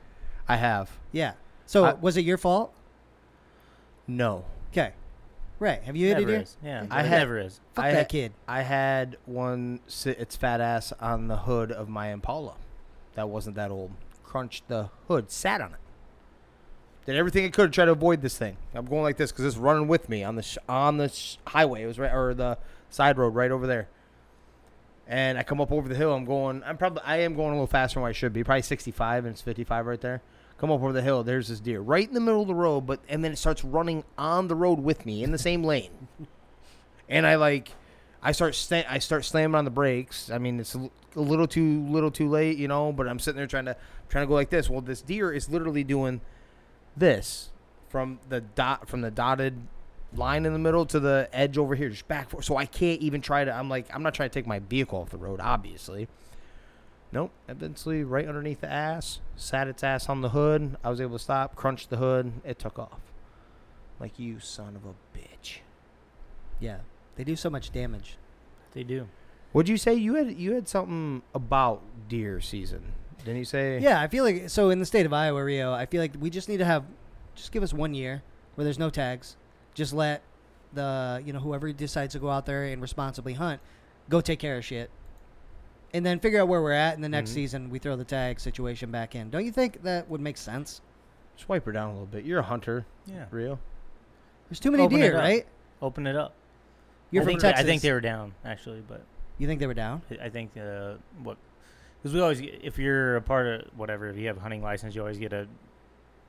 [0.47, 0.90] I have.
[1.11, 1.32] Yeah.
[1.65, 2.74] So I- was it your fault?
[4.07, 4.44] No.
[4.73, 4.93] Okay.
[5.59, 5.82] Right.
[5.85, 6.40] Have you hit never a deer?
[6.43, 6.57] is.
[6.62, 7.61] Yeah, I it had- never is.
[7.74, 8.32] Fuck I that had- kid.
[8.47, 12.57] I had one sit its fat ass on the hood of my Impala.
[13.15, 13.93] That wasn't that old.
[14.24, 15.78] Crunched the hood, sat on it.
[17.07, 18.57] Did everything I could to try to avoid this thing.
[18.74, 21.39] I'm going like this because it's running with me on the sh- on the sh-
[21.47, 21.82] highway.
[21.82, 22.59] It was right or the
[22.91, 23.89] side road right over there.
[25.09, 26.15] And I come up over the hill.
[26.15, 26.62] I'm going.
[26.65, 27.03] I'm probably.
[27.05, 28.45] I am going a little faster than I should be.
[28.45, 30.23] Probably 65 and it's 55 right there.
[30.59, 31.24] Come up over the hill.
[31.24, 33.65] There's this deer right in the middle of the road, but and then it starts
[33.65, 35.91] running on the road with me in the same lane.
[37.09, 37.73] and I like,
[38.23, 40.31] I start sta- I start slamming on the brakes.
[40.31, 40.77] I mean, it's
[41.16, 42.93] a little too little too late, you know.
[42.93, 43.77] But I'm sitting there trying to
[44.09, 44.69] trying to go like this.
[44.70, 46.20] Well, this deer is literally doing
[46.97, 47.51] this
[47.89, 49.66] from the dot from the dotted
[50.15, 52.43] line in the middle to the edge over here, just back for.
[52.43, 53.53] So I can't even try to.
[53.53, 56.09] I'm like, I'm not trying to take my vehicle off the road, obviously.
[57.12, 57.32] Nope.
[57.49, 60.77] Eventually, right underneath the ass, sat its ass on the hood.
[60.85, 62.32] I was able to stop, crunch the hood.
[62.45, 63.01] It took off.
[63.99, 65.59] Like you, son of a bitch.
[66.59, 66.78] Yeah,
[67.16, 68.16] they do so much damage.
[68.73, 69.09] They do.
[69.52, 72.93] Would you say you had you had something about deer season?
[73.18, 73.78] Didn't you say?
[73.81, 75.72] Yeah, I feel like so in the state of Iowa, Rio.
[75.72, 76.85] I feel like we just need to have,
[77.35, 78.22] just give us one year
[78.55, 79.36] where there's no tags.
[79.74, 80.22] Just let
[80.72, 83.60] the you know whoever decides to go out there and responsibly hunt,
[84.09, 84.89] go take care of shit,
[85.93, 86.94] and then figure out where we're at.
[86.94, 87.35] in the next Mhm.
[87.35, 89.31] season we throw the tag situation back in.
[89.31, 90.81] Don't you think that would make sense?
[91.36, 92.24] Swipe her down a little bit.
[92.24, 93.24] You're a hunter, Yeah.
[93.31, 93.59] real.
[94.48, 95.47] There's too many Open deer, right?
[95.82, 96.35] Open it up.
[97.10, 97.64] You're I from think Texas.
[97.64, 99.02] I think they were down actually, but
[99.40, 100.02] You think they were down?
[100.10, 101.36] I- I think uh, what
[102.02, 104.94] because we always if you're a part of whatever if you have a hunting license
[104.94, 105.46] you always get a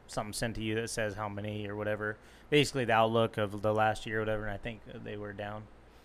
[0.07, 2.17] something sent to you that says how many or whatever
[2.49, 5.31] basically the outlook of the last year or whatever and I think uh, they were
[5.33, 5.63] down.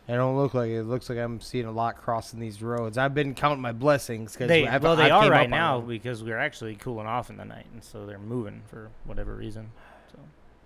[0.08, 0.76] I don't look like it.
[0.78, 2.96] It looks like I'm seeing a lot crossing these roads.
[2.96, 5.88] I've been counting my blessings because They I've, well they I've are right now them.
[5.88, 9.70] because we're actually cooling off in the night and so they're moving for whatever reason.
[10.12, 10.18] So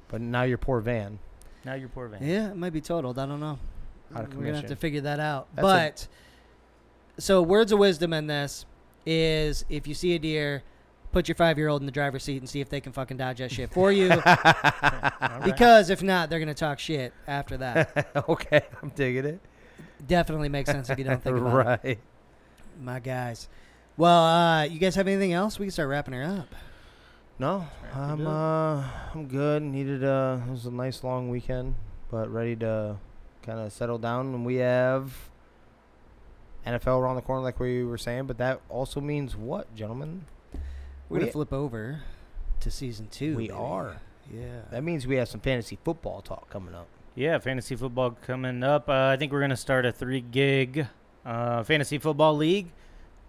[0.09, 1.19] But now your poor van.
[1.65, 2.23] now your poor van.
[2.23, 3.19] Yeah, it might be totaled.
[3.19, 3.59] I don't know.
[4.15, 5.47] Out of We're gonna have to figure that out.
[5.55, 6.09] That's a- but
[7.23, 8.67] so words of wisdom in this
[9.07, 10.63] is if you see a deer,
[11.13, 13.17] put your five year old in the driver's seat and see if they can fucking
[13.17, 14.11] dodge that shit for you.
[15.45, 18.11] Because if not, they're gonna talk shit after that.
[18.29, 19.41] okay, I'm digging it.
[20.07, 21.89] Definitely makes sense if you don't think about it.
[21.89, 21.99] right.
[22.83, 23.49] My guys.
[23.97, 25.59] Well, uh, you guys have anything else?
[25.59, 26.55] We can start wrapping her up.
[27.39, 28.85] No, I'm uh,
[29.15, 29.63] I'm good.
[29.63, 31.75] Needed a it was a nice long weekend,
[32.11, 32.97] but ready to
[33.43, 34.35] kind of settle down.
[34.35, 35.30] And we have
[36.67, 38.27] NFL around the corner, like we were saying.
[38.27, 40.27] But that also means what, gentlemen?
[41.09, 42.03] We're gonna flip over
[42.61, 43.37] to season two.
[43.37, 43.59] We baby.
[43.59, 44.01] are.
[44.33, 44.61] Yeah.
[44.71, 46.87] That means we have some fantasy football talk coming up.
[47.17, 48.89] Yeah, fantasy football coming up.
[48.89, 50.87] Uh, I think we're gonna start a three gig
[51.25, 52.69] uh, fantasy football league,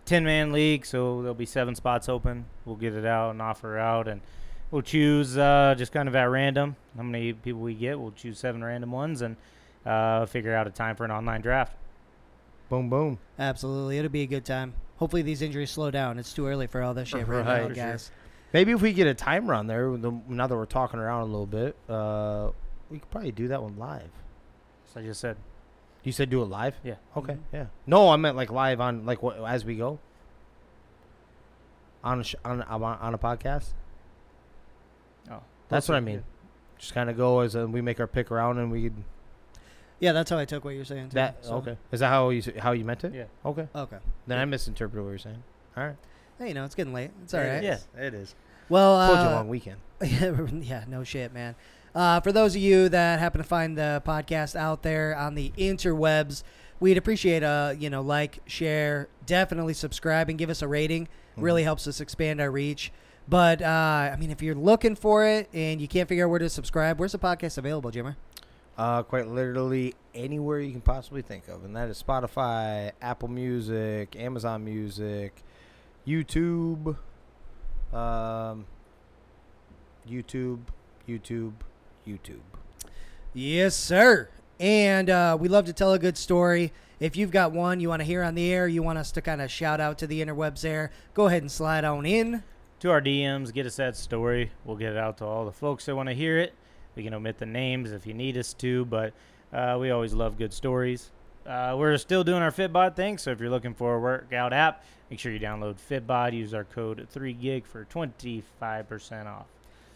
[0.06, 0.86] ten man league.
[0.86, 2.46] So there'll be seven spots open.
[2.66, 4.22] We'll get it out and offer out, and
[4.70, 8.00] we'll choose uh, just kind of at random how many people we get.
[8.00, 9.36] We'll choose seven random ones and
[9.86, 11.76] uh, figure out a time for an online draft.
[12.72, 13.20] Boom, boom.
[13.38, 14.74] Absolutely, it'll be a good time.
[14.96, 16.18] Hopefully, these injuries slow down.
[16.18, 17.62] It's too early for all this shit right, Right.
[17.64, 17.84] now, For sure.
[17.84, 18.12] guys.
[18.54, 21.46] Maybe if we get a timer on there, now that we're talking around a little
[21.46, 22.52] bit, uh,
[22.90, 24.10] we could probably do that one live.
[24.94, 25.36] So I just said,
[26.06, 26.76] You said do it live?
[26.82, 26.96] yeah.
[27.18, 27.66] Okay, yeah.
[27.86, 30.00] No, I meant like live on like what as we go.
[32.06, 33.74] On a sh- on, on on a podcast.
[35.30, 36.24] Oh, That's what I mean.
[36.80, 39.04] Just kind of go as uh we make our pick around and we could
[40.02, 41.10] Yeah, that's how I took what you're saying.
[41.10, 41.78] Too, that so- okay.
[41.94, 43.14] Is that how you s- how you meant it?
[43.14, 43.26] Yeah.
[43.46, 43.68] Okay.
[43.74, 43.98] Okay.
[44.28, 45.42] Then I misinterpreted what you're saying.
[45.78, 45.96] All right.
[46.40, 47.12] Hey, you know, it's getting late.
[47.24, 47.64] It's all right.
[47.64, 47.78] Yeah.
[47.98, 48.36] it is.
[48.68, 49.78] Well, Told you a uh, long weekend.
[50.64, 51.56] yeah, no shit, man.
[51.94, 55.52] Uh, for those of you that happen to find the podcast out there on the
[55.58, 56.42] interwebs,
[56.80, 61.08] we'd appreciate a you know like, share, definitely subscribe and give us a rating.
[61.38, 62.92] Really helps us expand our reach.
[63.28, 63.66] But uh,
[64.14, 67.00] I mean, if you're looking for it and you can't figure out where to subscribe,
[67.00, 68.16] where's the podcast available, Jimmer?
[68.78, 74.16] Uh, quite literally anywhere you can possibly think of, and that is Spotify, Apple Music,
[74.16, 75.44] Amazon Music,
[76.08, 76.96] YouTube,
[77.94, 78.66] um,
[80.10, 80.60] YouTube,
[81.08, 81.54] YouTube,
[82.08, 82.40] YouTube.
[83.34, 84.30] Yes, sir.
[84.60, 86.72] And uh, we love to tell a good story.
[87.00, 89.22] If you've got one you want to hear on the air, you want us to
[89.22, 92.44] kind of shout out to the interwebs there, go ahead and slide on in.
[92.80, 94.52] to our DMs, get us that story.
[94.66, 96.54] We'll get it out to all the folks that want to hear it.
[96.96, 99.14] We can omit the names if you need us to, but
[99.54, 101.10] uh, we always love good stories.
[101.46, 104.84] Uh, we're still doing our Fitbod thing, so if you're looking for a workout app,
[105.10, 106.34] make sure you download Fitbod.
[106.34, 109.46] Use our code 3GIG for 25% off.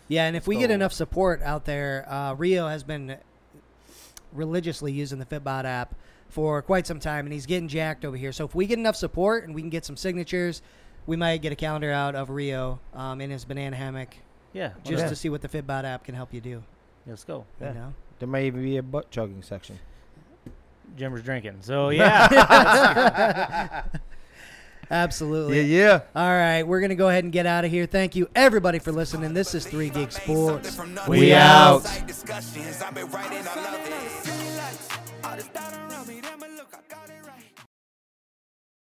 [0.08, 3.18] Yeah, and if we get enough support out there, uh, Rio has been
[4.34, 5.96] religiously using the Fitbod app
[6.30, 8.32] for quite some time, and he's getting jacked over here.
[8.32, 10.62] So if we get enough support and we can get some signatures,
[11.06, 14.16] we might get a calendar out of Rio um, in his banana hammock
[14.54, 15.10] Yeah, just Yeah.
[15.10, 16.64] to see what the Fitbod app can help you do.
[17.08, 17.46] Let's go.
[17.62, 17.68] Yeah.
[17.70, 17.94] You know?
[18.20, 19.78] There may even be a butt chugging section.
[20.98, 21.58] Jim was drinking.
[21.62, 23.84] So yeah.
[24.92, 25.62] Absolutely.
[25.62, 26.02] Yeah, yeah.
[26.16, 27.86] All right, we're gonna go ahead and get out of here.
[27.88, 29.34] Thank you everybody for listening.
[29.34, 30.80] This is Three Gig Sports.
[31.08, 31.84] We, out.